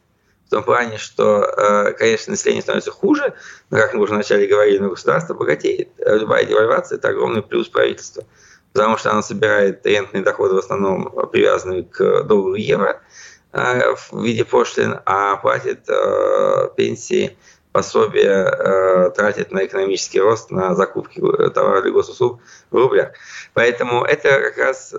В 0.48 0.50
том 0.50 0.64
плане, 0.64 0.98
что, 0.98 1.44
э, 1.44 1.92
конечно, 1.92 2.33
население 2.33 2.62
становится 2.62 2.90
хуже, 2.90 3.35
но, 3.70 3.79
как 3.79 3.94
мы 3.94 4.03
уже 4.03 4.12
вначале 4.12 4.48
говорили, 4.48 4.79
но 4.79 4.90
государство 4.90 5.35
богатеет. 5.35 5.90
Любая 6.05 6.44
девальвация– 6.44 6.98
это 6.98 7.11
огромный 7.11 7.42
плюс 7.42 7.68
правительства, 7.68 8.24
потому 8.72 8.96
что 8.96 9.12
оно 9.12 9.22
собирает 9.22 9.87
рентные 9.87 10.24
доходы 10.24 10.55
в 10.55 10.59
основном 10.59 11.12
привязанные 11.31 11.85
к 11.85 12.24
доллару 12.24 12.57
и 12.57 12.62
евро– 12.62 13.00
Э, 13.11 13.34
в 13.54 14.22
виде 14.22 14.44
пошлин, 14.44 14.98
а 15.06 15.36
платит 15.36 15.88
э, 15.88 16.68
пенсии, 16.76 17.36
пособия, 17.70 18.46
э, 18.46 19.10
тратит 19.10 19.52
на 19.52 19.64
экономический 19.64 20.20
рост, 20.20 20.50
на 20.50 20.74
закупки 20.74 21.20
товаров 21.50 21.84
или 21.84 21.92
госуслуг 21.92 22.40
в 22.70 22.76
рублях. 22.76 23.12
Поэтому 23.52 24.04
это 24.04 24.28
как 24.28 24.58
раз 24.58 24.94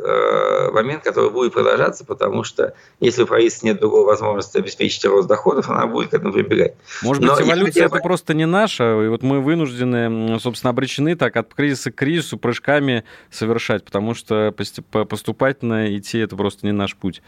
момент, 0.71 1.03
который 1.03 1.29
будет 1.29 1.53
продолжаться, 1.53 2.05
потому 2.05 2.43
что 2.43 2.73
если 2.99 3.23
у 3.23 3.27
правительства 3.27 3.67
нет 3.67 3.79
другой 3.79 4.05
возможности 4.05 4.57
обеспечить 4.57 5.03
рост 5.05 5.27
доходов, 5.27 5.69
она 5.69 5.87
будет 5.87 6.11
к 6.11 6.13
этому 6.13 6.33
прибегать. 6.33 6.75
Может 7.01 7.21
быть, 7.21 7.31
Но 7.31 7.41
эволюция 7.41 7.85
это 7.85 7.99
просто 7.99 8.33
не 8.33 8.45
наша, 8.45 8.83
и 9.03 9.07
вот 9.07 9.23
мы 9.23 9.41
вынуждены, 9.41 10.39
собственно, 10.39 10.71
обречены 10.71 11.15
так 11.15 11.35
от 11.35 11.53
кризиса 11.53 11.91
к 11.91 11.95
кризису 11.95 12.37
прыжками 12.37 13.03
совершать, 13.29 13.83
потому 13.83 14.13
что 14.13 14.53
поступательно 14.91 15.97
идти 15.97 16.19
это 16.19 16.35
просто 16.35 16.65
не 16.65 16.71
наш 16.71 16.95
путь. 16.95 17.21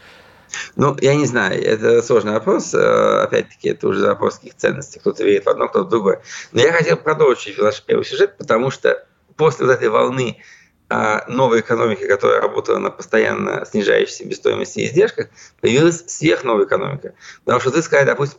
Ну, 0.76 0.96
я 1.00 1.14
не 1.14 1.26
знаю, 1.26 1.62
это 1.62 2.02
сложный 2.02 2.32
вопрос. 2.32 2.74
Э, 2.74 3.22
опять-таки, 3.22 3.70
это 3.70 3.88
уже 3.88 4.06
вопрос 4.06 4.38
каких 4.38 4.54
ценностей. 4.56 5.00
Кто-то 5.00 5.24
верит 5.24 5.46
в 5.46 5.48
одно, 5.48 5.68
кто-то 5.68 5.86
в 5.86 5.88
другое. 5.90 6.22
Но 6.52 6.60
я 6.60 6.72
хотел 6.72 6.96
продолжить 6.96 7.58
ваш 7.58 7.82
первый 7.82 8.04
сюжет, 8.04 8.36
потому 8.36 8.70
что 8.70 9.04
после 9.36 9.66
вот 9.66 9.72
этой 9.72 9.88
волны 9.88 10.42
а, 10.90 11.24
новой 11.28 11.60
экономики, 11.60 12.06
которая 12.06 12.40
работала 12.40 12.78
на 12.78 12.90
постоянно 12.90 13.66
снижающейся 13.66 14.24
себестоимости 14.24 14.80
и 14.80 14.86
издержках, 14.86 15.28
появилась 15.60 16.04
сверхновая 16.06 16.64
экономика. 16.64 17.14
Потому 17.44 17.60
что 17.60 17.70
ты 17.70 17.82
сказал, 17.82 18.06
допустим, 18.06 18.38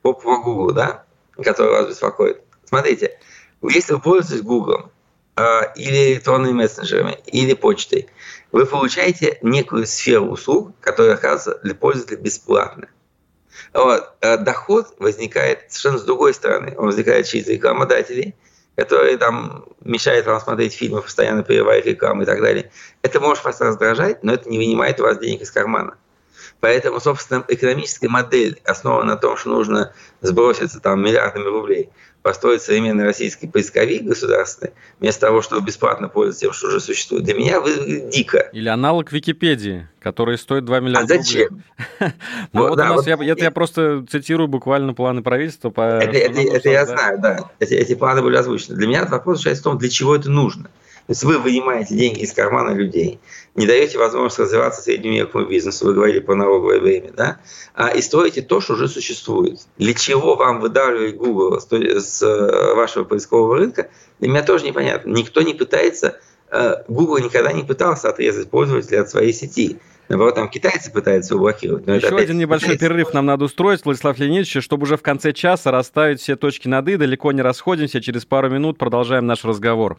по, 0.00 0.14
по 0.14 0.38
Google, 0.38 0.72
да, 0.72 1.04
который 1.42 1.72
вас 1.72 1.88
беспокоит. 1.88 2.40
Смотрите, 2.64 3.18
если 3.62 3.92
вы 3.92 4.00
пользуетесь 4.00 4.42
Google, 4.42 4.90
а, 5.34 5.72
или 5.76 6.14
электронными 6.14 6.52
мессенджерами, 6.52 7.18
или 7.26 7.54
почтой, 7.54 8.08
вы 8.52 8.66
получаете 8.66 9.38
некую 9.42 9.86
сферу 9.86 10.26
услуг, 10.26 10.72
которая 10.80 11.14
оказывается 11.14 11.62
для 11.64 11.74
пользователя 11.74 12.18
бесплатна. 12.18 12.88
Вот. 13.72 14.14
А 14.20 14.36
доход 14.36 14.94
возникает 14.98 15.64
совершенно 15.68 15.98
с 15.98 16.04
другой 16.04 16.34
стороны. 16.34 16.74
Он 16.76 16.86
возникает 16.86 17.26
через 17.26 17.48
рекламодателей, 17.48 18.34
которые 18.76 19.16
там 19.16 19.64
мешают 19.80 20.26
вам 20.26 20.40
смотреть 20.40 20.74
фильмы, 20.74 21.02
постоянно 21.02 21.42
перерывая 21.42 21.82
рекламу 21.82 22.22
и 22.22 22.26
так 22.26 22.40
далее. 22.40 22.70
Это 23.00 23.20
может 23.20 23.44
вас 23.44 23.60
раздражать, 23.60 24.22
но 24.22 24.34
это 24.34 24.48
не 24.48 24.58
вынимает 24.58 25.00
у 25.00 25.04
вас 25.04 25.18
денег 25.18 25.42
из 25.42 25.50
кармана. 25.50 25.96
Поэтому, 26.60 27.00
собственно, 27.00 27.44
экономическая 27.48 28.08
модель 28.08 28.60
основана 28.64 29.14
на 29.14 29.16
том, 29.16 29.36
что 29.36 29.50
нужно 29.50 29.92
сброситься 30.20 30.78
там 30.78 31.02
миллиардами 31.02 31.44
рублей– 31.44 31.90
построить 32.22 32.62
современный 32.62 33.04
российский 33.04 33.48
поисковик 33.48 34.04
государственный, 34.04 34.72
вместо 35.00 35.22
того, 35.22 35.42
чтобы 35.42 35.66
бесплатно 35.66 36.08
пользоваться 36.08 36.40
тем, 36.40 36.52
что 36.52 36.68
уже 36.68 36.80
существует, 36.80 37.24
для 37.24 37.34
меня 37.34 37.60
выглядит 37.60 38.10
дико. 38.10 38.48
Или 38.52 38.68
аналог 38.68 39.10
Википедии, 39.12 39.88
который 40.00 40.38
стоит 40.38 40.64
2 40.64 40.80
миллиарда 40.80 41.14
а 41.14 41.18
зачем? 41.18 41.62
Ну 42.52 42.68
вот 42.68 42.72
у 42.72 42.76
нас, 42.76 43.06
это 43.06 43.44
я 43.44 43.50
просто 43.50 44.04
цитирую 44.08 44.48
буквально 44.48 44.94
планы 44.94 45.22
правительства. 45.22 45.70
по. 45.70 45.82
Это 45.82 46.70
я 46.70 46.86
знаю, 46.86 47.18
да. 47.20 47.50
Эти 47.58 47.94
планы 47.94 48.22
были 48.22 48.36
озвучены. 48.36 48.76
Для 48.76 48.86
меня 48.86 49.04
вопрос 49.04 49.38
заключается 49.38 49.62
в 49.62 49.64
том, 49.64 49.78
для 49.78 49.88
чего 49.88 50.14
это 50.14 50.30
нужно. 50.30 50.70
То 51.06 51.12
есть 51.12 51.24
вы 51.24 51.38
вынимаете 51.38 51.96
деньги 51.96 52.20
из 52.20 52.32
кармана 52.32 52.74
людей, 52.74 53.18
не 53.56 53.66
даете 53.66 53.98
возможность 53.98 54.38
развиваться 54.38 54.82
среднему 54.82 55.44
бизнесу, 55.46 55.86
вы 55.86 55.94
говорили 55.94 56.20
про 56.20 56.36
налоговое 56.36 56.78
время, 56.80 57.12
да, 57.12 57.40
а, 57.74 57.88
и 57.88 58.00
строите 58.00 58.40
то, 58.40 58.60
что 58.60 58.74
уже 58.74 58.88
существует. 58.88 59.58
Для 59.78 59.94
чего 59.94 60.36
вам 60.36 60.60
выдавливать 60.60 61.16
Google 61.16 61.60
с 61.60 62.22
э, 62.22 62.74
вашего 62.74 63.04
поискового 63.04 63.56
рынка, 63.56 63.88
для 64.20 64.28
меня 64.28 64.42
тоже 64.42 64.64
непонятно. 64.64 65.10
Никто 65.10 65.42
не 65.42 65.54
пытается, 65.54 66.20
э, 66.50 66.84
Google 66.86 67.18
никогда 67.18 67.52
не 67.52 67.64
пытался 67.64 68.08
отрезать 68.08 68.48
пользователя 68.48 69.00
от 69.00 69.10
своей 69.10 69.32
сети. 69.32 69.78
Наоборот, 70.08 70.34
там 70.34 70.48
китайцы 70.48 70.92
пытаются 70.92 71.34
его 71.34 71.44
блокировать. 71.44 71.86
Но 71.86 71.94
Еще 71.94 72.14
один 72.14 72.38
небольшой 72.38 72.74
китайцы. 72.74 72.84
перерыв 72.84 73.14
нам 73.14 73.26
надо 73.26 73.46
устроить, 73.46 73.84
Владислав 73.84 74.18
Леонидович, 74.18 74.62
чтобы 74.62 74.84
уже 74.84 74.96
в 74.96 75.02
конце 75.02 75.32
часа 75.32 75.70
расставить 75.70 76.20
все 76.20 76.36
точки 76.36 76.68
над 76.68 76.86
«и», 76.88 76.96
далеко 76.96 77.32
не 77.32 77.40
расходимся. 77.42 78.00
Через 78.00 78.24
пару 78.24 78.50
минут 78.50 78.78
продолжаем 78.78 79.26
наш 79.26 79.44
разговор. 79.44 79.98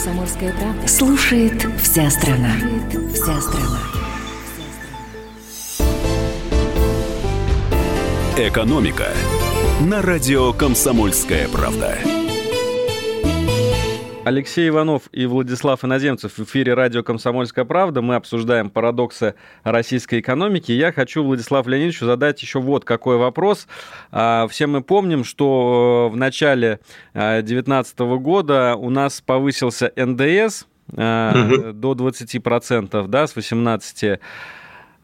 «Комсомольская 0.00 0.54
правда» 0.54 0.88
слушает 0.88 1.66
вся 1.82 2.08
страна. 2.08 2.54
Слушает 2.58 3.12
вся 3.12 3.38
страна. 3.42 3.80
«Экономика» 8.38 9.08
на 9.82 10.00
радио 10.00 10.54
«Комсомольская 10.54 11.48
правда». 11.48 11.98
Алексей 14.30 14.68
Иванов 14.68 15.08
и 15.10 15.26
Владислав 15.26 15.84
Иноземцев 15.84 16.38
в 16.38 16.44
эфире 16.44 16.74
радио 16.74 17.02
«Комсомольская 17.02 17.64
правда». 17.64 18.00
Мы 18.00 18.14
обсуждаем 18.14 18.70
парадоксы 18.70 19.34
российской 19.64 20.20
экономики. 20.20 20.70
Я 20.70 20.92
хочу 20.92 21.24
Владиславу 21.24 21.68
Леонидовичу 21.68 22.06
задать 22.06 22.40
еще 22.40 22.60
вот 22.60 22.84
какой 22.84 23.16
вопрос. 23.16 23.66
А, 24.12 24.46
все 24.46 24.68
мы 24.68 24.82
помним, 24.82 25.24
что 25.24 26.08
в 26.12 26.16
начале 26.16 26.78
2019 27.12 27.98
года 27.98 28.76
у 28.76 28.88
нас 28.88 29.20
повысился 29.20 29.92
НДС 29.96 30.62
угу. 30.92 31.72
до 31.72 31.94
20%, 31.94 33.08
да, 33.08 33.26
с 33.26 33.36
18%. 33.36 34.20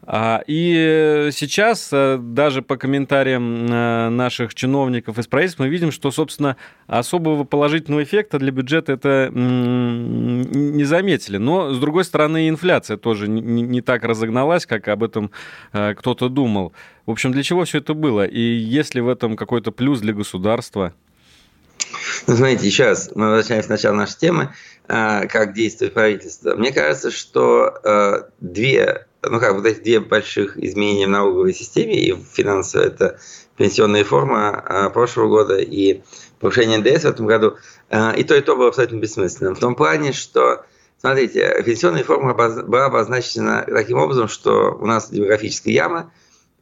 А, 0.09 0.41
и 0.47 1.29
сейчас, 1.33 1.89
э, 1.91 2.17
даже 2.17 2.61
по 2.61 2.77
комментариям 2.77 3.65
э, 3.65 4.09
наших 4.09 4.55
чиновников 4.55 5.19
из 5.19 5.27
правительства, 5.27 5.63
мы 5.63 5.69
видим, 5.69 5.91
что, 5.91 6.11
собственно, 6.11 6.55
особого 6.87 7.43
положительного 7.43 8.03
эффекта 8.03 8.39
для 8.39 8.51
бюджета 8.51 8.93
это 8.93 9.29
не 9.33 10.83
заметили. 10.85 11.35
Но, 11.35 11.73
с 11.73 11.79
другой 11.79 12.05
стороны, 12.05 12.47
инфляция 12.47 12.95
тоже 12.95 13.27
не 13.27 13.81
так 13.81 14.05
разогналась, 14.05 14.65
как 14.65 14.87
об 14.87 15.03
этом 15.03 15.31
э, 15.73 15.93
кто-то 15.95 16.29
думал. 16.29 16.71
В 17.05 17.11
общем, 17.11 17.33
для 17.33 17.43
чего 17.43 17.65
все 17.65 17.79
это 17.79 17.93
было? 17.93 18.25
И 18.25 18.39
есть 18.39 18.95
ли 18.95 19.01
в 19.01 19.09
этом 19.09 19.35
какой-то 19.35 19.73
плюс 19.73 19.99
для 19.99 20.13
государства? 20.13 20.93
Ну, 22.27 22.35
смотрите, 22.35 22.63
сейчас 22.69 23.11
мы 23.13 23.29
возвращаемся 23.29 23.67
к 23.67 23.71
началу 23.71 23.95
нашей 23.95 24.19
темы, 24.19 24.53
как 24.87 25.53
действует 25.53 25.93
правительство. 25.93 26.55
Мне 26.55 26.71
кажется, 26.73 27.11
что 27.11 28.27
две 28.39 29.07
ну 29.23 29.39
как, 29.39 29.53
вот 29.55 29.65
эти 29.65 29.79
две 29.79 29.99
больших 29.99 30.57
изменения 30.57 31.07
в 31.07 31.11
налоговой 31.11 31.53
системе 31.53 31.99
и 31.99 32.11
в 32.11 32.23
финансовой, 32.23 32.87
это 32.87 33.19
пенсионная 33.57 34.01
реформа 34.01 34.49
а, 34.49 34.89
прошлого 34.89 35.27
года 35.27 35.57
и 35.57 36.01
повышение 36.39 36.77
НДС 36.77 37.03
в 37.03 37.07
этом 37.07 37.25
году, 37.25 37.55
а, 37.89 38.11
и 38.11 38.23
то, 38.23 38.35
и 38.35 38.41
то 38.41 38.55
было 38.55 38.69
абсолютно 38.69 38.97
бессмысленным. 38.97 39.55
В 39.55 39.59
том 39.59 39.75
плане, 39.75 40.13
что, 40.13 40.65
смотрите, 40.99 41.63
пенсионная 41.65 42.01
реформа 42.01 42.33
была 42.33 42.85
обозначена 42.85 43.65
таким 43.67 43.97
образом, 43.97 44.27
что 44.27 44.77
у 44.79 44.85
нас 44.85 45.09
демографическая 45.09 45.73
яма, 45.73 46.11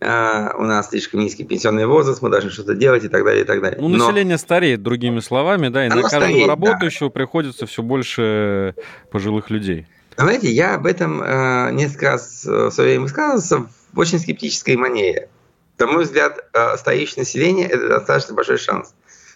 а, 0.02 0.54
у 0.58 0.64
нас 0.64 0.90
слишком 0.90 1.22
низкий 1.22 1.44
пенсионный 1.44 1.86
возраст, 1.86 2.22
мы 2.22 2.30
должны 2.30 2.50
что-то 2.50 2.76
делать 2.76 3.04
и 3.04 3.10
так 3.10 3.24
далее, 3.24 3.44
и 3.44 3.46
так 3.46 3.62
далее. 3.62 3.80
Ну, 3.82 3.90
Но... 3.90 4.06
население 4.08 4.38
стареет, 4.38 4.82
другими 4.82 5.20
словами, 5.20 5.70
да, 5.70 5.86
и 5.86 5.90
на 5.90 6.02
каждого 6.02 6.22
стареет, 6.22 6.48
работающего 6.48 7.10
да. 7.10 7.14
приходится 7.14 7.66
все 7.66 7.82
больше 7.84 8.76
пожилых 9.12 9.50
людей. 9.50 9.88
Знаете, 10.18 10.50
я 10.50 10.76
об 10.76 10.86
этом 10.86 11.22
э, 11.22 11.72
несколько 11.72 12.12
раз 12.12 12.46
э, 12.46 12.50
в 12.50 12.72
свое 12.72 12.92
время 12.92 13.04
высказывался 13.04 13.68
в 13.92 14.00
очень 14.00 14.20
скептической 14.20 14.78
манере. 14.78 15.30
На 15.78 15.88
мой 15.88 16.06
взгляд, 16.06 16.40
э, 16.54 16.78
стареющее 16.78 17.18
население– 17.20 17.68
это 17.70 17.90
достаточно 17.90 18.34
большой 18.34 18.58
шанс. 18.58 18.94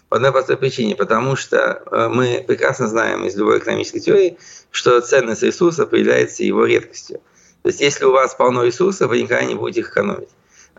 По 0.08 0.16
одной 0.16 0.32
простой 0.32 0.58
причине, 0.58 0.96
потому 0.96 1.36
что 1.36 1.84
э, 1.92 2.08
мы 2.08 2.46
прекрасно 2.48 2.88
знаем 2.88 3.26
из 3.26 3.36
любой 3.36 3.60
экономической 3.60 4.00
теории, 4.00 4.38
что 4.72 5.02
ценность 5.02 5.44
ресурса 5.44 5.84
определяется 5.84 6.44
его 6.44 6.66
редкостью. 6.66 7.22
То 7.62 7.70
есть, 7.70 7.82
если 7.82 8.06
у 8.06 8.12
вас 8.12 8.34
полно 8.34 8.64
ресурсов, 8.64 9.10
вы 9.10 9.22
никогда 9.22 9.44
не 9.44 9.56
будете 9.56 9.82
их 9.82 9.90
экономить. 9.90 10.30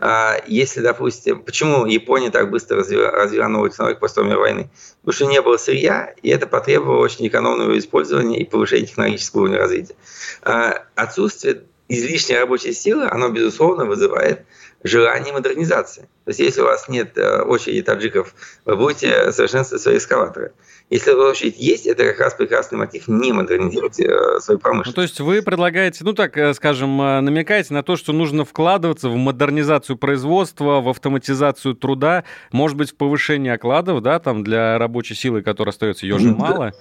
А 0.03 0.41
если, 0.47 0.81
допустим, 0.81 1.43
почему 1.43 1.85
Япония 1.85 2.31
так 2.31 2.49
быстро 2.49 2.77
развила, 2.77 3.11
развила 3.11 3.45
технологию 3.69 3.99
после 3.99 4.23
мировой 4.23 4.49
войны? 4.49 4.69
Потому 5.01 5.13
что 5.13 5.25
не 5.27 5.41
было 5.43 5.57
сырья, 5.57 6.15
и 6.23 6.29
это 6.29 6.47
потребовало 6.47 7.03
очень 7.03 7.27
экономного 7.27 7.77
использования 7.77 8.39
и 8.39 8.45
повышения 8.45 8.87
технологического 8.87 9.41
уровня 9.41 9.59
развития. 9.59 9.95
А 10.41 10.85
отсутствие 10.95 11.65
излишней 11.87 12.39
рабочей 12.39 12.73
силы, 12.73 13.07
оно, 13.11 13.29
безусловно, 13.29 13.85
вызывает 13.85 14.43
желание 14.83 15.33
модернизации. 15.33 16.01
То 16.25 16.29
есть, 16.29 16.39
если 16.39 16.61
у 16.61 16.65
вас 16.65 16.87
нет 16.87 17.17
э, 17.17 17.41
очереди 17.41 17.81
таджиков, 17.81 18.33
вы 18.65 18.75
будете 18.75 19.31
совершенствовать 19.31 19.81
свои 19.81 19.97
эскалаторы. 19.97 20.53
Если 20.89 21.11
очередь 21.11 21.57
есть, 21.57 21.85
это 21.85 22.03
как 22.03 22.19
раз 22.19 22.33
прекрасный 22.33 22.77
мотив 22.77 23.07
не 23.07 23.31
модернизировать 23.31 23.99
э, 23.99 24.39
свою 24.39 24.59
промышленность. 24.59 24.87
Ну, 24.87 24.93
то 24.93 25.01
есть 25.01 25.19
вы 25.19 25.41
предлагаете, 25.41 26.03
ну 26.03 26.13
так 26.13 26.37
э, 26.37 26.53
скажем, 26.53 26.97
намекаете 26.97 27.73
на 27.73 27.83
то, 27.83 27.95
что 27.95 28.11
нужно 28.11 28.43
вкладываться 28.43 29.09
в 29.09 29.15
модернизацию 29.15 29.97
производства, 29.97 30.81
в 30.81 30.89
автоматизацию 30.89 31.75
труда, 31.75 32.23
может 32.51 32.77
быть, 32.77 32.91
в 32.91 32.95
повышение 32.95 33.53
окладов, 33.53 34.01
да, 34.01 34.19
там 34.19 34.43
для 34.43 34.77
рабочей 34.77 35.15
силы, 35.15 35.41
которая 35.41 35.71
остается, 35.71 36.05
ее 36.05 36.19
же 36.19 36.35
мало. 36.35 36.73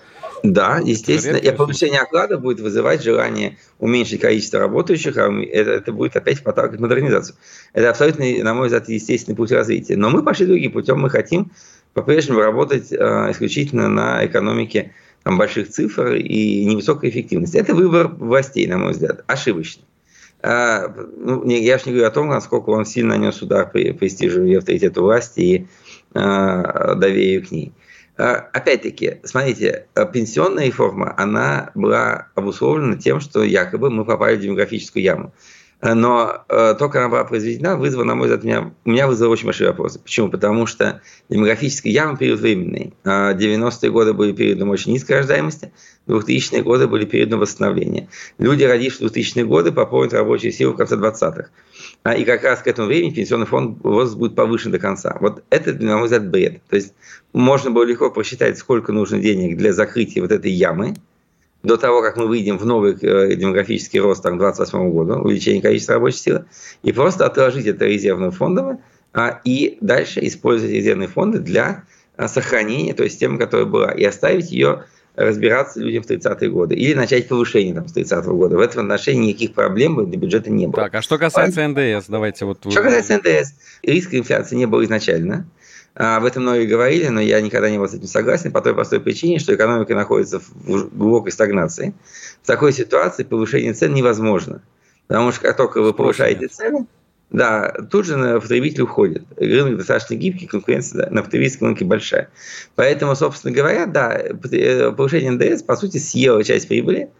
Да, 0.42 0.80
естественно. 0.82 1.36
И 1.36 1.50
повышение 1.52 2.00
оклада 2.00 2.38
будет 2.38 2.60
вызывать 2.60 3.02
желание 3.02 3.58
уменьшить 3.78 4.20
количество 4.20 4.58
работающих, 4.58 5.16
а 5.16 5.30
это, 5.30 5.70
это 5.70 5.92
будет 5.92 6.16
опять 6.16 6.42
подталкивать 6.42 6.80
модернизацию. 6.80 7.36
Это 7.72 7.89
абсолютно, 7.90 8.24
на 8.42 8.54
мой 8.54 8.66
взгляд, 8.66 8.88
естественный 8.88 9.36
путь 9.36 9.52
развития. 9.52 9.96
Но 9.96 10.10
мы 10.10 10.22
пошли 10.22 10.46
другим 10.46 10.72
путем. 10.72 11.00
Мы 11.00 11.10
хотим 11.10 11.50
по-прежнему 11.94 12.40
работать 12.40 12.92
э, 12.92 12.96
исключительно 13.30 13.88
на 13.88 14.24
экономике 14.24 14.92
там, 15.22 15.38
больших 15.38 15.68
цифр 15.68 16.14
и 16.14 16.64
невысокой 16.64 17.10
эффективности. 17.10 17.56
Это 17.56 17.74
выбор 17.74 18.08
властей, 18.08 18.66
на 18.66 18.78
мой 18.78 18.92
взгляд, 18.92 19.24
ошибочный. 19.26 19.84
А, 20.42 20.88
ну, 21.18 21.44
я 21.46 21.78
же 21.78 21.84
не 21.86 21.92
говорю 21.92 22.08
о 22.08 22.10
том, 22.10 22.28
насколько 22.28 22.70
он 22.70 22.86
сильно 22.86 23.16
нанес 23.16 23.42
удар 23.42 23.70
при 23.70 23.92
престижу 23.92 24.42
и 24.44 24.54
авторитету 24.54 25.02
власти 25.02 25.40
и 25.40 25.66
а, 26.14 26.94
доверию 26.94 27.46
к 27.46 27.50
ней. 27.50 27.72
А, 28.16 28.48
опять-таки, 28.52 29.16
смотрите, 29.24 29.86
а, 29.94 30.06
пенсионная 30.06 30.66
реформа, 30.66 31.14
она 31.16 31.70
была 31.74 32.28
обусловлена 32.34 32.96
тем, 32.96 33.20
что 33.20 33.42
якобы 33.42 33.90
мы 33.90 34.04
попали 34.04 34.36
в 34.36 34.40
демографическую 34.40 35.02
яму. 35.02 35.34
А, 35.80 35.94
но 35.94 36.44
э, 36.48 36.74
то, 36.78 36.88
как 36.88 36.96
она 36.96 37.08
была 37.08 37.24
произведена, 37.24 37.76
вызвало, 37.76 38.04
на 38.04 38.14
мой 38.14 38.28
взгляд, 38.28 38.44
меня, 38.44 38.74
меня 38.84 39.06
вызвало 39.06 39.32
очень 39.32 39.46
большие 39.46 39.68
вопросы. 39.68 39.98
Почему? 39.98 40.28
Потому 40.28 40.66
что 40.66 41.00
демографическая 41.30 41.92
яма– 41.92 42.16
период 42.18 42.40
временный. 42.40 42.92
90-е 43.04 43.90
годы 43.90 44.12
были 44.12 44.32
периодом 44.32 44.70
очень 44.70 44.92
низкой 44.92 45.12
рождаемости, 45.18 45.72
2000-е 46.06 46.62
годы 46.62 46.86
были 46.86 47.06
периодом 47.06 47.40
восстановления. 47.40 48.08
Люди, 48.38 48.64
родившие 48.64 49.08
в 49.08 49.12
2000-е 49.12 49.44
годы, 49.44 49.72
пополнят 49.72 50.12
рабочую 50.12 50.52
силу 50.52 50.74
в 50.74 50.76
конце 50.76 50.96
20-х. 50.96 51.48
А, 52.02 52.14
и 52.14 52.24
как 52.24 52.44
раз 52.44 52.60
к 52.60 52.66
этому 52.66 52.88
времени 52.88 53.14
пенсионный 53.14 53.46
фонд 53.46 53.78
возраст 53.82 54.16
будет 54.16 54.34
повышен 54.34 54.72
до 54.72 54.78
конца. 54.78 55.16
Вот 55.20 55.42
это, 55.50 55.72
на 55.72 55.96
мой 55.96 56.04
взгляд, 56.04 56.28
бред. 56.28 56.62
То 56.68 56.76
есть 56.76 56.94
можно 57.32 57.70
было 57.70 57.84
легко 57.84 58.10
посчитать, 58.10 58.58
сколько 58.58 58.92
нужно 58.92 59.18
денег 59.18 59.56
для 59.56 59.72
закрытия 59.72 60.22
вот 60.22 60.32
этой 60.32 60.50
ямы, 60.50 60.96
до 61.62 61.76
того, 61.76 62.02
как 62.02 62.16
мы 62.16 62.26
выйдем 62.26 62.58
в 62.58 62.64
новый 62.64 62.96
э, 63.00 63.34
демографический 63.36 64.00
рост 64.00 64.22
там, 64.22 64.38
28 64.38 64.90
года, 64.90 65.16
увеличение 65.16 65.62
количества 65.62 65.94
рабочей 65.94 66.18
силы, 66.18 66.44
и 66.82 66.92
просто 66.92 67.26
отложить 67.26 67.66
это 67.66 67.84
резервным 67.84 68.30
фондом, 68.30 68.80
а, 69.12 69.40
и 69.44 69.76
дальше 69.80 70.20
использовать 70.26 70.72
резервные 70.72 71.08
фонды 71.08 71.38
для 71.38 71.84
а, 72.16 72.28
сохранения 72.28 72.94
той 72.94 73.10
системы, 73.10 73.38
которая 73.38 73.66
была, 73.66 73.90
и 73.92 74.04
оставить 74.04 74.50
ее 74.50 74.84
разбираться 75.16 75.80
людям 75.80 76.02
в 76.02 76.06
30-е 76.06 76.48
годы. 76.50 76.76
Или 76.76 76.94
начать 76.94 77.28
повышение 77.28 77.74
там, 77.74 77.88
с 77.88 77.96
30-го 77.96 78.36
года. 78.36 78.56
В 78.56 78.60
этом 78.60 78.82
отношении 78.82 79.30
никаких 79.30 79.54
проблем 79.54 80.08
для 80.08 80.18
бюджета 80.18 80.50
не 80.50 80.66
было. 80.66 80.84
Так, 80.84 80.94
а 80.94 81.02
что 81.02 81.18
касается 81.18 81.66
НДС, 81.66 82.06
давайте 82.08 82.44
вот... 82.44 82.58
Что 82.60 82.82
касается 82.82 83.18
НДС, 83.18 83.54
риска 83.82 84.16
инфляции 84.16 84.56
не 84.56 84.66
было 84.66 84.84
изначально. 84.84 85.46
А, 86.02 86.16
об 86.16 86.24
этом 86.24 86.44
многие 86.44 86.64
говорили, 86.64 87.08
но 87.08 87.20
я 87.20 87.42
никогда 87.42 87.68
не 87.68 87.76
был 87.76 87.86
с 87.86 87.92
этим 87.92 88.06
согласен 88.06 88.52
по 88.52 88.62
той 88.62 88.72
простой 88.72 89.00
причине, 89.00 89.38
что 89.38 89.54
экономика 89.54 89.94
находится 89.94 90.40
в 90.40 90.96
глубокой 90.96 91.30
стагнации. 91.30 91.92
В 92.42 92.46
такой 92.46 92.72
ситуации 92.72 93.22
повышение 93.22 93.74
цен 93.74 93.92
невозможно. 93.92 94.62
Потому 95.08 95.30
что 95.30 95.42
как 95.42 95.58
только 95.58 95.82
вы 95.82 95.92
повышаете 95.92 96.48
цены, 96.48 96.86
да, 97.28 97.70
тут 97.90 98.06
же 98.06 98.16
на 98.16 98.40
потребитель 98.40 98.82
уходит. 98.82 99.24
Рынок 99.36 99.76
достаточно 99.76 100.14
гибкий, 100.14 100.46
конкуренция 100.46 101.10
на 101.10 101.22
потребительском 101.22 101.68
рынке 101.68 101.84
большая. 101.84 102.30
Поэтому, 102.76 103.14
собственно 103.14 103.54
говоря, 103.54 103.84
да, 103.84 104.18
э, 104.18 104.92
повышение 104.92 105.32
НДС, 105.32 105.62
по 105.62 105.76
сути, 105.76 105.98
съело 105.98 106.42
часть 106.42 106.66
прибыли. 106.66 107.10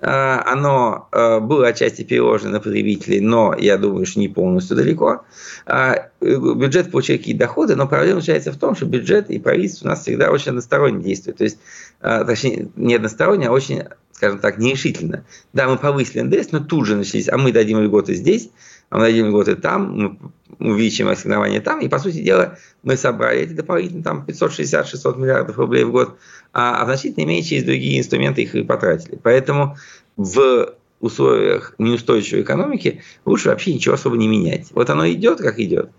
А, 0.00 0.44
оно 0.46 1.08
э, 1.10 1.40
было 1.40 1.68
отчасти 1.68 2.02
переложено 2.02 2.52
на 2.52 2.60
потребителей, 2.60 3.20
но 3.20 3.54
я 3.58 3.76
думаю, 3.78 4.06
что 4.06 4.20
не 4.20 4.28
полностью 4.28 4.76
далеко. 4.76 5.24
А, 5.66 6.10
э, 6.20 6.36
бюджет 6.36 6.92
получил 6.92 7.18
какие-то 7.18 7.40
доходы, 7.40 7.74
но 7.74 7.88
проблема 7.88 8.20
заключается 8.20 8.52
в 8.52 8.58
том, 8.58 8.76
что 8.76 8.86
бюджет 8.86 9.28
и 9.28 9.40
правительство 9.40 9.86
у 9.86 9.88
нас 9.90 10.02
всегда 10.02 10.30
очень 10.30 10.50
односторонне 10.50 11.02
действуют. 11.02 11.38
То 11.38 11.44
есть, 11.44 11.58
а, 12.00 12.24
точнее, 12.24 12.68
не 12.76 12.94
односторонне, 12.94 13.48
а 13.48 13.52
очень, 13.52 13.82
скажем 14.12 14.38
так, 14.38 14.58
нерешительно. 14.58 15.24
Да, 15.52 15.68
мы 15.68 15.78
повысили 15.78 16.20
НДС, 16.20 16.52
но 16.52 16.60
тут 16.60 16.86
же 16.86 16.94
начались, 16.94 17.28
а 17.28 17.36
мы 17.36 17.50
дадим 17.50 17.80
льготы 17.80 18.14
здесь, 18.14 18.50
а 18.90 18.98
мы 18.98 19.06
дадим 19.06 19.26
льготы 19.26 19.56
там, 19.56 19.98
мы 19.98 20.18
увеличим 20.58 21.08
ассигнования 21.08 21.60
там, 21.60 21.80
и, 21.80 21.88
по 21.88 21.98
сути 21.98 22.22
дела, 22.22 22.58
мы 22.82 22.96
собрали 22.96 23.40
эти 23.40 23.52
дополнительно 23.52 24.02
там 24.02 24.24
560-600 24.26 25.18
миллиардов 25.18 25.58
рублей 25.58 25.84
в 25.84 25.92
год, 25.92 26.18
а, 26.52 26.82
а 26.82 26.84
значительно 26.84 27.26
меньше 27.26 27.50
через 27.50 27.64
другие 27.64 27.98
инструменты 27.98 28.42
их 28.42 28.54
и 28.54 28.62
потратили. 28.62 29.18
Поэтому 29.22 29.76
в 30.16 30.74
условиях 31.00 31.74
неустойчивой 31.78 32.42
экономики 32.42 33.02
лучше 33.24 33.50
вообще 33.50 33.72
ничего 33.72 33.94
особо 33.94 34.16
не 34.16 34.26
менять. 34.26 34.68
Вот 34.72 34.90
оно 34.90 35.08
идет, 35.08 35.38
как 35.38 35.58
идет. 35.60 35.90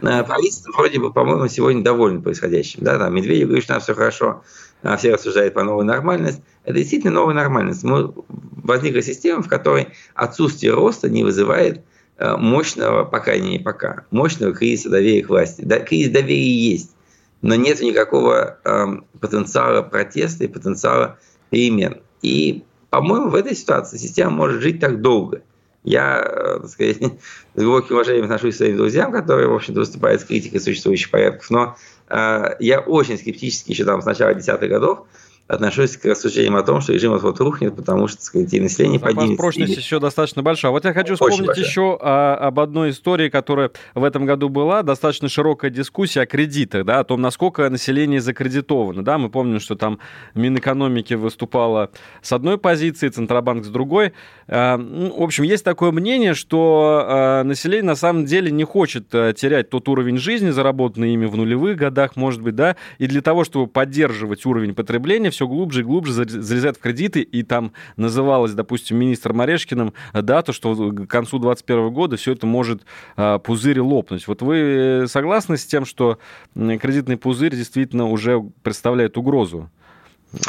Правительство 0.00 0.72
вроде 0.72 0.98
бы, 0.98 1.12
по-моему, 1.12 1.46
сегодня 1.48 1.84
довольно 1.84 2.22
происходящим. 2.22 2.82
Да, 2.82 2.98
там 2.98 3.14
Медведев 3.14 3.48
говорит, 3.48 3.64
что 3.64 3.74
у 3.74 3.76
нас 3.76 3.84
все 3.84 3.94
хорошо, 3.94 4.42
а 4.82 4.96
все 4.96 5.12
рассуждают 5.12 5.52
по 5.52 5.62
новой 5.62 5.84
нормальности. 5.84 6.42
Это 6.64 6.78
действительно 6.78 7.12
новая 7.12 7.34
нормальность. 7.34 7.84
Мы, 7.84 8.12
возникла 8.28 9.02
система, 9.02 9.42
в 9.42 9.48
которой 9.48 9.88
отсутствие 10.14 10.72
роста 10.72 11.10
не 11.10 11.22
вызывает 11.22 11.82
мощного, 12.20 13.04
пока 13.04 13.36
не 13.38 13.58
пока, 13.58 14.04
мощного 14.10 14.52
кризиса 14.52 14.90
доверия 14.90 15.22
к 15.22 15.28
власти. 15.28 15.62
Да, 15.62 15.80
кризис 15.80 16.12
доверия 16.12 16.72
есть, 16.72 16.94
но 17.42 17.54
нет 17.54 17.80
никакого 17.80 18.58
э, 18.64 18.86
потенциала 19.20 19.82
протеста 19.82 20.44
и 20.44 20.48
потенциала 20.48 21.18
перемен. 21.48 22.00
И, 22.22 22.64
по-моему, 22.90 23.30
в 23.30 23.34
этой 23.34 23.54
ситуации 23.54 23.96
система 23.96 24.30
может 24.32 24.60
жить 24.60 24.80
так 24.80 25.00
долго. 25.00 25.42
Я, 25.82 26.20
э, 26.22 26.58
так 26.60 26.70
сказать, 26.70 26.98
с 27.54 27.62
глубоким 27.62 27.94
уважением 27.94 28.24
отношусь 28.24 28.54
к 28.54 28.58
своим 28.58 28.76
друзьям, 28.76 29.12
которые, 29.12 29.48
в 29.48 29.54
общем-то, 29.54 29.80
выступают 29.80 30.20
с 30.20 30.24
критикой 30.24 30.60
существующих 30.60 31.10
порядков, 31.10 31.48
но 31.50 31.76
э, 32.08 32.56
я 32.60 32.80
очень 32.80 33.16
скептически 33.16 33.70
еще 33.70 33.84
там 33.84 34.02
с 34.02 34.04
начала 34.04 34.34
десятых 34.34 34.68
годов 34.68 35.06
отношусь 35.50 35.96
к 35.96 36.04
рассуждениям 36.04 36.54
о 36.54 36.62
том, 36.62 36.80
что 36.80 36.92
режим 36.92 37.16
вот 37.18 37.40
рухнет, 37.40 37.74
потому 37.74 38.06
что, 38.06 38.18
так 38.18 38.24
сказать, 38.24 38.54
и 38.54 38.60
население 38.60 39.00
Запас 39.00 39.14
поднимется. 39.14 39.42
прочность 39.42 39.72
и... 39.72 39.80
еще 39.80 39.98
достаточно 39.98 40.42
большая. 40.42 40.70
Вот 40.70 40.84
я 40.84 40.92
хочу 40.92 41.14
вспомнить 41.14 41.56
еще 41.56 41.98
о, 42.00 42.36
об 42.36 42.60
одной 42.60 42.90
истории, 42.90 43.28
которая 43.28 43.72
в 43.94 44.04
этом 44.04 44.26
году 44.26 44.48
была. 44.48 44.84
Достаточно 44.84 45.28
широкая 45.28 45.70
дискуссия 45.72 46.20
о 46.20 46.26
кредитах, 46.26 46.84
да, 46.84 47.00
о 47.00 47.04
том, 47.04 47.20
насколько 47.20 47.68
население 47.68 48.20
закредитовано. 48.20 49.04
Да, 49.04 49.18
мы 49.18 49.28
помним, 49.28 49.58
что 49.58 49.74
там 49.74 49.98
Минэкономики 50.34 51.14
выступала 51.14 51.90
с 52.22 52.32
одной 52.32 52.56
позиции, 52.56 53.08
Центробанк 53.08 53.64
с 53.64 53.68
другой. 53.68 54.12
А, 54.46 54.76
ну, 54.76 55.18
в 55.18 55.22
общем, 55.22 55.42
есть 55.42 55.64
такое 55.64 55.90
мнение, 55.90 56.34
что 56.34 57.04
а, 57.04 57.42
население 57.42 57.86
на 57.86 57.96
самом 57.96 58.24
деле 58.24 58.52
не 58.52 58.64
хочет 58.64 59.12
а, 59.12 59.32
терять 59.32 59.68
тот 59.68 59.88
уровень 59.88 60.18
жизни, 60.18 60.50
заработанный 60.50 61.12
ими 61.12 61.26
в 61.26 61.36
нулевых 61.36 61.76
годах, 61.76 62.14
может 62.14 62.40
быть, 62.40 62.54
да, 62.54 62.76
и 62.98 63.08
для 63.08 63.20
того, 63.20 63.42
чтобы 63.42 63.66
поддерживать 63.66 64.46
уровень 64.46 64.74
потребления, 64.74 65.30
все 65.40 65.48
глубже 65.48 65.80
и 65.80 65.84
глубже 65.84 66.12
залезать 66.12 66.76
в 66.76 66.80
кредиты, 66.80 67.22
и 67.22 67.42
там 67.42 67.72
называлось, 67.96 68.52
допустим, 68.52 68.98
министром 68.98 69.40
Орешкиным 69.40 69.94
дату, 70.12 70.52
что 70.52 70.74
к 70.74 71.06
концу 71.06 71.38
2021 71.38 71.90
года 71.94 72.18
все 72.18 72.32
это 72.32 72.46
может 72.46 72.82
а, 73.16 73.38
пузырь 73.38 73.80
лопнуть. 73.80 74.28
Вот 74.28 74.42
вы 74.42 75.06
согласны 75.08 75.56
с 75.56 75.64
тем, 75.64 75.86
что 75.86 76.18
кредитный 76.54 77.16
пузырь 77.16 77.56
действительно 77.56 78.06
уже 78.10 78.42
представляет 78.62 79.16
угрозу 79.16 79.70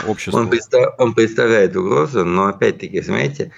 обществу? 0.05 0.41
Он, 0.41 0.51
он 0.97 1.13
представляет 1.13 1.73
угрозу, 1.77 2.25
но 2.25 2.47
опять-таки, 2.47 2.99
Э, 2.99 3.49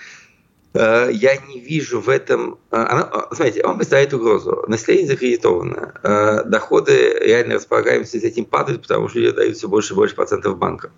я 0.74 1.38
не 1.38 1.59
вижу 1.59 2.01
в 2.01 2.09
этом... 2.09 2.57
Э, 2.71 2.78
она, 2.78 3.09
э, 3.13 3.36
смотрите, 3.36 3.63
он 3.63 3.78
представляет 3.78 4.13
угрозу. 4.13 4.63
Население 4.67 5.07
закредитовано. 5.07 6.43
Доходы 6.45 7.15
реально 7.19 7.55
располагаемости 7.55 8.19
с 8.19 8.24
этим 8.24 8.45
падают, 8.45 8.82
потому 8.82 9.07
что 9.07 9.19
люди 9.19 9.36
дают 9.36 9.57
все 9.57 9.67
больше 9.67 9.93
и 9.93 9.95
больше 9.95 10.15
процентов 10.15 10.57
банкам. 10.57 10.91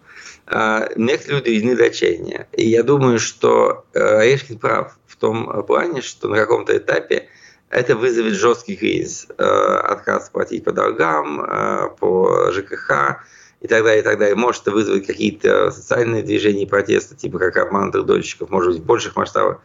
Некоторые 0.47 1.39
люди 1.39 1.45
доведены 1.45 1.75
до 1.75 1.85
отчаяния. 1.85 2.47
И 2.53 2.69
я 2.69 2.83
думаю, 2.83 3.19
что 3.19 3.85
Орешкин 3.93 4.59
прав 4.59 4.97
в 5.07 5.17
том 5.17 5.63
плане, 5.65 6.01
что 6.01 6.27
на 6.27 6.37
каком-то 6.37 6.77
этапе 6.77 7.27
это 7.69 7.95
вызовет 7.95 8.33
жесткий 8.33 8.75
кризис. 8.75 9.27
Отказ 9.37 10.29
платить 10.29 10.63
по 10.63 10.71
долгам, 10.71 11.95
по 11.99 12.51
ЖКХ, 12.51 13.23
и 13.65 13.67
так 13.67 13.83
далее, 13.83 14.01
и 14.01 14.03
так 14.03 14.19
далее. 14.19 14.35
Может 14.35 14.65
вызвать 14.67 15.05
какие-то 15.05 15.71
социальные 15.71 16.21
движения 16.23 16.63
и 16.63 16.67
протесты, 16.67 17.15
типа 17.15 17.39
как 17.39 17.57
обман 17.57 17.91
дольщиков, 17.91 18.49
может 18.49 18.73
быть, 18.73 18.81
в 18.81 18.85
больших 18.85 19.15
масштабах. 19.15 19.59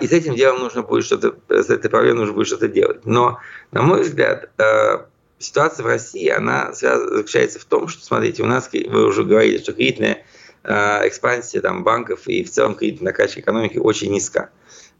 И 0.00 0.06
с 0.06 0.12
этим 0.12 0.36
делом 0.36 0.60
нужно 0.60 0.82
будет 0.82 1.04
что-то, 1.04 1.34
с 1.48 1.68
этой 1.68 1.90
проблемой 1.90 2.20
нужно 2.20 2.34
будет 2.34 2.46
что-то 2.46 2.68
делать. 2.68 3.04
Но, 3.04 3.40
на 3.72 3.82
мой 3.82 4.02
взгляд, 4.02 4.48
э, 4.56 4.98
ситуация 5.38 5.82
в 5.82 5.86
России, 5.86 6.28
она 6.28 6.72
заключается 6.72 7.58
в 7.58 7.64
том, 7.64 7.88
что, 7.88 8.04
смотрите, 8.04 8.44
у 8.44 8.46
нас, 8.46 8.70
вы 8.72 9.06
уже 9.06 9.24
говорили, 9.24 9.58
что 9.58 9.72
кредитная 9.72 10.24
э, 10.62 11.08
экспансия 11.08 11.60
там, 11.60 11.82
банков 11.82 12.28
и 12.28 12.44
в 12.44 12.52
целом 12.52 12.76
кредитная 12.76 13.10
накачка 13.10 13.40
экономики 13.40 13.78
очень 13.78 14.12
низка. 14.12 14.50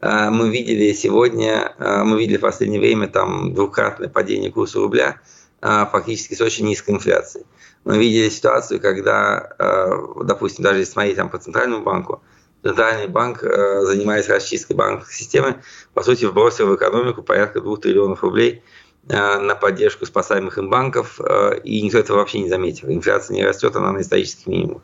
Э, 0.01 0.29
мы 0.29 0.49
видели 0.49 0.91
сегодня, 0.91 1.73
мы 1.79 2.19
видели 2.19 2.35
в 2.35 2.41
последнее 2.41 2.81
время 2.81 3.07
там 3.07 3.53
двукратное 3.53 4.09
падение 4.09 4.51
курса 4.51 4.79
рубля, 4.79 5.21
фактически 5.65 6.35
с 6.35 6.41
очень 6.41 6.65
низкой 6.65 6.91
инфляцией. 6.91 7.45
Мы 7.85 7.97
видели 7.97 8.29
ситуацию, 8.29 8.79
когда, 8.79 9.49
э, 9.57 10.23
допустим, 10.23 10.63
даже 10.63 10.79
если 10.79 10.91
смотреть 10.91 11.15
там, 11.15 11.29
по 11.29 11.39
Центральному 11.39 11.83
банку, 11.83 12.21
Центральный 12.63 13.07
банк, 13.07 13.43
э, 13.43 13.81
занимаясь 13.85 14.27
расчисткой 14.27 14.75
банковской 14.75 15.15
системы, 15.15 15.61
по 15.93 16.03
сути, 16.03 16.25
вбросил 16.25 16.67
в 16.67 16.75
экономику 16.75 17.23
порядка 17.23 17.61
2 17.61 17.77
триллионов 17.77 18.23
рублей 18.23 18.63
на 19.07 19.53
поддержку 19.53 20.07
спасаемых 20.07 20.57
им 20.57 20.71
банков, 20.71 21.21
и 21.63 21.81
никто 21.83 21.99
этого 21.99 22.17
вообще 22.17 22.39
не 22.39 22.49
заметил. 22.49 22.89
Инфляция 22.89 23.35
не 23.35 23.45
растет, 23.45 23.75
она 23.75 23.91
на 23.91 24.01
исторических 24.01 24.47
минимумах. 24.47 24.81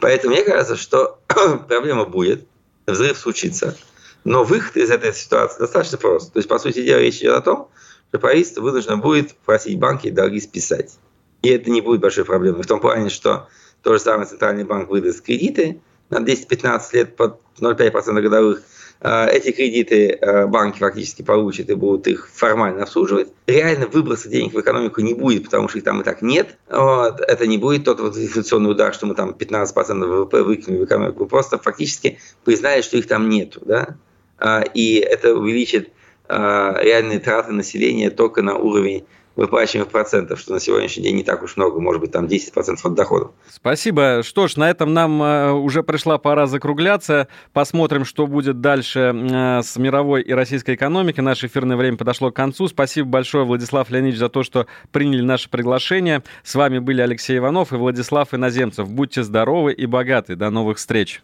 Поэтому 0.00 0.34
мне 0.34 0.42
кажется, 0.42 0.74
что 0.74 1.20
проблема 1.68 2.04
будет, 2.04 2.48
взрыв 2.88 3.16
случится, 3.16 3.76
но 4.24 4.42
выход 4.42 4.76
из 4.76 4.90
этой 4.90 5.14
ситуации 5.14 5.60
достаточно 5.60 5.98
прост. 5.98 6.32
То 6.32 6.40
есть, 6.40 6.48
по 6.48 6.58
сути 6.58 6.82
дела, 6.82 6.98
речь 6.98 7.18
идет 7.18 7.34
о 7.34 7.40
том, 7.42 7.70
что 8.10 8.18
правительство 8.18 8.60
вынуждено 8.60 8.96
будет 8.96 9.34
просить 9.46 9.78
банки 9.78 10.10
долги 10.10 10.40
списать. 10.40 10.98
И 11.42 11.48
это 11.48 11.70
не 11.70 11.80
будет 11.80 12.00
большой 12.00 12.24
проблемой. 12.24 12.62
В 12.62 12.66
том 12.66 12.80
плане, 12.80 13.08
что 13.08 13.48
то 13.82 13.94
же 13.94 14.00
самое 14.00 14.26
Центральный 14.26 14.64
банк 14.64 14.90
выдаст 14.90 15.22
кредиты 15.22 15.80
на 16.10 16.18
10-15 16.18 16.80
лет 16.92 17.16
под 17.16 17.40
0,5% 17.60 18.20
годовых. 18.20 18.62
А, 19.02 19.26
эти 19.28 19.52
кредиты 19.52 20.10
а, 20.10 20.46
банки 20.48 20.78
фактически 20.78 21.22
получат 21.22 21.70
и 21.70 21.74
будут 21.74 22.08
их 22.08 22.28
формально 22.34 22.82
обслуживать. 22.82 23.28
Реально 23.46 23.86
выброса 23.86 24.28
денег 24.28 24.52
в 24.52 24.60
экономику 24.60 25.00
не 25.00 25.14
будет, 25.14 25.44
потому 25.44 25.68
что 25.68 25.78
их 25.78 25.84
там 25.84 26.00
и 26.00 26.04
так 26.04 26.20
нет. 26.20 26.58
Вот. 26.68 27.20
Это 27.20 27.46
не 27.46 27.58
будет 27.58 27.84
тот 27.84 28.00
вот 28.00 28.16
инфляционный 28.16 28.72
удар, 28.72 28.92
что 28.92 29.06
мы 29.06 29.14
там 29.14 29.30
15% 29.30 30.04
ВВП 30.04 30.42
выкинули 30.42 30.80
в 30.80 30.84
экономику. 30.84 31.26
Просто 31.26 31.58
фактически 31.58 32.18
признали, 32.44 32.82
что 32.82 32.98
их 32.98 33.06
там 33.06 33.28
нету. 33.28 33.62
Да? 33.64 33.96
А, 34.36 34.62
и 34.62 34.96
это 34.96 35.34
увеличит 35.34 35.90
реальные 36.30 37.18
траты 37.18 37.52
населения 37.52 38.10
только 38.10 38.42
на 38.42 38.56
уровень 38.56 39.04
выплачиваемых 39.36 39.90
процентов, 39.90 40.40
что 40.40 40.52
на 40.52 40.60
сегодняшний 40.60 41.04
день 41.04 41.16
не 41.16 41.22
так 41.22 41.42
уж 41.42 41.56
много, 41.56 41.80
может 41.80 42.00
быть, 42.00 42.12
там 42.12 42.26
10% 42.26 42.76
от 42.82 42.94
доходов. 42.94 43.30
Спасибо. 43.48 44.22
Что 44.22 44.48
ж, 44.48 44.56
на 44.56 44.68
этом 44.68 44.92
нам 44.92 45.22
э, 45.22 45.52
уже 45.52 45.82
пришла 45.82 46.18
пора 46.18 46.46
закругляться. 46.46 47.28
Посмотрим, 47.52 48.04
что 48.04 48.26
будет 48.26 48.60
дальше 48.60 49.14
э, 49.14 49.62
с 49.62 49.76
мировой 49.76 50.22
и 50.22 50.32
российской 50.32 50.74
экономикой. 50.74 51.20
Наше 51.20 51.46
эфирное 51.46 51.76
время 51.76 51.96
подошло 51.96 52.30
к 52.30 52.36
концу. 52.36 52.68
Спасибо 52.68 53.08
большое, 53.08 53.44
Владислав 53.44 53.88
Леонидович, 53.90 54.18
за 54.18 54.28
то, 54.28 54.42
что 54.42 54.66
приняли 54.92 55.22
наше 55.22 55.48
приглашение. 55.48 56.22
С 56.42 56.54
вами 56.54 56.78
были 56.78 57.00
Алексей 57.00 57.38
Иванов 57.38 57.72
и 57.72 57.76
Владислав 57.76 58.34
Иноземцев. 58.34 58.90
Будьте 58.90 59.22
здоровы 59.22 59.72
и 59.72 59.86
богаты. 59.86 60.36
До 60.36 60.50
новых 60.50 60.78
встреч. 60.78 61.22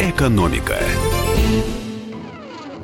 Экономика. 0.00 0.78